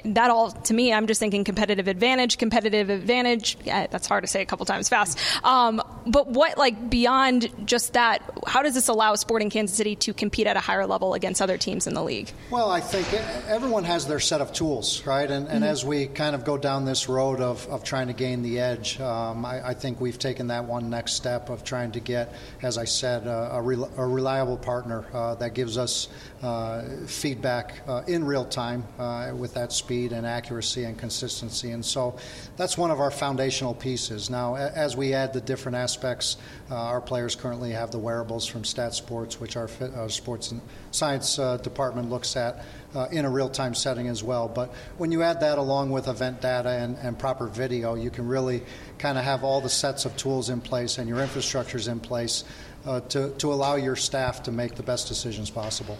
that 0.05 0.29
all 0.29 0.51
to 0.51 0.73
me, 0.73 0.93
I'm 0.93 1.07
just 1.07 1.19
thinking 1.19 1.43
competitive 1.43 1.87
advantage, 1.87 2.37
competitive 2.37 2.89
advantage. 2.89 3.57
Yeah, 3.63 3.87
that's 3.87 4.07
hard 4.07 4.23
to 4.23 4.27
say 4.27 4.41
a 4.41 4.45
couple 4.45 4.65
times 4.65 4.89
fast. 4.89 5.19
Um, 5.43 5.81
but 6.07 6.27
what, 6.27 6.57
like, 6.57 6.89
beyond 6.89 7.49
just 7.65 7.93
that, 7.93 8.21
how 8.47 8.61
does 8.61 8.73
this 8.73 8.87
allow 8.87 9.15
Sporting 9.15 9.49
Kansas 9.49 9.75
City 9.75 9.95
to 9.97 10.13
compete 10.13 10.47
at 10.47 10.57
a 10.57 10.59
higher 10.59 10.85
level 10.85 11.13
against 11.13 11.41
other 11.41 11.57
teams 11.57 11.87
in 11.87 11.93
the 11.93 12.03
league? 12.03 12.31
Well, 12.49 12.69
I 12.69 12.79
think 12.79 13.11
everyone 13.47 13.83
has 13.85 14.07
their 14.07 14.19
set 14.19 14.41
of 14.41 14.53
tools, 14.53 15.05
right? 15.05 15.29
And, 15.29 15.47
and 15.47 15.63
mm-hmm. 15.63 15.63
as 15.63 15.85
we 15.85 16.07
kind 16.07 16.35
of 16.35 16.45
go 16.45 16.57
down 16.57 16.85
this 16.85 17.09
road 17.09 17.41
of, 17.41 17.67
of 17.67 17.83
trying 17.83 18.07
to 18.07 18.13
gain 18.13 18.41
the 18.41 18.59
edge, 18.59 18.99
um, 18.99 19.45
I, 19.45 19.69
I, 19.69 19.73
think 19.73 19.99
we've 19.99 20.17
taken 20.17 20.47
that 20.47 20.65
one 20.65 20.89
next 20.89 21.13
step 21.13 21.49
of 21.49 21.63
trying 21.63 21.91
to 21.93 21.99
get, 21.99 22.33
as 22.61 22.77
I 22.77 22.85
said, 22.85 23.27
uh, 23.27 23.49
a, 23.51 23.61
re- 23.61 23.89
a, 23.97 24.05
reliable 24.05 24.57
partner 24.57 25.05
uh, 25.13 25.35
that 25.35 25.53
gives 25.53 25.77
us 25.77 26.07
uh, 26.41 26.83
feedback 27.07 27.81
uh, 27.87 28.03
in 28.07 28.23
real 28.23 28.45
time 28.45 28.83
uh, 28.99 29.31
with 29.35 29.53
that 29.55 29.71
speed 29.75 30.11
and 30.11 30.25
accuracy 30.25 30.85
and 30.85 30.97
consistency. 30.97 31.71
And 31.71 31.85
so 31.85 32.17
that's 32.57 32.77
one 32.77 32.91
of 32.91 32.99
our 32.99 33.11
foundational 33.11 33.73
pieces. 33.73 34.29
Now, 34.29 34.55
as 34.55 34.95
we 34.95 35.13
add 35.13 35.33
the 35.33 35.41
different 35.41 35.75
aspects, 35.75 36.37
uh, 36.71 36.75
our 36.75 37.01
players 37.01 37.35
currently 37.35 37.71
have 37.71 37.91
the 37.91 37.99
wearables 37.99 38.47
from 38.47 38.63
STATSports, 38.63 39.39
which 39.39 39.57
our, 39.57 39.69
our 39.95 40.09
sports 40.09 40.51
and 40.51 40.61
science 40.91 41.37
uh, 41.37 41.57
department 41.57 42.09
looks 42.09 42.35
at. 42.35 42.65
Uh, 42.95 43.09
in 43.11 43.25
a 43.25 43.29
real 43.29 43.49
time 43.49 43.75
setting 43.75 44.07
as 44.07 44.23
well. 44.23 44.47
But 44.47 44.73
when 44.97 45.11
you 45.11 45.21
add 45.21 45.41
that 45.41 45.57
along 45.57 45.89
with 45.89 46.07
event 46.07 46.39
data 46.39 46.69
and, 46.69 46.95
and 46.99 47.19
proper 47.19 47.45
video, 47.45 47.95
you 47.95 48.09
can 48.09 48.25
really 48.25 48.63
kind 48.99 49.17
of 49.17 49.25
have 49.25 49.43
all 49.43 49.59
the 49.59 49.67
sets 49.67 50.05
of 50.05 50.15
tools 50.15 50.49
in 50.49 50.61
place 50.61 50.97
and 50.97 51.09
your 51.09 51.17
infrastructures 51.17 51.91
in 51.91 51.99
place 51.99 52.45
uh, 52.85 53.01
to, 53.01 53.31
to 53.31 53.51
allow 53.51 53.75
your 53.75 53.97
staff 53.97 54.43
to 54.43 54.51
make 54.51 54.75
the 54.75 54.83
best 54.83 55.09
decisions 55.09 55.49
possible. 55.49 55.97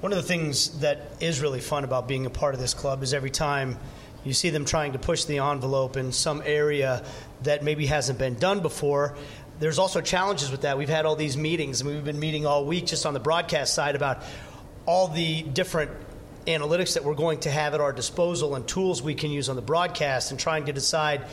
One 0.00 0.12
of 0.12 0.16
the 0.16 0.28
things 0.28 0.78
that 0.78 1.10
is 1.18 1.40
really 1.40 1.58
fun 1.58 1.82
about 1.82 2.06
being 2.06 2.24
a 2.24 2.30
part 2.30 2.54
of 2.54 2.60
this 2.60 2.72
club 2.72 3.02
is 3.02 3.12
every 3.12 3.30
time 3.30 3.76
you 4.22 4.32
see 4.32 4.50
them 4.50 4.64
trying 4.64 4.92
to 4.92 4.98
push 5.00 5.24
the 5.24 5.38
envelope 5.38 5.96
in 5.96 6.12
some 6.12 6.40
area 6.46 7.04
that 7.42 7.64
maybe 7.64 7.84
hasn't 7.84 8.16
been 8.16 8.36
done 8.36 8.60
before. 8.60 9.16
There's 9.58 9.80
also 9.80 10.00
challenges 10.00 10.52
with 10.52 10.60
that. 10.60 10.78
We've 10.78 10.88
had 10.88 11.04
all 11.04 11.16
these 11.16 11.36
meetings, 11.36 11.80
and 11.80 11.90
we've 11.90 12.04
been 12.04 12.20
meeting 12.20 12.46
all 12.46 12.64
week 12.64 12.86
just 12.86 13.06
on 13.06 13.12
the 13.14 13.18
broadcast 13.18 13.74
side 13.74 13.96
about 13.96 14.22
all 14.86 15.08
the 15.08 15.42
different 15.42 15.90
analytics 16.46 16.94
that 16.94 17.02
we're 17.02 17.14
going 17.14 17.40
to 17.40 17.50
have 17.50 17.74
at 17.74 17.80
our 17.80 17.92
disposal 17.92 18.54
and 18.54 18.68
tools 18.68 19.02
we 19.02 19.16
can 19.16 19.32
use 19.32 19.48
on 19.48 19.56
the 19.56 19.62
broadcast 19.62 20.30
and 20.30 20.38
trying 20.38 20.66
to 20.66 20.72
decide 20.72 21.24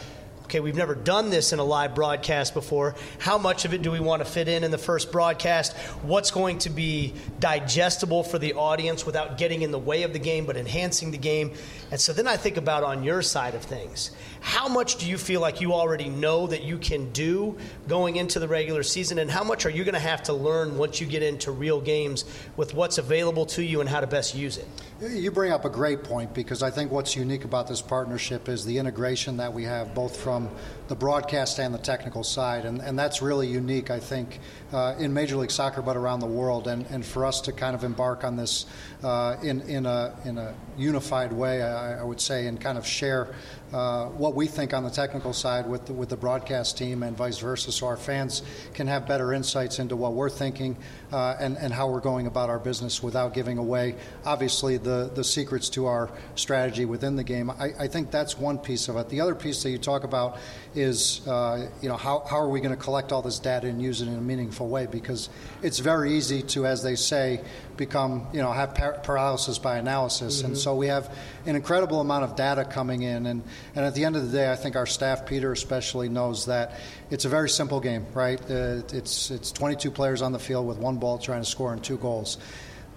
okay, 0.45 0.59
we've 0.59 0.75
never 0.75 0.93
done 0.93 1.31
this 1.31 1.53
in 1.53 1.59
a 1.59 1.63
live 1.63 1.95
broadcast 1.95 2.53
before. 2.53 2.95
How 3.17 3.37
much 3.37 3.65
of 3.65 3.73
it 3.73 3.81
do 3.81 3.89
we 3.89 3.99
want 3.99 4.23
to 4.23 4.29
fit 4.29 4.47
in 4.47 4.63
in 4.63 4.69
the 4.69 4.77
first 4.77 5.11
broadcast? 5.11 5.75
What's 6.03 6.29
going 6.29 6.59
to 6.59 6.69
be 6.69 7.13
digestible 7.39 8.23
for 8.23 8.37
the 8.37 8.53
audience 8.53 9.05
without 9.05 9.39
getting 9.39 9.63
in 9.63 9.71
the 9.71 9.79
way 9.79 10.03
of 10.03 10.13
the 10.13 10.19
game 10.19 10.45
but 10.45 10.55
enhancing 10.55 11.09
the 11.09 11.17
game? 11.17 11.51
And 11.89 11.99
so 11.99 12.13
then 12.13 12.27
I 12.27 12.37
think 12.37 12.57
about 12.57 12.83
on 12.83 13.03
your 13.03 13.23
side 13.23 13.55
of 13.55 13.63
things. 13.63 14.11
How 14.45 14.67
much 14.67 14.97
do 14.97 15.09
you 15.09 15.17
feel 15.17 15.41
like 15.41 15.59
you 15.59 15.73
already 15.73 16.07
know 16.07 16.45
that 16.45 16.61
you 16.61 16.77
can 16.77 17.11
do 17.13 17.57
going 17.87 18.17
into 18.17 18.37
the 18.37 18.47
regular 18.47 18.83
season? 18.83 19.17
And 19.17 19.29
how 19.29 19.43
much 19.43 19.65
are 19.65 19.71
you 19.71 19.83
going 19.83 19.95
to 19.95 19.99
have 19.99 20.21
to 20.23 20.33
learn 20.33 20.77
once 20.77 21.01
you 21.01 21.07
get 21.07 21.23
into 21.23 21.49
real 21.51 21.81
games 21.81 22.25
with 22.55 22.75
what's 22.75 22.99
available 22.99 23.47
to 23.47 23.63
you 23.63 23.81
and 23.81 23.89
how 23.89 24.01
to 24.01 24.07
best 24.07 24.35
use 24.35 24.57
it? 24.57 24.67
You 25.01 25.31
bring 25.31 25.51
up 25.51 25.65
a 25.65 25.69
great 25.69 26.03
point 26.03 26.31
because 26.35 26.61
I 26.61 26.69
think 26.69 26.91
what's 26.91 27.15
unique 27.15 27.43
about 27.43 27.67
this 27.67 27.81
partnership 27.81 28.47
is 28.47 28.63
the 28.63 28.77
integration 28.77 29.35
that 29.37 29.51
we 29.51 29.63
have 29.63 29.95
both 29.95 30.15
from 30.15 30.51
the 30.89 30.95
broadcast 30.95 31.57
and 31.57 31.73
the 31.73 31.79
technical 31.79 32.23
side. 32.23 32.65
And, 32.65 32.81
and 32.81 32.99
that's 32.99 33.23
really 33.23 33.47
unique, 33.47 33.89
I 33.89 33.99
think, 33.99 34.39
uh, 34.75 34.93
in 34.99 35.13
Major 35.13 35.37
League 35.37 35.51
Soccer, 35.51 35.81
but 35.81 35.95
around 35.95 36.19
the 36.19 36.25
world. 36.25 36.67
And, 36.67 36.85
and 36.91 37.05
for 37.05 37.25
us 37.25 37.39
to 37.41 37.53
kind 37.53 37.75
of 37.75 37.83
embark 37.85 38.25
on 38.25 38.35
this 38.35 38.65
uh, 39.03 39.37
in, 39.41 39.61
in, 39.61 39.85
a, 39.85 40.13
in 40.25 40.37
a 40.37 40.53
unified 40.77 41.31
way, 41.31 41.63
I, 41.63 42.01
I 42.01 42.03
would 42.03 42.19
say, 42.19 42.47
and 42.47 42.59
kind 42.59 42.77
of 42.77 42.85
share 42.85 43.33
uh, 43.73 44.05
what 44.07 44.35
we 44.35 44.47
think 44.47 44.73
on 44.73 44.83
the 44.83 44.89
technical 44.89 45.33
side 45.33 45.67
with 45.67 45.85
the, 45.85 45.93
with 45.93 46.09
the 46.09 46.17
broadcast 46.17 46.77
team 46.77 47.03
and 47.03 47.15
vice 47.15 47.39
versa, 47.39 47.71
so 47.71 47.87
our 47.87 47.97
fans 47.97 48.41
can 48.73 48.87
have 48.87 49.07
better 49.07 49.33
insights 49.33 49.79
into 49.79 49.95
what 49.95 50.13
we're 50.13 50.29
thinking 50.29 50.77
uh, 51.11 51.35
and, 51.39 51.57
and 51.57 51.73
how 51.73 51.89
we're 51.89 51.99
going 51.99 52.27
about 52.27 52.49
our 52.49 52.59
business 52.59 53.01
without 53.01 53.33
giving 53.33 53.57
away, 53.57 53.95
obviously, 54.25 54.77
the, 54.77 55.09
the 55.15 55.23
secrets 55.23 55.69
to 55.69 55.85
our 55.85 56.09
strategy 56.35 56.85
within 56.85 57.15
the 57.15 57.23
game. 57.23 57.49
I, 57.49 57.71
I 57.79 57.87
think 57.87 58.11
that's 58.11 58.37
one 58.37 58.57
piece 58.57 58.87
of 58.87 58.97
it. 58.97 59.09
The 59.09 59.21
other 59.21 59.35
piece 59.35 59.63
that 59.63 59.71
you 59.71 59.77
talk 59.77 60.03
about 60.03 60.37
is, 60.73 61.25
uh, 61.27 61.69
you 61.81 61.89
know, 61.89 61.97
how, 61.97 62.23
how 62.29 62.37
are 62.37 62.49
we 62.49 62.59
going 62.59 62.75
to 62.75 62.81
collect 62.81 63.11
all 63.11 63.21
this 63.21 63.39
data 63.39 63.67
and 63.67 63.81
use 63.81 64.01
it 64.01 64.07
in 64.07 64.15
a 64.15 64.21
meaningful 64.21 64.64
way? 64.65 64.85
Because 64.85 65.29
it's 65.61 65.79
very 65.79 66.13
easy 66.13 66.41
to, 66.43 66.65
as 66.65 66.83
they 66.83 66.95
say, 66.95 67.41
become, 67.77 68.27
you 68.33 68.41
know, 68.41 68.51
have 68.51 68.73
paralysis 69.03 69.57
by 69.59 69.77
analysis. 69.77 70.37
Mm-hmm. 70.37 70.47
And 70.47 70.57
so 70.57 70.75
we 70.75 70.87
have 70.87 71.15
an 71.45 71.55
incredible 71.55 72.01
amount 72.01 72.23
of 72.23 72.35
data 72.35 72.65
coming 72.65 73.03
in. 73.03 73.25
And, 73.25 73.43
and 73.75 73.85
at 73.85 73.95
the 73.95 74.05
end 74.05 74.15
of 74.15 74.31
the 74.31 74.37
day, 74.37 74.51
I 74.51 74.55
think 74.55 74.75
our 74.75 74.85
staff, 74.85 75.25
Peter 75.25 75.51
especially, 75.51 76.09
knows 76.09 76.45
that 76.45 76.79
it's 77.09 77.25
a 77.25 77.29
very 77.29 77.49
simple 77.49 77.79
game, 77.79 78.05
right? 78.13 78.39
Uh, 78.41 78.81
it's, 78.93 79.31
it's 79.31 79.51
22 79.51 79.91
players 79.91 80.21
on 80.21 80.31
the 80.31 80.39
field 80.39 80.67
with 80.67 80.77
one 80.77 80.97
ball 80.97 81.17
trying 81.17 81.41
to 81.41 81.49
score 81.49 81.73
and 81.73 81.83
two 81.83 81.97
goals 81.97 82.37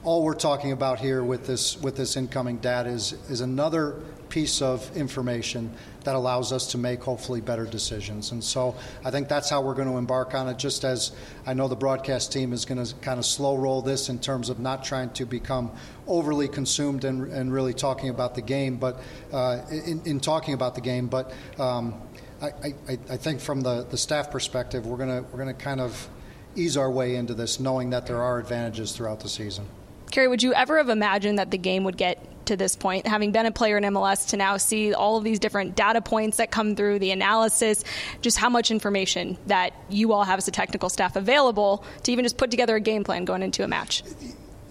all 0.04 0.22
we're 0.22 0.34
talking 0.34 0.70
about 0.70 1.00
here 1.00 1.24
with 1.24 1.46
this 1.46 1.76
with 1.78 1.96
this 1.96 2.16
incoming 2.16 2.58
data 2.58 2.88
is 2.88 3.14
is 3.28 3.40
another 3.40 4.00
piece 4.28 4.62
of 4.62 4.96
information 4.96 5.74
that 6.08 6.14
allows 6.14 6.54
us 6.54 6.68
to 6.68 6.78
make 6.78 7.02
hopefully 7.02 7.42
better 7.42 7.66
decisions. 7.66 8.32
And 8.32 8.42
so 8.42 8.74
I 9.04 9.10
think 9.10 9.28
that's 9.28 9.50
how 9.50 9.60
we're 9.60 9.74
going 9.74 9.88
to 9.88 9.98
embark 9.98 10.32
on 10.32 10.48
it, 10.48 10.56
just 10.56 10.82
as 10.82 11.12
I 11.44 11.52
know 11.52 11.68
the 11.68 11.76
broadcast 11.76 12.32
team 12.32 12.54
is 12.54 12.64
going 12.64 12.82
to 12.82 12.94
kind 13.02 13.18
of 13.18 13.26
slow 13.26 13.58
roll 13.58 13.82
this 13.82 14.08
in 14.08 14.18
terms 14.18 14.48
of 14.48 14.58
not 14.58 14.82
trying 14.84 15.10
to 15.10 15.26
become 15.26 15.70
overly 16.06 16.48
consumed 16.48 17.04
and, 17.04 17.30
and 17.30 17.52
really 17.52 17.74
talking 17.74 18.08
about 18.08 18.34
the 18.34 18.40
game, 18.40 18.78
but 18.78 19.02
uh, 19.34 19.60
in, 19.70 20.00
in, 20.06 20.18
talking 20.18 20.54
about 20.54 20.74
the 20.74 20.80
game. 20.80 21.08
But 21.08 21.30
um, 21.58 22.00
I, 22.40 22.46
I, 22.88 22.98
I, 23.10 23.16
think 23.18 23.42
from 23.42 23.60
the, 23.60 23.82
the 23.82 23.98
staff 23.98 24.30
perspective, 24.30 24.86
we're 24.86 24.96
going 24.96 25.22
to 25.22 25.30
we're 25.30 25.44
going 25.44 25.54
to 25.54 25.62
kind 25.62 25.82
of 25.82 26.08
ease 26.56 26.78
our 26.78 26.90
way 26.90 27.16
into 27.16 27.34
this, 27.34 27.60
knowing 27.60 27.90
that 27.90 28.06
there 28.06 28.22
are 28.22 28.38
advantages 28.38 28.92
throughout 28.92 29.20
the 29.20 29.28
season. 29.28 29.66
Kerry, 30.10 30.28
would 30.28 30.42
you 30.42 30.54
ever 30.54 30.78
have 30.78 30.88
imagined 30.88 31.38
that 31.38 31.50
the 31.50 31.58
game 31.58 31.84
would 31.84 31.96
get 31.96 32.24
to 32.46 32.56
this 32.56 32.76
point, 32.76 33.06
having 33.06 33.30
been 33.30 33.46
a 33.46 33.52
player 33.52 33.76
in 33.76 33.84
MLS, 33.84 34.30
to 34.30 34.36
now 34.36 34.56
see 34.56 34.94
all 34.94 35.16
of 35.16 35.24
these 35.24 35.38
different 35.38 35.76
data 35.76 36.00
points 36.00 36.38
that 36.38 36.50
come 36.50 36.74
through, 36.74 36.98
the 36.98 37.10
analysis, 37.10 37.84
just 38.22 38.38
how 38.38 38.48
much 38.48 38.70
information 38.70 39.36
that 39.46 39.74
you 39.88 40.12
all 40.12 40.24
have 40.24 40.38
as 40.38 40.48
a 40.48 40.50
technical 40.50 40.88
staff 40.88 41.14
available 41.14 41.84
to 42.02 42.12
even 42.12 42.24
just 42.24 42.36
put 42.36 42.50
together 42.50 42.76
a 42.76 42.80
game 42.80 43.04
plan 43.04 43.24
going 43.24 43.42
into 43.42 43.62
a 43.62 43.68
match? 43.68 44.02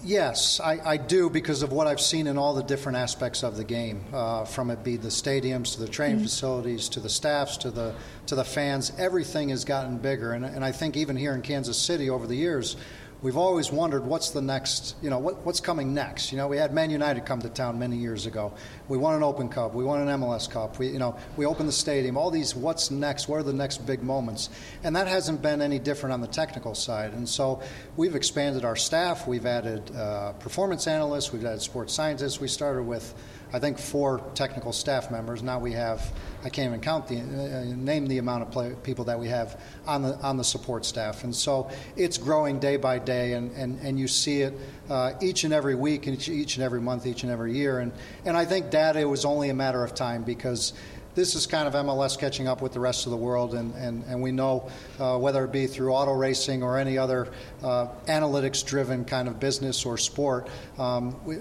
Yes, 0.04 0.60
I, 0.60 0.80
I, 0.86 0.98
do 0.98 1.30
because 1.30 1.64
of 1.64 1.74
what 1.74 1.86
I've 1.86 2.00
seen 2.00 2.28
in 2.28 2.38
all 2.38 2.54
the 2.54 2.64
different 2.64 2.98
aspects 2.98 3.44
of 3.44 3.58
the 3.58 3.66
game, 3.66 4.06
uh, 4.14 4.46
from 4.46 4.72
it 4.72 4.82
be 4.82 4.96
the 4.96 5.10
stadiums 5.10 5.74
to 5.74 5.82
the 5.82 5.88
training 5.88 6.18
mm-hmm. 6.18 6.26
facilities 6.26 6.88
to 6.90 7.02
the 7.02 7.10
staffs 7.10 7.58
to 7.58 7.72
the 7.72 7.94
to 8.28 8.36
the 8.36 8.46
fans. 8.46 8.94
Everything 8.98 9.50
has 9.50 9.66
gotten 9.66 9.98
bigger, 9.98 10.32
and, 10.32 10.46
and 10.46 10.64
I 10.64 10.72
think 10.72 10.96
even 10.96 11.18
here 11.18 11.34
in 11.34 11.42
Kansas 11.42 11.78
City 11.78 12.10
over 12.10 12.26
the 12.26 12.38
years, 12.38 12.78
we've 13.22 13.38
always 13.38 13.72
wondered 13.72 14.06
what's 14.06 14.30
the 14.30 14.42
next, 14.42 14.96
you 15.02 15.10
know, 15.10 15.18
what, 15.18 15.46
what's 15.46 15.60
coming 15.60 15.94
next. 15.94 16.32
You 16.32 16.38
know, 16.38 16.48
we 16.48 16.58
had 16.58 16.74
Man 16.74 16.90
United 16.90 17.26
come 17.26 17.42
to 17.42 17.50
town 17.50 17.80
many 17.80 17.98
years 17.98 18.26
ago. 18.26 18.54
We 18.88 18.98
won 18.98 19.16
an 19.16 19.24
Open 19.24 19.50
Cup. 19.50 19.74
We 19.74 19.84
won 19.84 20.08
an 20.08 20.20
MLS 20.20 20.50
Cup. 20.50 20.78
We, 20.78 20.90
you 20.90 21.00
know, 21.00 21.18
we 21.36 21.46
opened 21.46 21.68
the 21.68 21.74
stadium. 21.74 22.18
All 22.18 22.30
these, 22.30 22.56
what's 22.56 22.92
next? 22.92 23.28
What 23.28 23.40
are 23.40 23.44
the 23.44 23.54
next 23.54 23.86
big 23.86 24.04
moments? 24.04 24.50
And 24.84 24.96
that 24.96 25.08
hasn't 25.08 25.42
been 25.42 25.62
any 25.62 25.80
different 25.80 26.14
on 26.14 26.22
the 26.22 26.28
technical 26.28 26.76
side. 26.76 27.14
And 27.14 27.28
so 27.28 27.62
we've 27.96 28.16
expanded 28.16 28.64
our 28.64 28.76
staff. 28.76 29.28
We've 29.28 29.46
added 29.46 29.96
uh, 29.96 30.34
performance 30.34 30.88
analysts. 30.88 31.34
We've 31.34 31.46
added 31.46 31.62
sports 31.62 31.94
scientists. 31.94 32.40
We 32.40 32.48
started 32.48 32.84
with 32.84 33.14
I 33.54 33.60
think, 33.60 33.80
four 33.80 34.22
technical 34.36 34.74
staff 34.74 35.10
members. 35.10 35.42
Now 35.42 35.60
we 35.60 35.72
have, 35.74 36.12
I 36.44 36.50
can't 36.50 36.68
even 36.68 36.82
count 36.82 37.08
the, 37.08 37.20
uh, 37.20 37.76
name 37.76 38.08
the 38.08 38.18
amount 38.18 38.44
of 38.44 38.52
play, 38.52 38.76
people 38.84 39.06
that 39.06 39.20
we 39.20 39.30
have 39.30 39.60
on 39.86 40.02
the, 40.02 40.16
on 40.18 40.38
the 40.38 40.44
support 40.44 40.86
staff. 40.86 41.24
And 41.24 41.36
so 41.36 41.70
it's 41.96 42.18
growing 42.18 42.60
day 42.60 42.78
by 42.78 43.00
day, 43.00 43.34
and, 43.34 43.52
and, 43.54 43.80
and 43.82 44.00
you 44.00 44.08
see 44.08 44.42
it 44.42 44.54
uh, 44.90 45.14
each 45.22 45.44
and 45.44 45.54
every 45.54 45.76
week, 45.76 46.08
each, 46.08 46.30
each 46.30 46.58
and 46.58 46.64
every 46.64 46.82
month, 46.82 47.06
each 47.06 47.24
and 47.24 47.32
every 47.32 47.54
year. 47.54 47.80
And, 47.80 47.92
and 48.26 48.36
I 48.36 48.46
think 48.46 48.70
data 48.70 49.08
was 49.08 49.26
only 49.26 49.50
a 49.50 49.54
matter 49.54 49.84
of 49.84 49.96
time 49.96 50.24
because 50.24 50.74
this 51.18 51.34
is 51.34 51.48
kind 51.48 51.68
of 51.68 51.74
MLS 51.74 52.18
catching 52.18 52.48
up 52.48 52.62
with 52.62 52.74
the 52.74 52.80
rest 52.80 53.08
of 53.08 53.12
the 53.12 53.18
world, 53.18 53.56
and, 53.56 53.74
and, 53.74 54.04
and 54.04 54.22
we 54.22 54.32
know 54.32 54.70
uh, 55.00 55.18
whether 55.18 55.44
it 55.46 55.52
be 55.52 55.66
through 55.66 55.92
auto 55.92 56.14
racing 56.14 56.62
or 56.62 56.78
any 56.78 56.96
other 56.96 57.34
uh, 57.64 57.88
analytics 58.06 58.64
driven 58.64 59.04
kind 59.04 59.28
of 59.28 59.40
business 59.40 59.84
or 59.84 59.98
sport, 59.98 60.48
um, 60.78 61.16
we, 61.26 61.38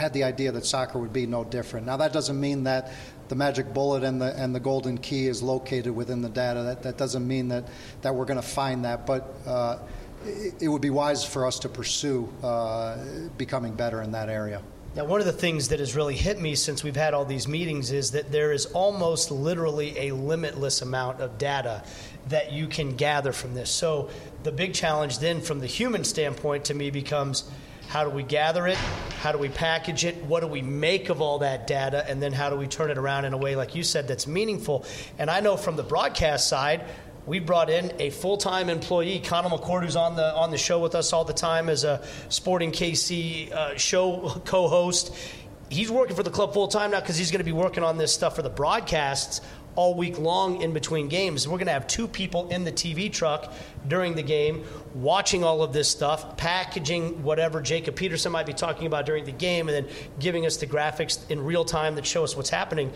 had 0.00 0.12
the 0.12 0.24
idea 0.24 0.50
that 0.52 0.66
soccer 0.66 0.98
would 0.98 1.12
be 1.12 1.26
no 1.26 1.44
different. 1.44 1.86
Now, 1.86 1.98
that 1.98 2.12
doesn't 2.12 2.40
mean 2.40 2.64
that 2.64 2.92
the 3.28 3.36
magic 3.36 3.72
bullet 3.72 4.02
and 4.02 4.20
the 4.20 4.36
and 4.36 4.52
the 4.52 4.60
golden 4.60 4.98
key 4.98 5.28
is 5.28 5.42
located 5.42 5.94
within 5.94 6.22
the 6.22 6.28
data. 6.28 6.62
That 6.62 6.82
that 6.82 6.98
doesn't 6.98 7.26
mean 7.26 7.48
that 7.48 7.68
that 8.02 8.14
we're 8.14 8.24
going 8.24 8.40
to 8.40 8.48
find 8.48 8.84
that, 8.84 9.06
but. 9.06 9.32
Uh, 9.46 9.78
it, 10.22 10.54
it, 10.60 10.68
would 10.68 10.82
be 10.82 10.90
wise 10.90 11.24
for 11.24 11.46
us 11.46 11.60
to 11.60 11.68
pursue 11.70 12.28
uh, 12.42 12.98
becoming 13.38 13.72
better 13.72 14.02
in 14.02 14.12
that 14.12 14.28
area. 14.28 14.60
Now, 14.94 15.04
one 15.04 15.20
of 15.20 15.26
the 15.26 15.32
things 15.32 15.68
that 15.68 15.78
has 15.78 15.94
really 15.94 16.16
hit 16.16 16.40
me 16.40 16.56
since 16.56 16.82
we've 16.82 16.96
had 16.96 17.14
all 17.14 17.24
these 17.24 17.46
meetings 17.46 17.92
is 17.92 18.10
that 18.10 18.32
there 18.32 18.52
is 18.52 18.66
almost 18.66 19.30
literally 19.30 19.96
a 19.96 20.10
limitless 20.14 20.82
amount 20.82 21.20
of 21.20 21.38
data 21.38 21.84
that 22.28 22.52
you 22.52 22.66
can 22.66 22.96
gather 22.96 23.32
from 23.32 23.54
this. 23.54 23.70
So, 23.70 24.10
the 24.42 24.50
big 24.52 24.74
challenge 24.74 25.20
then, 25.20 25.40
from 25.40 25.60
the 25.60 25.66
human 25.66 26.02
standpoint, 26.02 26.64
to 26.66 26.74
me 26.74 26.90
becomes 26.90 27.48
how 27.90 28.04
do 28.04 28.10
we 28.10 28.22
gather 28.22 28.68
it? 28.68 28.76
How 29.20 29.32
do 29.32 29.38
we 29.38 29.48
package 29.48 30.04
it? 30.04 30.22
What 30.24 30.40
do 30.40 30.46
we 30.46 30.62
make 30.62 31.08
of 31.08 31.20
all 31.20 31.40
that 31.40 31.66
data? 31.66 32.08
And 32.08 32.22
then 32.22 32.32
how 32.32 32.48
do 32.48 32.54
we 32.54 32.68
turn 32.68 32.88
it 32.88 32.96
around 32.96 33.24
in 33.24 33.32
a 33.32 33.36
way, 33.36 33.56
like 33.56 33.74
you 33.74 33.82
said, 33.82 34.06
that's 34.06 34.28
meaningful? 34.28 34.84
And 35.18 35.28
I 35.28 35.40
know 35.40 35.56
from 35.56 35.74
the 35.74 35.82
broadcast 35.82 36.48
side, 36.48 36.84
we 37.26 37.40
brought 37.40 37.68
in 37.68 37.92
a 37.98 38.10
full-time 38.10 38.70
employee, 38.70 39.18
Connor 39.18 39.48
McCord, 39.48 39.82
who's 39.82 39.96
on 39.96 40.14
the 40.14 40.32
on 40.36 40.52
the 40.52 40.56
show 40.56 40.78
with 40.78 40.94
us 40.94 41.12
all 41.12 41.24
the 41.24 41.32
time 41.32 41.68
as 41.68 41.82
a 41.82 42.00
Sporting 42.28 42.70
KC 42.70 43.50
uh, 43.50 43.76
show 43.76 44.40
co-host. 44.44 45.12
He's 45.68 45.90
working 45.90 46.14
for 46.14 46.22
the 46.22 46.30
club 46.30 46.54
full 46.54 46.68
time 46.68 46.92
now 46.92 47.00
because 47.00 47.16
he's 47.18 47.32
going 47.32 47.40
to 47.40 47.44
be 47.44 47.52
working 47.52 47.82
on 47.82 47.98
this 47.98 48.14
stuff 48.14 48.36
for 48.36 48.42
the 48.42 48.50
broadcasts 48.50 49.40
all 49.80 49.94
week 49.94 50.18
long 50.18 50.60
in 50.60 50.74
between 50.74 51.08
games. 51.08 51.48
We're 51.48 51.56
going 51.56 51.64
to 51.68 51.72
have 51.72 51.86
two 51.86 52.06
people 52.06 52.50
in 52.50 52.64
the 52.64 52.70
TV 52.70 53.10
truck 53.10 53.50
during 53.88 54.14
the 54.14 54.22
game 54.22 54.62
watching 54.94 55.42
all 55.42 55.62
of 55.62 55.72
this 55.72 55.88
stuff, 55.88 56.36
packaging 56.36 57.22
whatever 57.22 57.62
Jacob 57.62 57.96
Peterson 57.96 58.30
might 58.30 58.44
be 58.44 58.52
talking 58.52 58.86
about 58.86 59.06
during 59.06 59.24
the 59.24 59.32
game, 59.32 59.70
and 59.70 59.86
then 59.86 59.94
giving 60.18 60.44
us 60.44 60.58
the 60.58 60.66
graphics 60.66 61.18
in 61.30 61.42
real 61.42 61.64
time 61.64 61.94
that 61.94 62.04
show 62.04 62.22
us 62.22 62.36
what's 62.36 62.50
happening. 62.50 62.92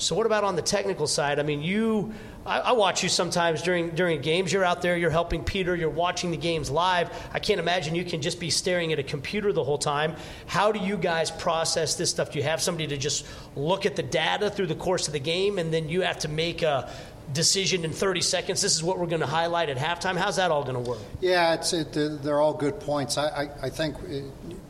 So, 0.00 0.14
what 0.14 0.24
about 0.24 0.44
on 0.44 0.56
the 0.56 0.62
technical 0.62 1.06
side? 1.06 1.38
I 1.38 1.42
mean, 1.42 1.62
you, 1.62 2.14
I, 2.46 2.60
I, 2.60 2.72
watch 2.72 3.02
you 3.02 3.10
sometimes 3.10 3.60
during 3.60 3.90
during 3.90 4.22
games. 4.22 4.50
You're 4.50 4.64
out 4.64 4.80
there, 4.80 4.96
you're 4.96 5.10
helping 5.10 5.44
Peter, 5.44 5.76
you're 5.76 5.90
watching 5.90 6.30
the 6.30 6.38
games 6.38 6.70
live. 6.70 7.10
I 7.34 7.38
can't 7.38 7.60
imagine 7.60 7.94
you 7.94 8.06
can 8.06 8.22
just 8.22 8.40
be 8.40 8.48
staring 8.48 8.94
at 8.94 8.98
a 8.98 9.02
computer 9.02 9.52
the 9.52 9.62
whole 9.62 9.76
time. 9.76 10.16
How 10.46 10.72
do 10.72 10.80
you 10.80 10.96
guys 10.96 11.30
process 11.30 11.96
this 11.96 12.08
stuff? 12.08 12.32
Do 12.32 12.38
you 12.38 12.44
have 12.44 12.62
somebody 12.62 12.86
to 12.88 12.96
just 12.96 13.26
look 13.54 13.84
at 13.84 13.94
the 13.94 14.02
data 14.02 14.48
through 14.48 14.68
the 14.68 14.74
course 14.74 15.06
of 15.06 15.12
the 15.12 15.20
game, 15.20 15.58
and 15.58 15.70
then 15.70 15.90
you 15.90 16.00
have 16.00 16.20
to 16.20 16.28
make 16.28 16.62
a 16.62 16.90
decision 17.34 17.84
in 17.84 17.92
30 17.92 18.22
seconds? 18.22 18.62
This 18.62 18.74
is 18.74 18.82
what 18.82 18.98
we're 18.98 19.06
going 19.06 19.20
to 19.20 19.26
highlight 19.26 19.68
at 19.68 19.76
halftime. 19.76 20.16
How's 20.16 20.36
that 20.36 20.50
all 20.50 20.62
going 20.62 20.82
to 20.82 20.90
work? 20.90 21.00
Yeah, 21.20 21.52
it's 21.52 21.74
it, 21.74 21.92
they're 21.92 22.40
all 22.40 22.54
good 22.54 22.80
points. 22.80 23.18
I, 23.18 23.28
I, 23.28 23.48
I 23.64 23.68
think, 23.68 23.98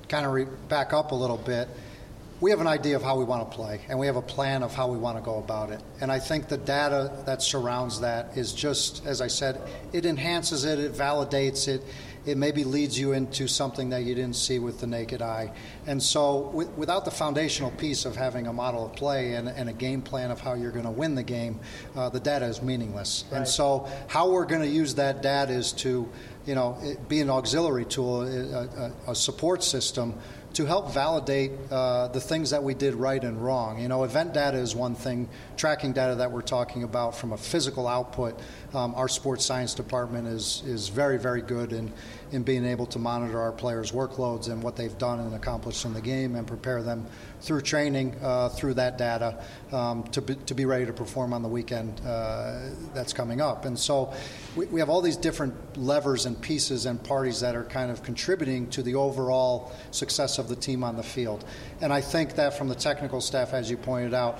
kind 0.08 0.26
of 0.26 0.32
re- 0.32 0.48
back 0.68 0.92
up 0.92 1.12
a 1.12 1.14
little 1.14 1.38
bit 1.38 1.68
we 2.40 2.50
have 2.50 2.60
an 2.60 2.66
idea 2.66 2.96
of 2.96 3.02
how 3.02 3.18
we 3.18 3.24
want 3.24 3.50
to 3.50 3.56
play, 3.56 3.80
and 3.88 3.98
we 3.98 4.06
have 4.06 4.16
a 4.16 4.22
plan 4.22 4.62
of 4.62 4.74
how 4.74 4.88
we 4.88 4.96
want 4.96 5.18
to 5.18 5.22
go 5.22 5.38
about 5.38 5.70
it. 5.70 5.80
And 6.00 6.10
I 6.10 6.18
think 6.18 6.48
the 6.48 6.56
data 6.56 7.12
that 7.26 7.42
surrounds 7.42 8.00
that 8.00 8.36
is 8.36 8.54
just, 8.54 9.04
as 9.04 9.20
I 9.20 9.26
said, 9.26 9.60
it 9.92 10.06
enhances 10.06 10.64
it, 10.64 10.78
it 10.78 10.92
validates 10.92 11.68
it, 11.68 11.82
it 12.26 12.36
maybe 12.36 12.64
leads 12.64 12.98
you 12.98 13.12
into 13.12 13.48
something 13.48 13.90
that 13.90 14.04
you 14.04 14.14
didn't 14.14 14.36
see 14.36 14.58
with 14.58 14.80
the 14.80 14.86
naked 14.86 15.22
eye. 15.22 15.52
And 15.86 16.02
so, 16.02 16.46
w- 16.50 16.68
without 16.76 17.04
the 17.04 17.10
foundational 17.10 17.70
piece 17.72 18.04
of 18.04 18.14
having 18.14 18.46
a 18.46 18.52
model 18.52 18.86
of 18.86 18.92
play 18.94 19.34
and, 19.34 19.48
and 19.48 19.68
a 19.70 19.72
game 19.72 20.02
plan 20.02 20.30
of 20.30 20.40
how 20.40 20.54
you're 20.54 20.70
going 20.70 20.84
to 20.84 20.90
win 20.90 21.14
the 21.14 21.22
game, 21.22 21.60
uh, 21.96 22.10
the 22.10 22.20
data 22.20 22.44
is 22.46 22.60
meaningless. 22.60 23.24
Right. 23.30 23.38
And 23.38 23.48
so, 23.48 23.88
how 24.08 24.30
we're 24.30 24.44
going 24.46 24.62
to 24.62 24.68
use 24.68 24.94
that 24.96 25.22
data 25.22 25.52
is 25.52 25.72
to, 25.72 26.08
you 26.46 26.54
know, 26.54 26.78
be 27.08 27.20
an 27.20 27.30
auxiliary 27.30 27.86
tool, 27.86 28.22
a, 28.22 28.64
a, 28.64 28.92
a 29.08 29.14
support 29.14 29.62
system 29.62 30.14
to 30.54 30.66
help 30.66 30.92
validate 30.92 31.52
uh, 31.70 32.08
the 32.08 32.20
things 32.20 32.50
that 32.50 32.62
we 32.62 32.74
did 32.74 32.94
right 32.94 33.22
and 33.22 33.42
wrong. 33.42 33.80
You 33.80 33.88
know, 33.88 34.04
event 34.04 34.34
data 34.34 34.58
is 34.58 34.74
one 34.74 34.94
thing, 34.94 35.28
tracking 35.60 35.92
data 35.92 36.14
that 36.14 36.32
we're 36.32 36.40
talking 36.40 36.84
about 36.84 37.14
from 37.14 37.32
a 37.32 37.36
physical 37.36 37.86
output. 37.86 38.40
Um, 38.72 38.94
our 38.94 39.08
sports 39.08 39.44
science 39.44 39.74
department 39.74 40.26
is, 40.26 40.62
is 40.64 40.88
very, 40.88 41.18
very 41.18 41.42
good 41.42 41.74
in, 41.74 41.92
in 42.32 42.44
being 42.44 42.64
able 42.64 42.86
to 42.86 42.98
monitor 42.98 43.38
our 43.38 43.52
players' 43.52 43.92
workloads 43.92 44.48
and 44.48 44.62
what 44.62 44.74
they've 44.74 44.96
done 44.96 45.20
and 45.20 45.34
accomplished 45.34 45.84
in 45.84 45.92
the 45.92 46.00
game 46.00 46.34
and 46.34 46.46
prepare 46.46 46.82
them 46.82 47.06
through 47.42 47.60
training 47.60 48.16
uh, 48.22 48.48
through 48.48 48.72
that 48.72 48.96
data 48.96 49.38
um, 49.70 50.02
to, 50.04 50.22
be, 50.22 50.34
to 50.46 50.54
be 50.54 50.64
ready 50.64 50.86
to 50.86 50.94
perform 50.94 51.34
on 51.34 51.42
the 51.42 51.48
weekend 51.48 52.00
uh, 52.06 52.70
that's 52.94 53.12
coming 53.12 53.42
up. 53.42 53.66
And 53.66 53.78
so 53.78 54.14
we, 54.56 54.64
we 54.66 54.80
have 54.80 54.88
all 54.88 55.02
these 55.02 55.18
different 55.18 55.54
levers 55.76 56.24
and 56.24 56.40
pieces 56.40 56.86
and 56.86 57.02
parties 57.04 57.38
that 57.40 57.54
are 57.54 57.64
kind 57.64 57.90
of 57.90 58.02
contributing 58.02 58.66
to 58.70 58.82
the 58.82 58.94
overall 58.94 59.72
success 59.90 60.38
of 60.38 60.48
the 60.48 60.56
team 60.56 60.82
on 60.82 60.96
the 60.96 61.02
field. 61.02 61.44
And 61.82 61.92
I 61.92 62.00
think 62.00 62.36
that 62.36 62.56
from 62.56 62.68
the 62.68 62.74
technical 62.74 63.20
staff, 63.20 63.52
as 63.52 63.70
you 63.70 63.76
pointed 63.76 64.14
out, 64.14 64.38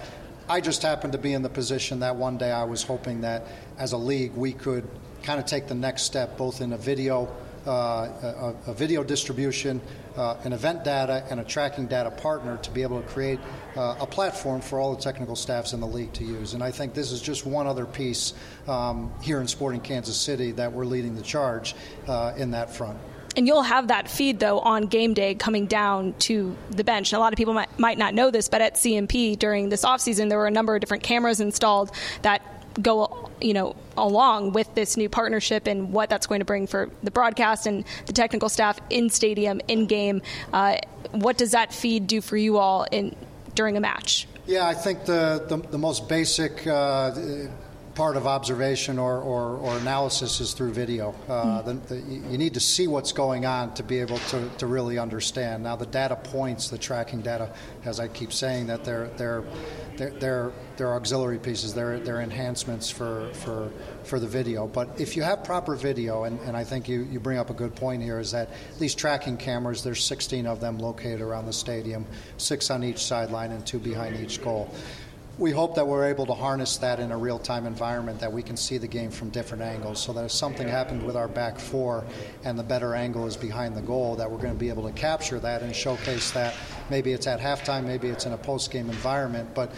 I 0.50 0.60
just 0.60 0.82
happened 0.82 1.12
to 1.12 1.18
be 1.18 1.32
in 1.32 1.42
the 1.42 1.48
position 1.48 2.00
that 2.00 2.16
one 2.16 2.36
day 2.36 2.50
I 2.50 2.64
was 2.64 2.82
hoping 2.82 3.20
that 3.20 3.46
as 3.78 3.92
a 3.92 3.96
league 3.96 4.32
we 4.34 4.52
could 4.52 4.84
kind 5.22 5.38
of 5.38 5.46
take 5.46 5.68
the 5.68 5.76
next 5.76 6.02
step 6.02 6.36
both 6.36 6.60
in 6.60 6.72
a 6.72 6.76
video 6.76 7.28
uh, 7.66 7.70
a, 7.70 8.70
a, 8.70 8.74
video 8.74 9.04
distribution, 9.04 9.82
uh, 10.16 10.34
an 10.44 10.54
event 10.54 10.82
data, 10.82 11.26
and 11.28 11.40
a 11.40 11.44
tracking 11.44 11.86
data 11.86 12.10
partner 12.10 12.56
to 12.56 12.70
be 12.70 12.80
able 12.80 13.02
to 13.02 13.06
create 13.06 13.38
uh, 13.76 13.96
a 14.00 14.06
platform 14.06 14.62
for 14.62 14.80
all 14.80 14.96
the 14.96 15.00
technical 15.00 15.36
staffs 15.36 15.74
in 15.74 15.80
the 15.80 15.86
league 15.86 16.12
to 16.14 16.24
use. 16.24 16.54
And 16.54 16.64
I 16.64 16.70
think 16.70 16.94
this 16.94 17.12
is 17.12 17.20
just 17.20 17.44
one 17.44 17.66
other 17.66 17.84
piece 17.84 18.32
um, 18.66 19.12
here 19.20 19.42
in 19.42 19.46
Sporting 19.46 19.82
Kansas 19.82 20.16
City 20.16 20.52
that 20.52 20.72
we're 20.72 20.86
leading 20.86 21.14
the 21.14 21.22
charge 21.22 21.74
uh, 22.08 22.32
in 22.34 22.52
that 22.52 22.74
front. 22.74 22.98
And 23.36 23.46
you'll 23.46 23.62
have 23.62 23.88
that 23.88 24.10
feed, 24.10 24.40
though, 24.40 24.58
on 24.58 24.86
game 24.86 25.14
day 25.14 25.34
coming 25.34 25.66
down 25.66 26.14
to 26.20 26.56
the 26.70 26.82
bench. 26.82 27.12
And 27.12 27.18
a 27.18 27.20
lot 27.20 27.32
of 27.32 27.36
people 27.36 27.54
might, 27.54 27.78
might 27.78 27.96
not 27.96 28.12
know 28.12 28.30
this, 28.30 28.48
but 28.48 28.60
at 28.60 28.74
CMP 28.74 29.38
during 29.38 29.68
this 29.68 29.84
offseason, 29.84 30.28
there 30.28 30.38
were 30.38 30.48
a 30.48 30.50
number 30.50 30.74
of 30.74 30.80
different 30.80 31.02
cameras 31.02 31.40
installed 31.40 31.92
that 32.22 32.42
go 32.80 33.30
you 33.40 33.52
know 33.52 33.74
along 33.96 34.52
with 34.52 34.72
this 34.74 34.96
new 34.96 35.08
partnership 35.08 35.66
and 35.66 35.92
what 35.92 36.08
that's 36.08 36.26
going 36.26 36.40
to 36.40 36.44
bring 36.44 36.66
for 36.66 36.88
the 37.02 37.10
broadcast 37.10 37.66
and 37.66 37.84
the 38.06 38.12
technical 38.12 38.48
staff 38.48 38.78
in 38.90 39.10
stadium 39.10 39.60
in 39.66 39.86
game 39.86 40.22
uh, 40.52 40.76
what 41.10 41.36
does 41.36 41.50
that 41.50 41.72
feed 41.72 42.06
do 42.06 42.20
for 42.20 42.36
you 42.36 42.58
all 42.58 42.86
in 42.92 43.14
during 43.56 43.76
a 43.76 43.80
match 43.80 44.28
yeah 44.46 44.68
i 44.68 44.74
think 44.74 45.04
the 45.04 45.44
the, 45.48 45.56
the 45.70 45.78
most 45.78 46.08
basic 46.08 46.64
uh, 46.66 47.12
part 47.94 48.16
of 48.16 48.26
observation 48.26 48.98
or, 48.98 49.20
or, 49.20 49.56
or, 49.56 49.76
analysis 49.78 50.40
is 50.40 50.52
through 50.52 50.72
video. 50.72 51.14
Uh, 51.28 51.62
mm. 51.62 51.64
the, 51.64 51.94
the, 51.94 52.00
you 52.00 52.38
need 52.38 52.54
to 52.54 52.60
see 52.60 52.86
what's 52.86 53.12
going 53.12 53.44
on 53.44 53.74
to 53.74 53.82
be 53.82 53.98
able 53.98 54.18
to, 54.18 54.48
to 54.58 54.66
really 54.66 54.98
understand. 54.98 55.62
Now, 55.62 55.76
the 55.76 55.86
data 55.86 56.16
points, 56.16 56.68
the 56.68 56.78
tracking 56.78 57.20
data, 57.20 57.52
as 57.84 57.98
I 57.98 58.08
keep 58.08 58.32
saying, 58.32 58.68
that 58.68 58.84
they're, 58.84 59.08
they're, 59.16 59.44
they're, 59.96 60.10
they're, 60.10 60.52
they're 60.76 60.94
auxiliary 60.94 61.38
pieces, 61.38 61.74
they're, 61.74 61.98
they're 61.98 62.20
enhancements 62.20 62.88
for, 62.90 63.30
for, 63.34 63.70
for 64.04 64.20
the 64.20 64.26
video. 64.26 64.66
But 64.66 65.00
if 65.00 65.16
you 65.16 65.22
have 65.22 65.42
proper 65.44 65.74
video, 65.74 66.24
and, 66.24 66.38
and 66.40 66.56
I 66.56 66.64
think 66.64 66.88
you, 66.88 67.02
you 67.02 67.18
bring 67.18 67.38
up 67.38 67.50
a 67.50 67.54
good 67.54 67.74
point 67.74 68.02
here, 68.02 68.18
is 68.18 68.30
that 68.32 68.50
these 68.78 68.94
tracking 68.94 69.36
cameras, 69.36 69.82
there's 69.82 70.04
16 70.04 70.46
of 70.46 70.60
them 70.60 70.78
located 70.78 71.20
around 71.20 71.46
the 71.46 71.52
stadium, 71.52 72.06
six 72.36 72.70
on 72.70 72.84
each 72.84 73.04
sideline 73.04 73.50
and 73.50 73.66
two 73.66 73.78
behind 73.78 74.16
each 74.16 74.42
goal 74.42 74.72
we 75.40 75.50
hope 75.50 75.74
that 75.74 75.86
we're 75.86 76.04
able 76.04 76.26
to 76.26 76.34
harness 76.34 76.76
that 76.76 77.00
in 77.00 77.10
a 77.10 77.16
real 77.16 77.38
time 77.38 77.66
environment, 77.66 78.20
that 78.20 78.30
we 78.30 78.42
can 78.42 78.58
see 78.58 78.76
the 78.76 78.86
game 78.86 79.10
from 79.10 79.30
different 79.30 79.62
angles, 79.62 79.98
so 79.98 80.12
that 80.12 80.26
if 80.26 80.30
something 80.30 80.68
happened 80.68 81.02
with 81.02 81.16
our 81.16 81.28
back 81.28 81.58
four 81.58 82.04
and 82.44 82.58
the 82.58 82.62
better 82.62 82.94
angle 82.94 83.26
is 83.26 83.38
behind 83.38 83.74
the 83.74 83.80
goal, 83.80 84.14
that 84.16 84.30
we're 84.30 84.36
going 84.36 84.52
to 84.52 84.58
be 84.60 84.68
able 84.68 84.86
to 84.86 84.92
capture 84.92 85.40
that 85.40 85.62
and 85.62 85.74
showcase 85.74 86.30
that. 86.32 86.54
Maybe 86.90 87.12
it's 87.12 87.26
at 87.26 87.40
halftime, 87.40 87.84
maybe 87.84 88.08
it's 88.08 88.26
in 88.26 88.32
a 88.32 88.38
post 88.38 88.70
game 88.70 88.90
environment, 88.90 89.48
but 89.54 89.72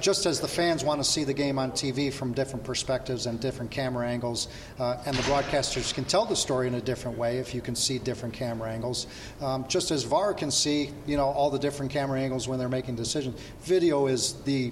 just 0.00 0.26
as 0.26 0.38
the 0.38 0.46
fans 0.46 0.84
want 0.84 1.02
to 1.02 1.10
see 1.10 1.24
the 1.24 1.34
game 1.34 1.58
on 1.58 1.72
TV 1.72 2.12
from 2.12 2.32
different 2.32 2.64
perspectives 2.64 3.26
and 3.26 3.40
different 3.40 3.72
camera 3.72 4.06
angles, 4.06 4.46
uh, 4.78 5.02
and 5.06 5.16
the 5.16 5.22
broadcasters 5.22 5.92
can 5.92 6.04
tell 6.04 6.24
the 6.24 6.36
story 6.36 6.68
in 6.68 6.74
a 6.74 6.80
different 6.80 7.18
way 7.18 7.38
if 7.38 7.52
you 7.52 7.60
can 7.60 7.74
see 7.74 7.98
different 7.98 8.32
camera 8.32 8.70
angles. 8.70 9.08
Um, 9.40 9.66
just 9.66 9.90
as 9.90 10.04
VAR 10.04 10.32
can 10.34 10.52
see, 10.52 10.92
you 11.06 11.16
know, 11.16 11.26
all 11.26 11.50
the 11.50 11.58
different 11.58 11.90
camera 11.90 12.20
angles 12.20 12.46
when 12.46 12.60
they're 12.60 12.68
making 12.68 12.94
decisions. 12.94 13.40
Video 13.62 14.06
is 14.06 14.34
the 14.44 14.70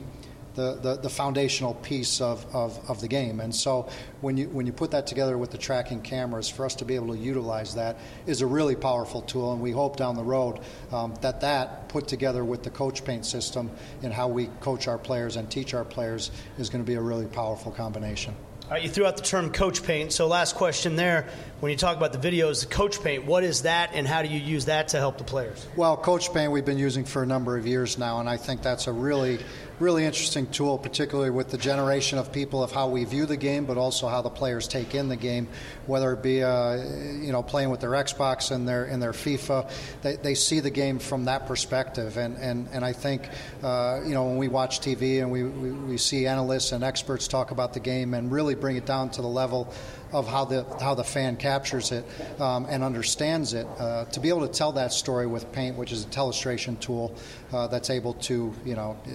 the, 0.59 0.75
the, 0.75 0.97
the, 0.97 1.09
foundational 1.09 1.75
piece 1.75 2.21
of, 2.21 2.45
of, 2.53 2.91
of, 2.91 3.01
the 3.01 3.07
game. 3.07 3.39
And 3.39 3.55
so 3.55 3.89
when 4.23 4.37
you, 4.37 4.49
when 4.49 4.67
you 4.67 4.73
put 4.73 4.91
that 4.91 5.07
together 5.07 5.39
with 5.39 5.53
the 5.53 5.57
tracking 5.57 6.03
cameras, 6.03 6.49
for 6.49 6.67
us 6.67 6.75
to 6.77 6.85
be 6.85 6.97
able 6.97 7.15
to 7.15 7.17
utilize 7.17 7.77
that 7.77 7.97
is 8.27 8.41
a 8.41 8.47
really 8.47 8.75
powerful 8.75 9.23
tool. 9.23 9.53
And 9.53 9.63
we 9.63 9.71
hope 9.71 9.97
down 9.97 10.17
the 10.17 10.25
road 10.25 10.59
um, 10.91 11.15
that 11.21 11.43
that 11.43 11.89
put 11.89 12.09
together 12.09 12.45
with 12.45 12.65
the 12.65 12.71
coach 12.71 13.05
paint 13.05 13.25
system 13.25 13.71
and 14.03 14.13
how 14.13 14.27
we 14.27 14.47
coach 14.61 14.89
our 14.89 14.99
players 14.99 15.37
and 15.37 15.49
teach 15.49 15.75
our 15.75 15.85
players 15.85 16.33
is 16.59 16.71
going 16.71 16.85
to 16.85 16.87
be 16.87 16.97
a 16.97 17.01
really 17.01 17.27
powerful 17.27 17.71
combination. 17.71 18.35
All 18.69 18.73
right, 18.73 18.83
you 18.83 18.91
threw 18.91 19.07
out 19.07 19.17
the 19.17 19.23
term 19.23 19.51
coach 19.51 19.83
paint. 19.83 20.13
So, 20.13 20.27
last 20.27 20.55
question 20.55 20.95
there. 20.95 21.27
When 21.61 21.71
you 21.71 21.79
talk 21.79 21.97
about 21.97 22.13
the 22.13 22.19
videos, 22.19 22.61
the 22.61 22.67
coach 22.67 23.03
paint, 23.03 23.25
what 23.25 23.43
is 23.43 23.63
that 23.63 23.93
and 23.95 24.07
how 24.07 24.21
do 24.21 24.29
you 24.29 24.39
use 24.39 24.67
that 24.67 24.89
to 24.89 24.99
help 24.99 25.17
the 25.17 25.25
players? 25.25 25.67
Well, 25.75 25.97
coach 25.97 26.35
paint 26.35 26.53
we've 26.53 26.67
been 26.67 26.77
using 26.77 27.07
for 27.07 27.23
a 27.23 27.27
number 27.27 27.57
of 27.57 27.67
years 27.67 27.97
now, 27.97 28.21
and 28.21 28.29
I 28.29 28.37
think 28.37 28.61
that's 28.61 28.87
a 28.87 28.93
really 28.93 29.39
really 29.81 30.05
interesting 30.05 30.47
tool, 30.47 30.79
particularly 30.79 31.31
with 31.31 31.49
the 31.49 31.59
generation 31.59 32.19
of 32.19 32.33
people 32.33 32.63
of 32.63 32.73
how 32.73 32.89
we 32.89 33.05
view 33.05 33.27
the 33.27 33.37
game, 33.37 33.65
but 33.65 33.77
also 33.77 34.09
how 34.09 34.23
the 34.23 34.31
players 34.31 34.67
take 34.67 34.95
in 34.95 35.09
the 35.09 35.17
game, 35.17 35.49
whether 35.87 36.13
it 36.13 36.23
be 36.23 36.43
uh, 36.43 36.77
you 36.77 37.33
know 37.33 37.43
playing 37.43 37.71
with 37.71 37.81
their 37.81 37.91
Xbox 37.91 38.51
and 38.51 38.67
their 38.67 38.85
in 38.87 39.01
their 39.01 39.13
FIFA. 39.13 39.71
They, 40.03 40.17
they 40.17 40.35
see 40.35 40.61
the 40.61 40.71
game 40.71 40.99
from 40.99 41.27
that 41.27 41.47
perspective, 41.47 42.17
and 42.17 42.37
and, 42.39 42.69
and 42.73 42.85
I 42.85 42.93
think 42.93 43.29
uh, 43.63 44.01
you 44.05 44.15
know 44.15 44.25
when 44.25 44.37
we 44.37 44.49
watch 44.49 44.81
TV 44.81 45.21
and 45.21 45.31
we, 45.31 45.45
we, 45.45 45.71
we 45.71 45.99
see 45.99 46.27
analysts 46.27 46.73
and 46.73 46.83
experts 46.83 47.29
talk 47.29 47.51
about 47.51 47.73
the 47.73 47.81
game 47.81 48.15
and 48.15 48.33
really 48.33 48.55
bring 48.55 48.77
it 48.77 48.87
down 48.87 49.11
to 49.11 49.23
the 49.23 49.29
level 49.29 49.73
of 50.13 50.27
how 50.27 50.45
the 50.45 50.65
how 50.81 50.95
the 50.95 51.05
fan 51.05 51.37
captures 51.37 51.93
it 51.93 52.05
um, 52.41 52.67
and 52.69 52.83
understands 52.83 53.55
it. 53.55 53.67
Uh, 53.79 54.05
to 54.07 54.21
be 54.21 54.29
able 54.29 54.47
to 54.47 54.53
tell 54.53 54.73
that 54.73 54.93
story 54.93 55.27
with 55.27 55.51
Paint, 55.53 55.77
which 55.77 55.93
is 55.93 56.05
a 56.05 56.09
telestration 56.09 56.79
tool 56.81 57.15
uh, 57.53 57.67
that's 57.67 57.91
able 57.91 58.15
to, 58.15 58.53
you 58.65 58.75
know, 58.75 58.97
uh, 59.07 59.11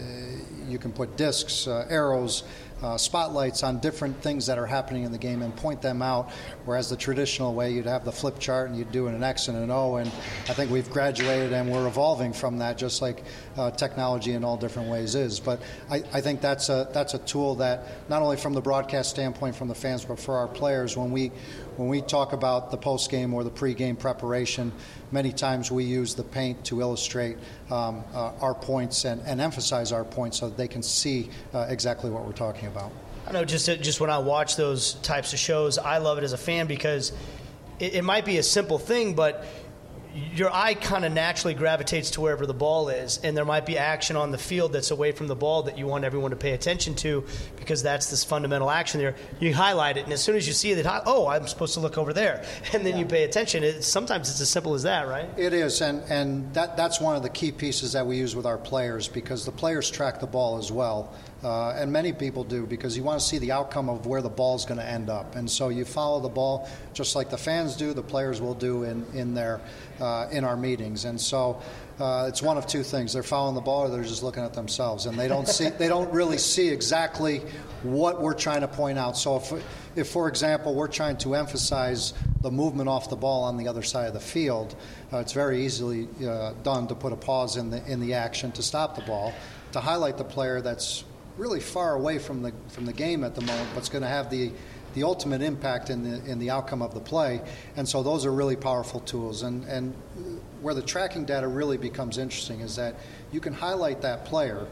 you 0.68 0.78
can 0.78 0.92
put 0.92 1.18
discs, 1.18 1.68
uh, 1.68 1.86
arrows, 1.90 2.44
uh, 2.82 2.98
spotlights 2.98 3.64
on 3.64 3.80
different 3.80 4.22
things 4.22 4.46
that 4.46 4.58
are 4.58 4.66
happening 4.66 5.04
in 5.04 5.12
the 5.12 5.18
game 5.18 5.42
and 5.42 5.56
point 5.56 5.82
them 5.82 6.02
out. 6.02 6.32
Whereas 6.66 6.90
the 6.90 6.96
traditional 6.96 7.54
way, 7.54 7.72
you'd 7.72 7.86
have 7.86 8.06
the 8.06 8.12
flip 8.12 8.40
chart 8.40 8.70
and 8.70 8.78
you'd 8.78 8.92
do 8.92 9.08
an 9.08 9.22
X 9.22 9.48
and 9.48 9.58
an 9.58 9.70
O. 9.70 9.98
And 9.98 10.08
I 10.48 10.54
think 10.54 10.72
we've 10.72 10.90
graduated 10.90 11.52
and 11.52 11.70
we're 11.70 11.88
evolving 11.88 12.34
from 12.34 12.60
that, 12.60 12.78
just 12.78 13.02
like 13.02 13.24
uh, 13.58 13.72
technology 13.72 14.34
in 14.34 14.44
all 14.44 14.58
different 14.58 14.90
ways 14.90 15.16
is. 15.16 15.40
But 15.40 15.62
I, 15.90 16.04
I, 16.14 16.22
think 16.22 16.42
that's 16.42 16.70
a 16.70 16.88
that's 16.94 17.14
a 17.14 17.20
tool 17.20 17.56
that 17.56 18.10
not 18.10 18.22
only 18.22 18.38
from 18.38 18.54
the 18.54 18.62
broadcast 18.62 19.10
standpoint, 19.10 19.56
from 19.56 19.68
the 19.68 19.76
fans, 19.76 20.06
but 20.06 20.20
for 20.20 20.38
our 20.38 20.48
players, 20.48 20.96
when 20.96 21.12
we 21.12 21.32
when 21.78 21.90
we 21.90 22.02
talk 22.02 22.34
about 22.34 22.72
the 22.72 22.78
post 22.78 23.10
game 23.10 23.34
or 23.34 23.44
the 23.44 23.50
pre 23.50 23.74
game 23.74 23.96
preparation, 23.96 24.72
many 25.12 25.32
times 25.32 25.72
we 25.72 25.84
use 25.84 26.16
the 26.16 26.24
paint 26.24 26.64
to 26.66 26.82
illustrate 26.82 27.38
um, 27.72 28.04
uh, 28.14 28.32
our 28.42 28.54
points 28.54 29.06
and, 29.06 29.22
and, 29.26 29.42
emphasize 29.42 29.92
our 29.92 30.04
points 30.04 30.40
so 30.40 30.50
that 30.50 30.58
they 30.58 30.68
can 30.68 30.84
see 30.84 31.30
uh, 31.54 31.66
exactly 31.70 32.10
what 32.10 32.26
we're 32.26 32.32
talking 32.32 32.68
about. 32.68 32.92
I 33.26 33.32
know 33.32 33.46
just 33.46 33.66
just 33.66 34.02
when 34.02 34.10
I 34.10 34.18
watch 34.18 34.56
those 34.56 34.96
types 34.96 35.34
of 35.34 35.40
shows, 35.40 35.78
I 35.78 36.00
love 36.00 36.18
it 36.18 36.24
as 36.24 36.34
a 36.34 36.38
fan 36.38 36.68
because 36.68 37.14
it, 37.80 37.96
it 37.96 38.04
might 38.04 38.26
be 38.26 38.38
a 38.38 38.44
simple 38.44 38.78
thing, 38.78 39.14
but 39.14 39.46
your 40.34 40.52
eye 40.54 40.74
kind 40.74 41.06
of 41.06 41.12
naturally 41.12 41.54
gravitates 41.54 42.12
to 42.12 42.22
wherever 42.22 42.46
the 42.46 42.54
ball 42.54 42.90
is, 42.90 43.20
and 43.24 43.38
there 43.38 43.46
might 43.46 43.66
be 43.66 43.78
action 43.78 44.16
on 44.16 44.32
the 44.32 44.38
field 44.38 44.74
that's 44.74 44.92
away 44.92 45.12
from 45.12 45.28
the 45.28 45.36
ball 45.36 45.64
that 45.64 45.78
you 45.78 45.86
want 45.86 46.04
everyone 46.04 46.32
to 46.32 46.38
pay 46.38 46.52
attention 46.52 46.96
to 46.96 47.24
because 47.58 47.84
that's 47.84 48.10
this 48.10 48.24
fundamental 48.24 48.70
action 48.70 49.00
there. 49.00 49.16
You 49.40 49.54
highlight 49.54 49.98
it, 49.98 50.06
and 50.06 50.14
as 50.14 50.24
soon 50.24 50.36
as 50.36 50.48
you 50.48 50.54
see 50.54 50.72
it, 50.72 50.86
oh, 51.06 51.28
I'm 51.28 51.48
supposed 51.48 51.76
to 51.76 51.80
look 51.80 51.98
over 51.98 52.14
there, 52.14 52.44
and 52.74 52.86
then 52.86 52.94
yeah. 52.94 53.00
you 53.00 53.06
pay 53.06 53.24
attention. 53.24 53.64
It, 53.64 53.84
sometimes 53.84 54.30
it's 54.30 54.42
as 54.42 54.50
simple 54.50 54.74
as 54.74 54.84
that, 54.84 55.08
right? 55.08 55.30
It 55.38 55.54
is, 55.54 55.82
and 55.82 56.04
and 56.10 56.54
that 56.54 56.76
that's 56.76 57.00
one 57.00 57.16
of 57.16 57.24
the 57.24 57.30
key 57.30 57.52
pieces 57.52 57.94
that 57.94 58.06
we 58.06 58.18
use 58.18 58.36
with 58.36 58.46
our 58.46 58.58
players 58.58 59.08
because 59.08 59.46
the 59.46 59.52
players 59.52 59.92
track 59.92 60.20
the 60.20 60.28
ball 60.28 60.58
as 60.58 60.72
well. 60.72 61.14
Uh, 61.44 61.72
and 61.72 61.92
many 61.92 62.14
people 62.14 62.46
do 62.46 62.66
because 62.66 62.96
you 62.96 63.04
want 63.04 63.20
to 63.20 63.26
see 63.26 63.38
the 63.38 63.52
outcome 63.52 63.90
of 63.90 64.06
where 64.06 64.22
the 64.22 64.30
ball 64.30 64.56
is 64.56 64.64
going 64.64 64.80
to 64.80 64.86
end 64.86 65.10
up. 65.10 65.36
And 65.36 65.50
so 65.50 65.68
you 65.68 65.84
follow 65.84 66.22
the 66.22 66.30
ball 66.30 66.70
just 66.94 67.18
like 67.18 67.30
the 67.30 67.38
fans 67.38 67.76
do, 67.76 67.94
the 67.94 68.02
players 68.02 68.40
will 68.40 68.54
do 68.54 68.84
in, 68.84 69.06
in 69.14 69.34
there. 69.34 69.60
Uh, 70.00 70.23
uh, 70.24 70.30
in 70.30 70.44
our 70.44 70.58
meetings. 70.58 71.06
And 71.06 71.20
so 71.20 71.62
uh, 72.00 72.26
it's 72.28 72.42
one 72.42 72.58
of 72.58 72.68
two 72.68 72.84
things: 72.84 73.14
they're 73.14 73.24
following 73.24 73.56
the 73.56 73.62
ball, 73.62 73.84
or 73.84 73.90
they're 73.90 74.04
just 74.04 74.24
looking 74.24 74.44
at 74.44 74.54
themselves, 74.54 75.06
and 75.06 75.18
they 75.18 75.28
don't 75.28 75.48
see 75.48 75.70
they 75.70 75.88
don't 75.88 76.12
really 76.12 76.38
see 76.38 76.70
exactly 76.70 77.42
what 77.84 78.22
we're 78.22 78.34
trying 78.34 78.62
to 78.62 78.68
point 78.68 78.98
out. 78.98 79.18
So 79.18 79.38
if 79.38 79.54
if, 79.96 80.08
for 80.10 80.28
example, 80.28 80.74
we're 80.74 80.88
trying 80.88 81.18
to 81.18 81.36
emphasize 81.36 82.14
the 82.42 82.52
movement 82.52 82.90
off 82.90 83.10
the 83.10 83.16
ball 83.16 83.44
on 83.44 83.58
the 83.58 83.68
other 83.68 83.84
side 83.84 84.08
of 84.08 84.14
the 84.14 84.20
field, 84.20 84.76
uh, 85.12 85.18
it's 85.18 85.34
very 85.34 85.66
easily 85.66 86.08
uh, 86.28 86.54
done 86.64 86.88
to 86.88 86.96
put 86.96 87.14
a 87.14 87.18
pause 87.18 87.58
in 87.58 87.70
the 87.70 87.86
in 87.92 88.00
the 88.00 88.14
action 88.14 88.52
to 88.54 88.64
stop 88.64 88.96
the 88.96 89.04
ball, 89.04 89.34
to 89.72 89.80
highlight 89.80 90.18
the 90.18 90.24
player 90.24 90.62
that's 90.62 91.04
really 91.38 91.60
far 91.60 91.96
away 91.96 92.20
from 92.20 92.42
the 92.42 92.54
from 92.70 92.86
the 92.86 92.94
game 92.94 93.24
at 93.24 93.36
the 93.36 93.42
moment, 93.42 93.74
but's 93.76 93.90
going 93.90 94.04
to 94.04 94.08
have 94.08 94.30
the 94.30 94.52
the 94.94 95.04
ultimate 95.04 95.42
impact 95.42 95.90
in 95.90 96.04
the 96.04 96.30
in 96.30 96.40
the 96.40 96.50
outcome 96.50 96.82
of 96.82 96.94
the 96.94 97.00
play. 97.00 97.42
And 97.76 97.88
so 97.88 98.04
those 98.04 98.26
are 98.26 98.32
really 98.32 98.56
powerful 98.56 99.00
tools. 99.02 99.44
And 99.44 99.66
and 99.66 99.94
where 100.62 100.74
the 100.74 100.82
tracking 100.82 101.26
data 101.26 101.48
really 101.48 101.78
becomes 101.78 102.18
interesting 102.18 102.62
is 102.62 102.76
that 102.76 102.96
you 103.32 103.40
can 103.40 103.54
highlight 103.54 104.02
that 104.02 104.26
player, 104.26 104.68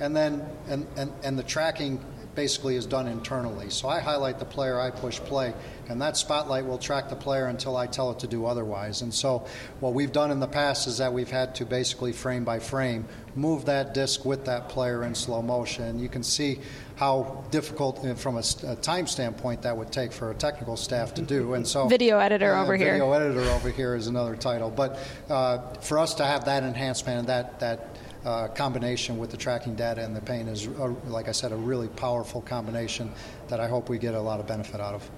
and 0.00 0.16
then 0.16 0.46
and 0.68 0.86
and, 0.96 1.12
and 1.22 1.38
the 1.38 1.42
tracking 1.42 2.00
basically 2.36 2.76
is 2.76 2.86
done 2.86 3.08
internally. 3.08 3.70
So 3.70 3.88
I 3.88 3.98
highlight 3.98 4.38
the 4.38 4.44
player, 4.44 4.78
I 4.78 4.90
push 4.90 5.18
play, 5.18 5.54
and 5.88 6.00
that 6.02 6.16
spotlight 6.16 6.66
will 6.66 6.78
track 6.78 7.08
the 7.08 7.16
player 7.16 7.46
until 7.46 7.76
I 7.76 7.86
tell 7.86 8.12
it 8.12 8.20
to 8.20 8.28
do 8.28 8.44
otherwise. 8.44 9.02
And 9.02 9.12
so 9.12 9.46
what 9.80 9.94
we've 9.94 10.12
done 10.12 10.30
in 10.30 10.38
the 10.38 10.46
past 10.46 10.86
is 10.86 10.98
that 10.98 11.12
we've 11.12 11.30
had 11.30 11.54
to 11.56 11.64
basically 11.64 12.12
frame 12.12 12.44
by 12.44 12.60
frame 12.60 13.06
move 13.34 13.64
that 13.64 13.94
disc 13.94 14.24
with 14.24 14.44
that 14.44 14.68
player 14.68 15.02
in 15.02 15.14
slow 15.14 15.42
motion. 15.42 15.98
You 15.98 16.08
can 16.08 16.22
see 16.22 16.60
how 16.96 17.44
difficult 17.50 18.04
uh, 18.04 18.14
from 18.14 18.36
a, 18.36 18.42
a, 18.66 18.76
time 18.76 19.06
standpoint 19.06 19.62
that 19.62 19.76
would 19.76 19.92
take 19.92 20.12
for 20.12 20.30
a 20.30 20.34
technical 20.34 20.76
staff 20.76 21.14
to 21.14 21.22
do. 21.22 21.54
And 21.54 21.66
so 21.66 21.86
video 21.86 22.18
editor 22.18 22.54
uh, 22.54 22.62
over 22.62 22.72
video 22.72 22.86
here. 22.86 22.94
Video 22.94 23.12
editor 23.12 23.50
over 23.50 23.70
here 23.70 23.94
is 23.94 24.06
another 24.06 24.34
title. 24.34 24.70
But 24.70 24.98
uh, 25.28 25.58
for 25.80 25.98
us 25.98 26.14
to 26.14 26.24
have 26.24 26.46
that 26.46 26.62
enhancement 26.62 27.20
and 27.20 27.28
that 27.28 27.60
that 27.60 27.88
uh, 28.24 28.48
combination 28.48 29.18
with 29.18 29.30
the 29.30 29.36
tracking 29.36 29.76
data 29.76 30.02
and 30.02 30.16
the 30.16 30.20
pain 30.20 30.48
is, 30.48 30.66
a, 30.66 30.86
like 31.06 31.28
I 31.28 31.32
said, 31.32 31.52
a 31.52 31.56
really 31.56 31.86
powerful 31.86 32.40
combination 32.40 33.12
that 33.48 33.60
I 33.60 33.68
hope 33.68 33.88
we 33.88 33.98
get 33.98 34.14
a 34.14 34.20
lot 34.20 34.40
of 34.40 34.48
benefit 34.48 34.80
out 34.80 34.94
of. 34.94 35.08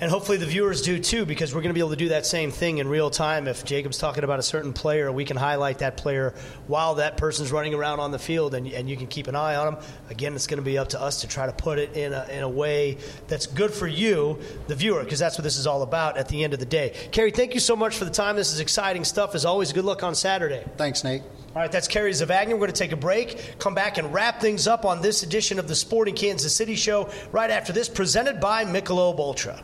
And 0.00 0.08
hopefully 0.12 0.38
the 0.38 0.46
viewers 0.46 0.82
do 0.82 1.00
too, 1.00 1.24
because 1.24 1.52
we're 1.52 1.60
going 1.60 1.70
to 1.70 1.74
be 1.74 1.80
able 1.80 1.90
to 1.90 1.96
do 1.96 2.10
that 2.10 2.24
same 2.24 2.52
thing 2.52 2.78
in 2.78 2.86
real 2.86 3.10
time. 3.10 3.48
If 3.48 3.64
Jacob's 3.64 3.98
talking 3.98 4.22
about 4.22 4.38
a 4.38 4.44
certain 4.44 4.72
player, 4.72 5.10
we 5.10 5.24
can 5.24 5.36
highlight 5.36 5.80
that 5.80 5.96
player 5.96 6.34
while 6.68 6.94
that 6.96 7.16
person's 7.16 7.50
running 7.50 7.74
around 7.74 7.98
on 7.98 8.12
the 8.12 8.18
field, 8.18 8.54
and, 8.54 8.68
and 8.68 8.88
you 8.88 8.96
can 8.96 9.08
keep 9.08 9.26
an 9.26 9.34
eye 9.34 9.56
on 9.56 9.74
them. 9.74 9.84
Again, 10.08 10.36
it's 10.36 10.46
going 10.46 10.58
to 10.58 10.64
be 10.64 10.78
up 10.78 10.90
to 10.90 11.02
us 11.02 11.22
to 11.22 11.26
try 11.26 11.46
to 11.46 11.52
put 11.52 11.80
it 11.80 11.96
in 11.96 12.12
a, 12.12 12.24
in 12.30 12.44
a 12.44 12.48
way 12.48 12.98
that's 13.26 13.46
good 13.46 13.72
for 13.72 13.88
you, 13.88 14.38
the 14.68 14.76
viewer, 14.76 15.02
because 15.02 15.18
that's 15.18 15.36
what 15.36 15.42
this 15.42 15.56
is 15.56 15.66
all 15.66 15.82
about 15.82 16.16
at 16.16 16.28
the 16.28 16.44
end 16.44 16.54
of 16.54 16.60
the 16.60 16.66
day. 16.66 16.94
Kerry, 17.10 17.32
thank 17.32 17.54
you 17.54 17.60
so 17.60 17.74
much 17.74 17.96
for 17.96 18.04
the 18.04 18.10
time. 18.12 18.36
This 18.36 18.52
is 18.52 18.60
exciting 18.60 19.02
stuff. 19.02 19.34
As 19.34 19.44
always, 19.44 19.72
good 19.72 19.84
luck 19.84 20.04
on 20.04 20.14
Saturday. 20.14 20.64
Thanks, 20.76 21.02
Nate. 21.02 21.22
All 21.56 21.62
right, 21.62 21.72
that's 21.72 21.88
Kerry 21.88 22.12
Zavagnin. 22.12 22.52
We're 22.52 22.58
going 22.58 22.72
to 22.72 22.78
take 22.78 22.92
a 22.92 22.96
break, 22.96 23.56
come 23.58 23.74
back 23.74 23.98
and 23.98 24.14
wrap 24.14 24.40
things 24.40 24.68
up 24.68 24.84
on 24.84 25.02
this 25.02 25.24
edition 25.24 25.58
of 25.58 25.66
the 25.66 25.74
Sporting 25.74 26.14
Kansas 26.14 26.54
City 26.54 26.76
Show 26.76 27.10
right 27.32 27.50
after 27.50 27.72
this, 27.72 27.88
presented 27.88 28.38
by 28.38 28.64
Michelob 28.64 29.18
Ultra. 29.18 29.60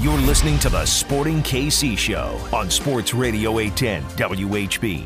You're 0.00 0.16
listening 0.18 0.60
to 0.60 0.68
the 0.68 0.86
Sporting 0.86 1.42
KC 1.42 1.98
Show 1.98 2.40
on 2.52 2.70
Sports 2.70 3.14
Radio 3.14 3.58
810 3.58 4.04
WHB. 4.16 5.04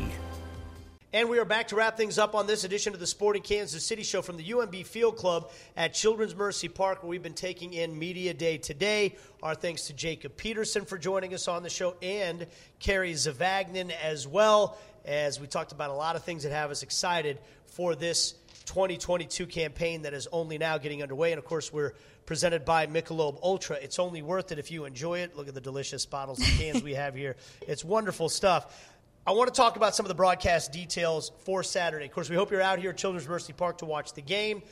And 1.11 1.29
we 1.29 1.39
are 1.39 1.45
back 1.45 1.69
to 1.69 1.75
wrap 1.75 1.97
things 1.97 2.19
up 2.19 2.35
on 2.35 2.45
this 2.45 2.63
edition 2.63 2.93
of 2.93 2.99
the 2.99 3.07
Sporting 3.07 3.41
Kansas 3.41 3.83
City 3.83 4.03
Show 4.03 4.21
from 4.21 4.37
the 4.37 4.43
UMB 4.43 4.85
Field 4.85 5.17
Club 5.17 5.49
at 5.75 5.95
Children's 5.95 6.35
Mercy 6.35 6.67
Park, 6.67 7.01
where 7.01 7.09
we've 7.09 7.23
been 7.23 7.33
taking 7.33 7.73
in 7.73 7.97
Media 7.97 8.35
Day 8.35 8.59
today. 8.59 9.15
Our 9.41 9.55
thanks 9.55 9.87
to 9.87 9.93
Jacob 9.93 10.37
Peterson 10.37 10.85
for 10.85 10.99
joining 10.99 11.33
us 11.33 11.47
on 11.47 11.63
the 11.63 11.71
show 11.71 11.95
and 12.03 12.45
Kerry 12.77 13.13
Zavagnin 13.13 13.89
as 13.89 14.27
well, 14.27 14.77
as 15.05 15.39
we 15.39 15.47
talked 15.47 15.71
about 15.71 15.89
a 15.89 15.93
lot 15.93 16.15
of 16.15 16.23
things 16.23 16.43
that 16.43 16.51
have 16.51 16.69
us 16.69 16.83
excited 16.83 17.39
for 17.65 17.95
this 17.95 18.35
2022 18.65 19.47
campaign 19.47 20.03
that 20.03 20.13
is 20.13 20.27
only 20.31 20.59
now 20.59 20.77
getting 20.77 21.01
underway. 21.01 21.31
And 21.31 21.39
of 21.39 21.45
course, 21.45 21.73
we're 21.73 21.93
presented 22.25 22.65
by 22.65 22.87
Michelob 22.87 23.39
Ultra. 23.43 23.77
It's 23.81 23.99
only 23.99 24.21
worth 24.21 24.51
it 24.51 24.59
if 24.59 24.71
you 24.71 24.85
enjoy 24.85 25.19
it. 25.19 25.35
Look 25.35 25.47
at 25.47 25.53
the 25.53 25.61
delicious 25.61 26.05
bottles 26.05 26.39
and 26.39 26.47
cans 26.59 26.83
we 26.83 26.93
have 26.93 27.15
here. 27.15 27.35
It's 27.67 27.83
wonderful 27.83 28.29
stuff. 28.29 28.91
I 29.25 29.31
want 29.31 29.53
to 29.53 29.55
talk 29.55 29.77
about 29.77 29.95
some 29.95 30.05
of 30.05 30.09
the 30.09 30.15
broadcast 30.15 30.71
details 30.71 31.31
for 31.45 31.63
Saturday. 31.63 32.05
Of 32.05 32.11
course, 32.11 32.29
we 32.29 32.35
hope 32.35 32.51
you're 32.51 32.61
out 32.61 32.79
here 32.79 32.89
at 32.89 32.97
Children's 32.97 33.27
Mercy 33.27 33.53
Park 33.53 33.77
to 33.77 33.85
watch 33.85 34.13
the 34.13 34.21
game. 34.21 34.63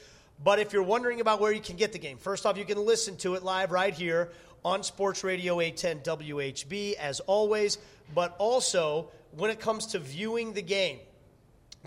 But 0.44 0.60
if 0.60 0.74
you're 0.74 0.84
wondering 0.84 1.22
about 1.22 1.40
where 1.40 1.52
you 1.52 1.62
can 1.62 1.76
get 1.76 1.94
the 1.94 2.00
game, 2.00 2.18
first 2.18 2.46
off, 2.46 2.58
you 2.58 2.66
can 2.66 2.84
listen 2.84 3.16
to 3.18 3.36
it 3.36 3.44
live 3.44 3.72
right 3.72 3.94
here 3.94 4.30
on 4.66 4.84
Sports 4.84 5.24
Radio 5.24 5.60
810 5.60 6.18
WHB, 6.18 6.94
as 6.96 7.20
always. 7.22 7.78
But 8.14 8.36
also, 8.40 9.10
when 9.38 9.52
it 9.52 9.60
comes 9.60 9.88
to 9.88 10.00
viewing 10.00 10.54
the 10.54 10.62
game, 10.62 11.00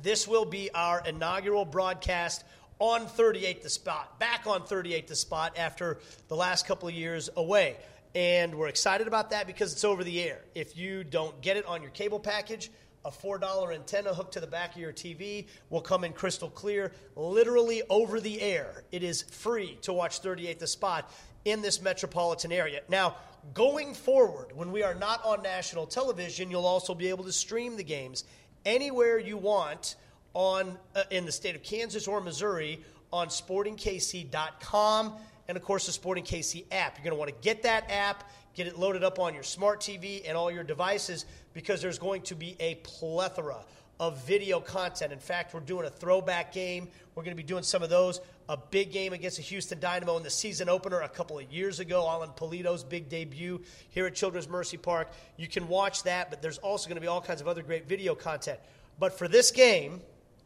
this 0.03 0.27
will 0.27 0.45
be 0.45 0.71
our 0.73 1.03
inaugural 1.07 1.65
broadcast 1.65 2.45
on 2.79 3.07
38 3.07 3.63
the 3.63 3.71
spot, 3.71 4.19
back 4.19 4.47
on 4.47 4.65
38 4.65 5.07
the 5.09 5.17
spot 5.17 5.57
after 5.57 5.99
the 6.29 6.37
last 6.37 6.67
couple 6.67 6.89
of 6.89 6.95
years 6.95 7.31
away. 7.37 7.77
And 8.15 8.55
we're 8.55 8.69
excited 8.69 9.07
about 9.07 9.31
that 9.31 9.47
because 9.47 9.73
it's 9.73 9.85
over 9.85 10.05
the 10.05 10.23
air. 10.23 10.41
If 10.55 10.77
you 10.77 11.03
don't 11.03 11.41
get 11.41 11.57
it 11.57 11.67
on 11.67 11.83
your 11.83 11.91
cable 11.91 12.21
package, 12.21 12.71
a 13.05 13.11
$4 13.11 13.75
antenna 13.75 14.15
hooked 14.15 14.33
to 14.33 14.41
the 14.41 14.47
back 14.47 14.75
of 14.75 14.81
your 14.81 14.93
TV 14.93 15.47
will 15.69 15.83
come 15.83 16.05
in 16.05 16.13
crystal 16.13 16.49
clear, 16.49 16.93
literally 17.17 17.83
over 17.91 18.21
the 18.21 18.41
air. 18.41 18.85
It 18.93 19.03
is 19.03 19.23
free 19.23 19.79
to 19.83 19.93
watch 19.93 20.21
38 20.21 20.59
the 20.59 20.67
spot 20.67 21.13
in 21.45 21.61
this 21.61 21.83
metropolitan 21.83 22.51
area. 22.51 22.81
Now, 22.89 23.17
going 23.53 23.93
forward, 23.93 24.57
when 24.57 24.73
we 24.73 24.83
are 24.83 24.95
not 24.95 25.23
on 25.25 25.43
national 25.43 25.87
television, 25.87 26.51
you'll 26.51 26.67
also 26.67 26.95
be 26.95 27.09
able 27.09 27.25
to 27.25 27.33
stream 27.33 27.77
the 27.77 27.85
games 27.85 28.25
anywhere 28.65 29.19
you 29.19 29.37
want 29.37 29.97
on 30.35 30.77
uh, 30.95 31.05
in 31.11 31.25
the 31.25 31.33
state 31.33 31.55
of 31.55 31.63
Kansas 31.63 32.07
or 32.07 32.21
Missouri 32.21 32.81
on 33.13 33.29
sportingkc.com 33.29 35.15
and 35.49 35.57
of 35.57 35.63
course 35.63 35.87
the 35.87 35.93
Sporting 35.93 36.25
KC 36.25 36.65
app. 36.73 36.97
You're 36.97 37.05
going 37.05 37.17
to 37.17 37.19
want 37.19 37.31
to 37.31 37.43
get 37.43 37.63
that 37.63 37.91
app, 37.91 38.31
get 38.55 38.67
it 38.67 38.79
loaded 38.79 39.05
up 39.05 39.19
on 39.19 39.35
your 39.35 39.43
smart 39.43 39.81
TV 39.81 40.23
and 40.27 40.37
all 40.37 40.51
your 40.51 40.65
devices 40.65 41.27
because 41.53 41.81
there's 41.81 41.99
going 41.99 42.23
to 42.23 42.35
be 42.35 42.57
a 42.61 42.77
plethora 42.77 43.65
of 44.01 44.25
video 44.27 44.59
content. 44.61 45.13
In 45.13 45.19
fact, 45.19 45.55
we're 45.55 45.61
doing 45.61 45.87
a 45.87 45.91
throwback 45.91 46.53
game. 46.53 46.89
We're 47.15 47.23
going 47.23 47.37
to 47.37 47.41
be 47.41 47.47
doing 47.47 47.63
some 47.63 47.83
of 47.83 47.91
those. 47.91 48.21
A 48.49 48.57
big 48.57 48.93
game 48.93 49.13
against 49.13 49.37
the 49.37 49.43
Houston 49.45 49.79
Dynamo 49.79 50.17
in 50.17 50.23
the 50.23 50.31
season 50.31 50.69
opener 50.69 51.01
a 51.03 51.09
couple 51.09 51.39
of 51.39 51.51
years 51.51 51.81
ago, 51.81 52.07
Alan 52.07 52.31
Pulido's 52.31 52.85
big 52.85 53.09
debut 53.09 53.63
here 53.91 54.07
at 54.07 54.15
Children's 54.15 54.49
Mercy 54.49 54.77
Park. 54.77 55.13
You 55.37 55.49
can 55.49 55.69
watch 55.69 56.03
that, 56.03 56.29
but 56.29 56.43
there's 56.43 56.59
also 56.59 56.89
going 56.89 56.97
to 56.97 57.01
be 57.01 57.07
all 57.07 57.21
kinds 57.21 57.41
of 57.41 57.49
other 57.49 57.63
great 57.63 57.89
video 57.89 58.15
content. 58.15 58.59
But 58.99 59.17
for 59.17 59.29
this 59.29 59.51
game, 59.51 60.01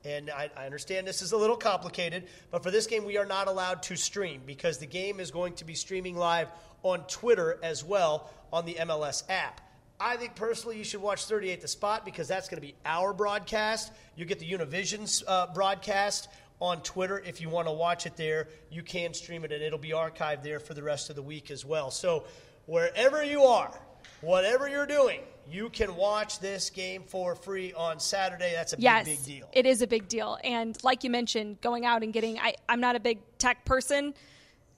and 0.04 0.30
I, 0.30 0.50
I, 0.56 0.66
understand 0.66 1.06
this 1.06 1.22
is 1.22 1.32
a 1.32 1.36
little 1.36 1.56
complicated, 1.56 2.24
but 2.50 2.62
for 2.62 2.70
this 2.70 2.86
game, 2.86 3.04
we 3.04 3.16
are 3.16 3.26
not 3.26 3.48
allowed 3.48 3.82
to 3.84 3.96
stream 3.96 4.42
because 4.46 4.78
the 4.78 4.86
game 4.86 5.20
is 5.20 5.30
going 5.30 5.54
to 5.54 5.64
be 5.64 5.74
streaming 5.74 6.16
live 6.16 6.48
on 6.82 7.00
Twitter 7.08 7.58
as 7.62 7.84
well 7.84 8.30
on 8.52 8.64
the 8.64 8.74
MLS 8.74 9.24
app. 9.28 9.60
I 10.00 10.16
think 10.16 10.36
personally 10.36 10.78
you 10.78 10.84
should 10.84 11.02
watch 11.02 11.24
38 11.24 11.60
The 11.60 11.68
Spot 11.68 12.04
because 12.04 12.28
that's 12.28 12.48
going 12.48 12.60
to 12.60 12.66
be 12.66 12.74
our 12.84 13.12
broadcast. 13.12 13.92
You 14.14 14.24
get 14.24 14.38
the 14.38 14.50
Univision's 14.50 15.24
uh, 15.26 15.48
broadcast 15.52 16.28
on 16.60 16.82
Twitter. 16.82 17.18
If 17.18 17.40
you 17.40 17.48
want 17.48 17.66
to 17.66 17.72
watch 17.72 18.06
it 18.06 18.16
there, 18.16 18.48
you 18.70 18.82
can 18.82 19.12
stream 19.14 19.44
it 19.44 19.50
and 19.50 19.62
it'll 19.62 19.78
be 19.78 19.90
archived 19.90 20.42
there 20.42 20.60
for 20.60 20.74
the 20.74 20.82
rest 20.82 21.10
of 21.10 21.16
the 21.16 21.22
week 21.22 21.50
as 21.50 21.64
well. 21.64 21.90
So, 21.90 22.24
wherever 22.66 23.24
you 23.24 23.42
are, 23.42 23.76
whatever 24.20 24.68
you're 24.68 24.86
doing, 24.86 25.20
you 25.50 25.70
can 25.70 25.96
watch 25.96 26.40
this 26.40 26.70
game 26.70 27.02
for 27.06 27.34
free 27.34 27.72
on 27.72 27.98
Saturday. 28.00 28.52
That's 28.54 28.74
a 28.74 28.76
yes, 28.78 29.06
big, 29.06 29.18
big 29.18 29.26
deal. 29.26 29.48
It 29.52 29.66
is 29.66 29.82
a 29.82 29.86
big 29.86 30.08
deal. 30.08 30.38
And 30.44 30.76
like 30.84 31.04
you 31.04 31.10
mentioned, 31.10 31.60
going 31.60 31.86
out 31.86 32.02
and 32.02 32.12
getting, 32.12 32.38
I, 32.38 32.54
I'm 32.68 32.80
not 32.80 32.96
a 32.96 33.00
big 33.00 33.20
tech 33.38 33.64
person. 33.64 34.14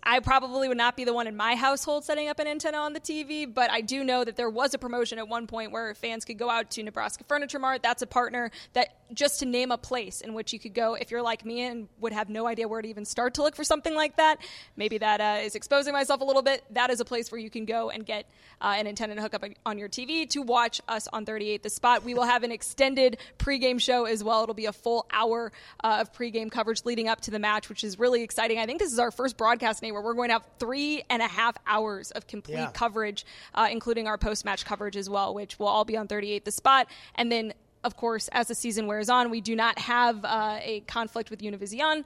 I 0.03 0.21
probably 0.21 0.69
would 0.69 0.77
not 0.77 0.97
be 0.97 1.05
the 1.05 1.13
one 1.13 1.27
in 1.27 1.37
my 1.37 1.55
household 1.55 2.05
setting 2.05 2.29
up 2.29 2.39
an 2.39 2.47
antenna 2.47 2.79
on 2.79 2.93
the 2.93 3.01
TV, 3.01 3.53
but 3.53 3.71
I 3.71 3.81
do 3.81 4.03
know 4.03 4.25
that 4.25 4.37
there 4.37 4.49
was 4.49 4.73
a 4.73 4.79
promotion 4.79 5.19
at 5.19 5.29
one 5.29 5.47
point 5.47 5.73
where 5.73 5.95
fans 5.95 6.25
could 6.25 6.39
go 6.39 6.49
out 6.49 6.71
to 6.73 6.83
Nebraska 6.83 7.25
Furniture 7.25 7.59
Mart. 7.59 7.83
That's 7.83 8.03
a 8.03 8.07
partner 8.07 8.51
that 8.73 8.95
just 9.13 9.41
to 9.41 9.47
name 9.47 9.71
a 9.71 9.79
place 9.79 10.21
in 10.21 10.35
which 10.35 10.53
you 10.53 10.59
could 10.59 10.75
go 10.75 10.95
if 10.95 11.11
you're 11.11 11.23
like 11.23 11.45
me 11.45 11.63
and 11.63 11.89
would 11.99 12.13
have 12.13 12.29
no 12.29 12.47
idea 12.47 12.69
where 12.69 12.81
to 12.81 12.89
even 12.89 13.05
start 13.05 13.35
to 13.35 13.43
look 13.43 13.57
for 13.57 13.65
something 13.65 13.95
like 13.95 14.17
that. 14.17 14.39
Maybe 14.77 14.99
that 14.99 15.21
uh, 15.21 15.41
is 15.43 15.55
exposing 15.55 15.93
myself 15.93 16.21
a 16.21 16.25
little 16.25 16.43
bit. 16.43 16.65
That 16.71 16.91
is 16.91 17.01
a 17.01 17.05
place 17.05 17.31
where 17.31 17.41
you 17.41 17.51
can 17.51 17.65
go 17.65 17.91
and 17.91 18.07
get 18.07 18.27
uh, 18.61 18.75
an 18.77 18.87
antenna 18.87 19.15
to 19.17 19.21
hook 19.23 19.35
up 19.35 19.45
on 19.67 19.79
your 19.79 19.89
TV 19.89 20.29
to 20.31 20.43
watch 20.43 20.81
us 20.89 21.09
on 21.13 21.25
38 21.25 21.63
The 21.63 21.71
Spot. 21.71 22.05
We 22.05 22.15
will 22.15 22.25
have 22.25 22.43
an 22.43 22.53
extended 22.53 23.19
pregame 23.39 23.81
show 23.81 24.05
as 24.05 24.23
well. 24.23 24.43
It'll 24.43 24.55
be 24.55 24.67
a 24.67 24.73
full 24.73 25.07
hour 25.13 25.53
uh, 25.83 25.99
of 26.01 26.13
pregame 26.13 26.51
coverage 26.51 26.85
leading 26.85 27.09
up 27.09 27.21
to 27.23 27.31
the 27.31 27.39
match, 27.39 27.69
which 27.69 27.85
is 27.85 27.99
really 27.99 28.23
exciting. 28.23 28.59
I 28.59 28.67
think 28.67 28.79
this 28.79 28.93
is 28.93 28.99
our 28.99 29.11
first 29.11 29.37
broadcast 29.37 29.83
where 29.93 30.03
we're 30.03 30.15
going 30.15 30.29
to 30.29 30.35
have 30.35 30.47
three 30.59 31.03
and 31.11 31.23
a 31.23 31.29
half 31.29 31.57
hours 31.67 32.11
of 32.11 32.27
complete 32.27 32.55
yeah. 32.55 32.71
coverage, 32.73 33.25
uh, 33.55 33.69
including 33.71 34.07
our 34.07 34.19
post 34.19 34.45
match 34.45 34.65
coverage 34.65 34.97
as 34.97 35.09
well, 35.09 35.35
which 35.35 35.59
will 35.59 35.69
all 35.69 35.85
be 35.85 35.97
on 35.97 36.09
38 36.09 36.45
The 36.45 36.53
Spot. 36.53 36.87
And 37.15 37.31
then, 37.31 37.53
of 37.85 37.97
course, 37.97 38.29
as 38.33 38.49
the 38.49 38.55
season 38.55 38.87
wears 38.87 39.09
on, 39.09 39.31
we 39.31 39.41
do 39.41 39.57
not 39.57 39.79
have 39.79 40.25
uh, 40.25 40.59
a 40.61 40.81
conflict 40.87 41.31
with 41.31 41.41
Univision 41.41 42.05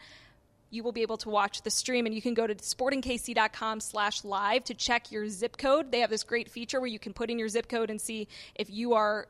you 0.74 0.82
will 0.82 0.92
be 0.92 1.02
able 1.02 1.16
to 1.18 1.30
watch 1.30 1.62
the 1.62 1.70
stream 1.70 2.04
and 2.04 2.14
you 2.14 2.20
can 2.20 2.34
go 2.34 2.46
to 2.46 2.54
sportingkc.com 2.56 3.78
slash 3.78 4.24
live 4.24 4.64
to 4.64 4.74
check 4.74 5.12
your 5.12 5.28
zip 5.28 5.56
code 5.56 5.92
they 5.92 6.00
have 6.00 6.10
this 6.10 6.24
great 6.24 6.50
feature 6.50 6.80
where 6.80 6.88
you 6.88 6.98
can 6.98 7.12
put 7.12 7.30
in 7.30 7.38
your 7.38 7.48
zip 7.48 7.68
code 7.68 7.90
and 7.90 8.00
see 8.00 8.26
if 8.56 8.68
you 8.68 8.94
are 8.94 9.28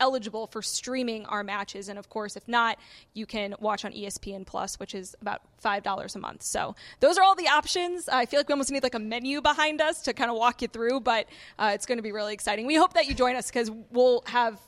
eligible 0.00 0.46
for 0.46 0.62
streaming 0.62 1.26
our 1.26 1.44
matches. 1.44 1.88
And 1.88 1.98
of 1.98 2.08
course, 2.08 2.36
if 2.36 2.46
not, 2.48 2.78
you 3.12 3.26
can 3.26 3.54
watch 3.60 3.84
on 3.84 3.92
ESPN 3.92 4.46
Plus, 4.46 4.78
which 4.78 4.94
is 4.94 5.14
about 5.20 5.42
$5 5.62 6.14
a 6.14 6.18
month. 6.18 6.42
So 6.42 6.74
those 7.00 7.18
are 7.18 7.24
all 7.24 7.34
the 7.34 7.48
options. 7.48 8.08
I 8.08 8.26
feel 8.26 8.40
like 8.40 8.48
we 8.48 8.52
almost 8.52 8.70
need 8.70 8.82
like 8.82 8.94
a 8.94 8.98
menu 8.98 9.40
behind 9.40 9.80
us 9.80 10.02
to 10.02 10.12
kind 10.12 10.30
of 10.30 10.36
walk 10.36 10.62
you 10.62 10.68
through, 10.68 11.00
but 11.00 11.26
uh, 11.58 11.72
it's 11.74 11.86
going 11.86 11.98
to 11.98 12.02
be 12.02 12.12
really 12.12 12.34
exciting. 12.34 12.66
We 12.66 12.76
hope 12.76 12.94
that 12.94 13.06
you 13.06 13.14
join 13.14 13.36
us 13.36 13.48
because 13.48 13.70
we'll 13.90 14.22
have 14.26 14.58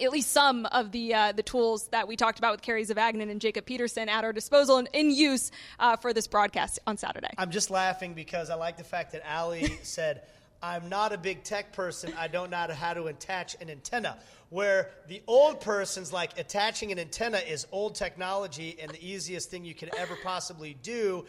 at 0.00 0.10
least 0.10 0.30
some 0.30 0.66
of 0.66 0.92
the 0.92 1.14
uh, 1.14 1.32
the 1.32 1.42
tools 1.42 1.88
that 1.88 2.08
we 2.08 2.16
talked 2.16 2.38
about 2.38 2.52
with 2.52 2.62
Kerry 2.62 2.84
Zavagnin 2.84 3.30
and 3.30 3.40
Jacob 3.40 3.66
Peterson 3.66 4.08
at 4.08 4.24
our 4.24 4.32
disposal 4.32 4.78
and 4.78 4.88
in 4.92 5.10
use 5.10 5.50
uh, 5.78 5.96
for 5.96 6.12
this 6.12 6.26
broadcast 6.26 6.78
on 6.86 6.96
Saturday. 6.96 7.30
I'm 7.36 7.50
just 7.50 7.70
laughing 7.70 8.14
because 8.14 8.50
I 8.50 8.54
like 8.54 8.76
the 8.76 8.84
fact 8.84 9.12
that 9.12 9.22
Aly 9.30 9.66
said, 9.82 10.22
I'm 10.62 10.88
not 10.88 11.12
a 11.12 11.18
big 11.18 11.42
tech 11.42 11.72
person. 11.72 12.14
I 12.16 12.28
don't 12.28 12.50
know 12.50 12.56
how 12.56 12.94
to 12.94 13.06
attach 13.06 13.56
an 13.60 13.68
antenna. 13.68 14.16
Where 14.50 14.90
the 15.08 15.20
old 15.26 15.60
person's 15.60 16.12
like 16.12 16.38
attaching 16.38 16.92
an 16.92 16.98
antenna 16.98 17.38
is 17.38 17.66
old 17.72 17.96
technology 17.96 18.76
and 18.80 18.90
the 18.90 19.04
easiest 19.04 19.50
thing 19.50 19.64
you 19.64 19.74
could 19.74 19.90
ever 19.98 20.14
possibly 20.22 20.76
do. 20.82 21.24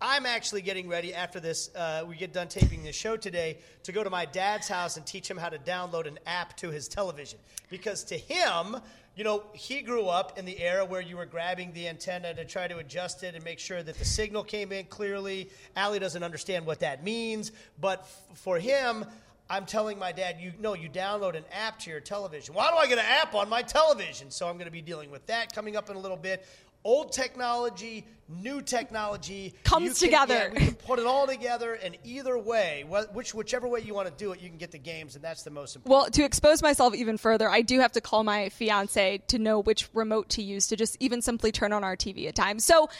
I'm 0.00 0.26
actually 0.26 0.62
getting 0.62 0.88
ready 0.88 1.14
after 1.14 1.40
this. 1.40 1.70
Uh, 1.74 2.04
we 2.06 2.16
get 2.16 2.32
done 2.32 2.48
taping 2.48 2.82
this 2.82 2.96
show 2.96 3.16
today 3.16 3.58
to 3.84 3.92
go 3.92 4.04
to 4.04 4.10
my 4.10 4.24
dad's 4.24 4.68
house 4.68 4.96
and 4.96 5.06
teach 5.06 5.30
him 5.30 5.36
how 5.36 5.48
to 5.48 5.58
download 5.58 6.06
an 6.06 6.18
app 6.26 6.56
to 6.58 6.70
his 6.70 6.88
television. 6.88 7.38
Because 7.70 8.04
to 8.04 8.18
him, 8.18 8.76
you 9.16 9.24
know, 9.24 9.44
he 9.52 9.80
grew 9.80 10.06
up 10.06 10.38
in 10.38 10.44
the 10.44 10.60
era 10.60 10.84
where 10.84 11.00
you 11.00 11.16
were 11.16 11.26
grabbing 11.26 11.72
the 11.72 11.88
antenna 11.88 12.34
to 12.34 12.44
try 12.44 12.66
to 12.66 12.78
adjust 12.78 13.22
it 13.22 13.34
and 13.34 13.44
make 13.44 13.58
sure 13.58 13.82
that 13.82 13.96
the 13.96 14.04
signal 14.04 14.42
came 14.42 14.72
in 14.72 14.86
clearly. 14.86 15.48
Aly 15.76 16.00
doesn't 16.00 16.22
understand 16.22 16.66
what 16.66 16.80
that 16.80 17.04
means, 17.04 17.52
but 17.80 18.00
f- 18.00 18.38
for 18.38 18.58
him, 18.58 19.04
I'm 19.48 19.66
telling 19.66 19.98
my 19.98 20.10
dad, 20.10 20.36
you 20.40 20.52
know, 20.58 20.74
you 20.74 20.88
download 20.88 21.36
an 21.36 21.44
app 21.52 21.78
to 21.80 21.90
your 21.90 22.00
television. 22.00 22.54
Why 22.54 22.70
do 22.70 22.76
I 22.76 22.86
get 22.86 22.98
an 22.98 23.04
app 23.06 23.34
on 23.34 23.48
my 23.48 23.62
television? 23.62 24.30
So 24.30 24.48
I'm 24.48 24.54
going 24.54 24.66
to 24.66 24.72
be 24.72 24.82
dealing 24.82 25.10
with 25.10 25.24
that 25.26 25.54
coming 25.54 25.76
up 25.76 25.90
in 25.90 25.96
a 25.96 26.00
little 26.00 26.16
bit. 26.16 26.46
Old 26.84 27.12
technology, 27.12 28.04
new 28.28 28.60
technology 28.60 29.54
comes 29.64 29.98
can, 29.98 30.06
together. 30.08 30.34
Yeah, 30.34 30.60
we 30.60 30.66
can 30.66 30.74
put 30.74 30.98
it 30.98 31.06
all 31.06 31.26
together, 31.26 31.74
and 31.74 31.96
either 32.04 32.36
way, 32.38 32.84
which 33.12 33.34
whichever 33.34 33.66
way 33.66 33.80
you 33.80 33.94
want 33.94 34.06
to 34.06 34.14
do 34.22 34.32
it, 34.32 34.40
you 34.40 34.50
can 34.50 34.58
get 34.58 34.70
the 34.70 34.78
games, 34.78 35.14
and 35.14 35.24
that's 35.24 35.42
the 35.42 35.50
most 35.50 35.76
important. 35.76 35.90
Well, 35.90 36.10
to 36.10 36.24
expose 36.24 36.62
myself 36.62 36.94
even 36.94 37.16
further, 37.16 37.48
I 37.48 37.62
do 37.62 37.80
have 37.80 37.92
to 37.92 38.02
call 38.02 38.22
my 38.22 38.50
fiance 38.50 39.22
to 39.28 39.38
know 39.38 39.60
which 39.60 39.88
remote 39.94 40.28
to 40.30 40.42
use 40.42 40.66
to 40.66 40.76
just 40.76 40.96
even 41.00 41.22
simply 41.22 41.52
turn 41.52 41.72
on 41.72 41.84
our 41.84 41.96
TV 41.96 42.28
at 42.28 42.34
times. 42.34 42.64
So, 42.64 42.90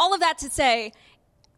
all 0.00 0.14
of 0.14 0.20
that 0.20 0.38
to 0.38 0.48
say, 0.48 0.92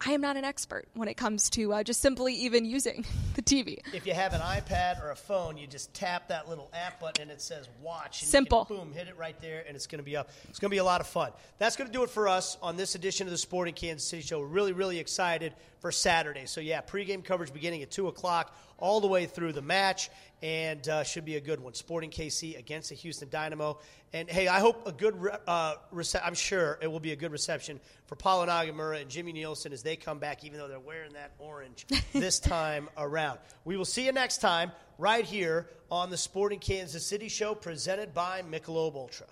I 0.05 0.13
am 0.13 0.21
not 0.21 0.37
an 0.37 0.45
expert 0.45 0.87
when 0.95 1.09
it 1.09 1.17
comes 1.17 1.49
to 1.51 1.73
uh, 1.73 1.83
just 1.83 2.01
simply 2.01 2.35
even 2.35 2.65
using 2.65 3.05
the 3.35 3.43
TV. 3.43 3.79
If 3.95 4.07
you 4.07 4.13
have 4.13 4.35
an 4.35 4.41
iPad 4.41 5.03
or 5.03 5.11
a 5.11 5.17
phone, 5.17 5.57
you 5.57 5.67
just 5.67 5.93
tap 5.95 6.29
that 6.29 6.49
little 6.49 6.71
app 6.75 7.01
button 7.01 7.23
and 7.23 7.31
it 7.31 7.41
says 7.41 7.69
watch. 7.81 8.25
Simple. 8.25 8.65
Boom, 8.65 8.93
hit 8.93 9.09
it 9.09 9.17
right 9.17 9.41
there, 9.41 9.65
and 9.67 9.75
it's 9.75 9.87
going 9.87 9.99
to 9.99 10.05
be 10.05 10.17
up. 10.17 10.29
It's 10.49 10.59
going 10.59 10.71
to 10.71 10.75
be 10.75 10.79
a 10.79 10.85
lot 10.85 11.01
of 11.01 11.07
fun. 11.07 11.33
That's 11.59 11.77
going 11.77 11.89
to 11.89 11.93
do 11.93 12.03
it 12.03 12.11
for 12.11 12.29
us 12.29 12.59
on 12.63 12.77
this 12.77 12.95
edition 12.95 13.27
of 13.27 13.31
the 13.31 13.39
Sporting 13.39 13.75
Kansas 13.75 14.07
City 14.07 14.23
Show. 14.23 14.41
We're 14.41 14.47
really, 14.47 14.73
really 14.73 14.99
excited 14.99 15.55
for 15.81 15.91
Saturday. 15.91 16.47
So, 16.47 16.61
yeah, 16.61 16.83
pregame 16.83 17.25
coverage 17.25 17.53
beginning 17.53 17.83
at 17.83 17.91
2 17.91 18.09
o'clock 18.09 18.55
all 18.79 19.01
the 19.01 19.07
way 19.07 19.25
through 19.27 19.53
the 19.53 19.63
match, 19.63 20.11
and 20.43 20.87
uh, 20.89 21.03
should 21.03 21.25
be 21.25 21.37
a 21.37 21.41
good 21.41 21.61
one. 21.61 21.75
Sporting 21.75 22.11
KC 22.11 22.59
against 22.59 22.91
the 22.91 22.95
Houston 22.95 23.29
Dynamo. 23.29 23.79
And, 24.13 24.29
hey, 24.29 24.49
I 24.49 24.61
hope 24.61 24.87
a 24.87 24.93
good, 24.93 25.21
re- 25.21 25.37
uh, 25.47 25.75
rece- 25.93 26.21
I'm 26.23 26.35
sure 26.35 26.79
it 26.81 26.87
will 26.87 27.01
be 27.01 27.13
a 27.13 27.17
good 27.17 27.33
reception 27.33 27.81
for 28.07 28.17
Paulo 28.17 28.47
Nagamura 28.47 29.01
and 29.01 29.11
Jimmy 29.11 29.33
Nielsen 29.33 29.73
as 29.73 29.83
they 29.83 29.97
come 29.97 30.19
back, 30.19 30.45
even 30.45 30.59
though 30.59 30.69
they're 30.69 30.79
wearing 30.79 31.13
that 31.15 31.33
orange 31.39 31.87
this 32.13 32.39
time 32.39 32.89
around. 32.97 33.39
We 33.65 33.77
will 33.77 33.85
see 33.85 34.07
you 34.07 34.13
next 34.13 34.39
time 34.39 34.73
right 34.99 35.25
here 35.25 35.69
on 35.91 36.11
the 36.11 36.17
Sporting 36.17 36.59
Kansas 36.59 37.05
City 37.05 37.29
Show 37.29 37.55
presented 37.55 38.13
by 38.15 38.43
Michelob 38.43 38.95
Ultra. 38.95 39.27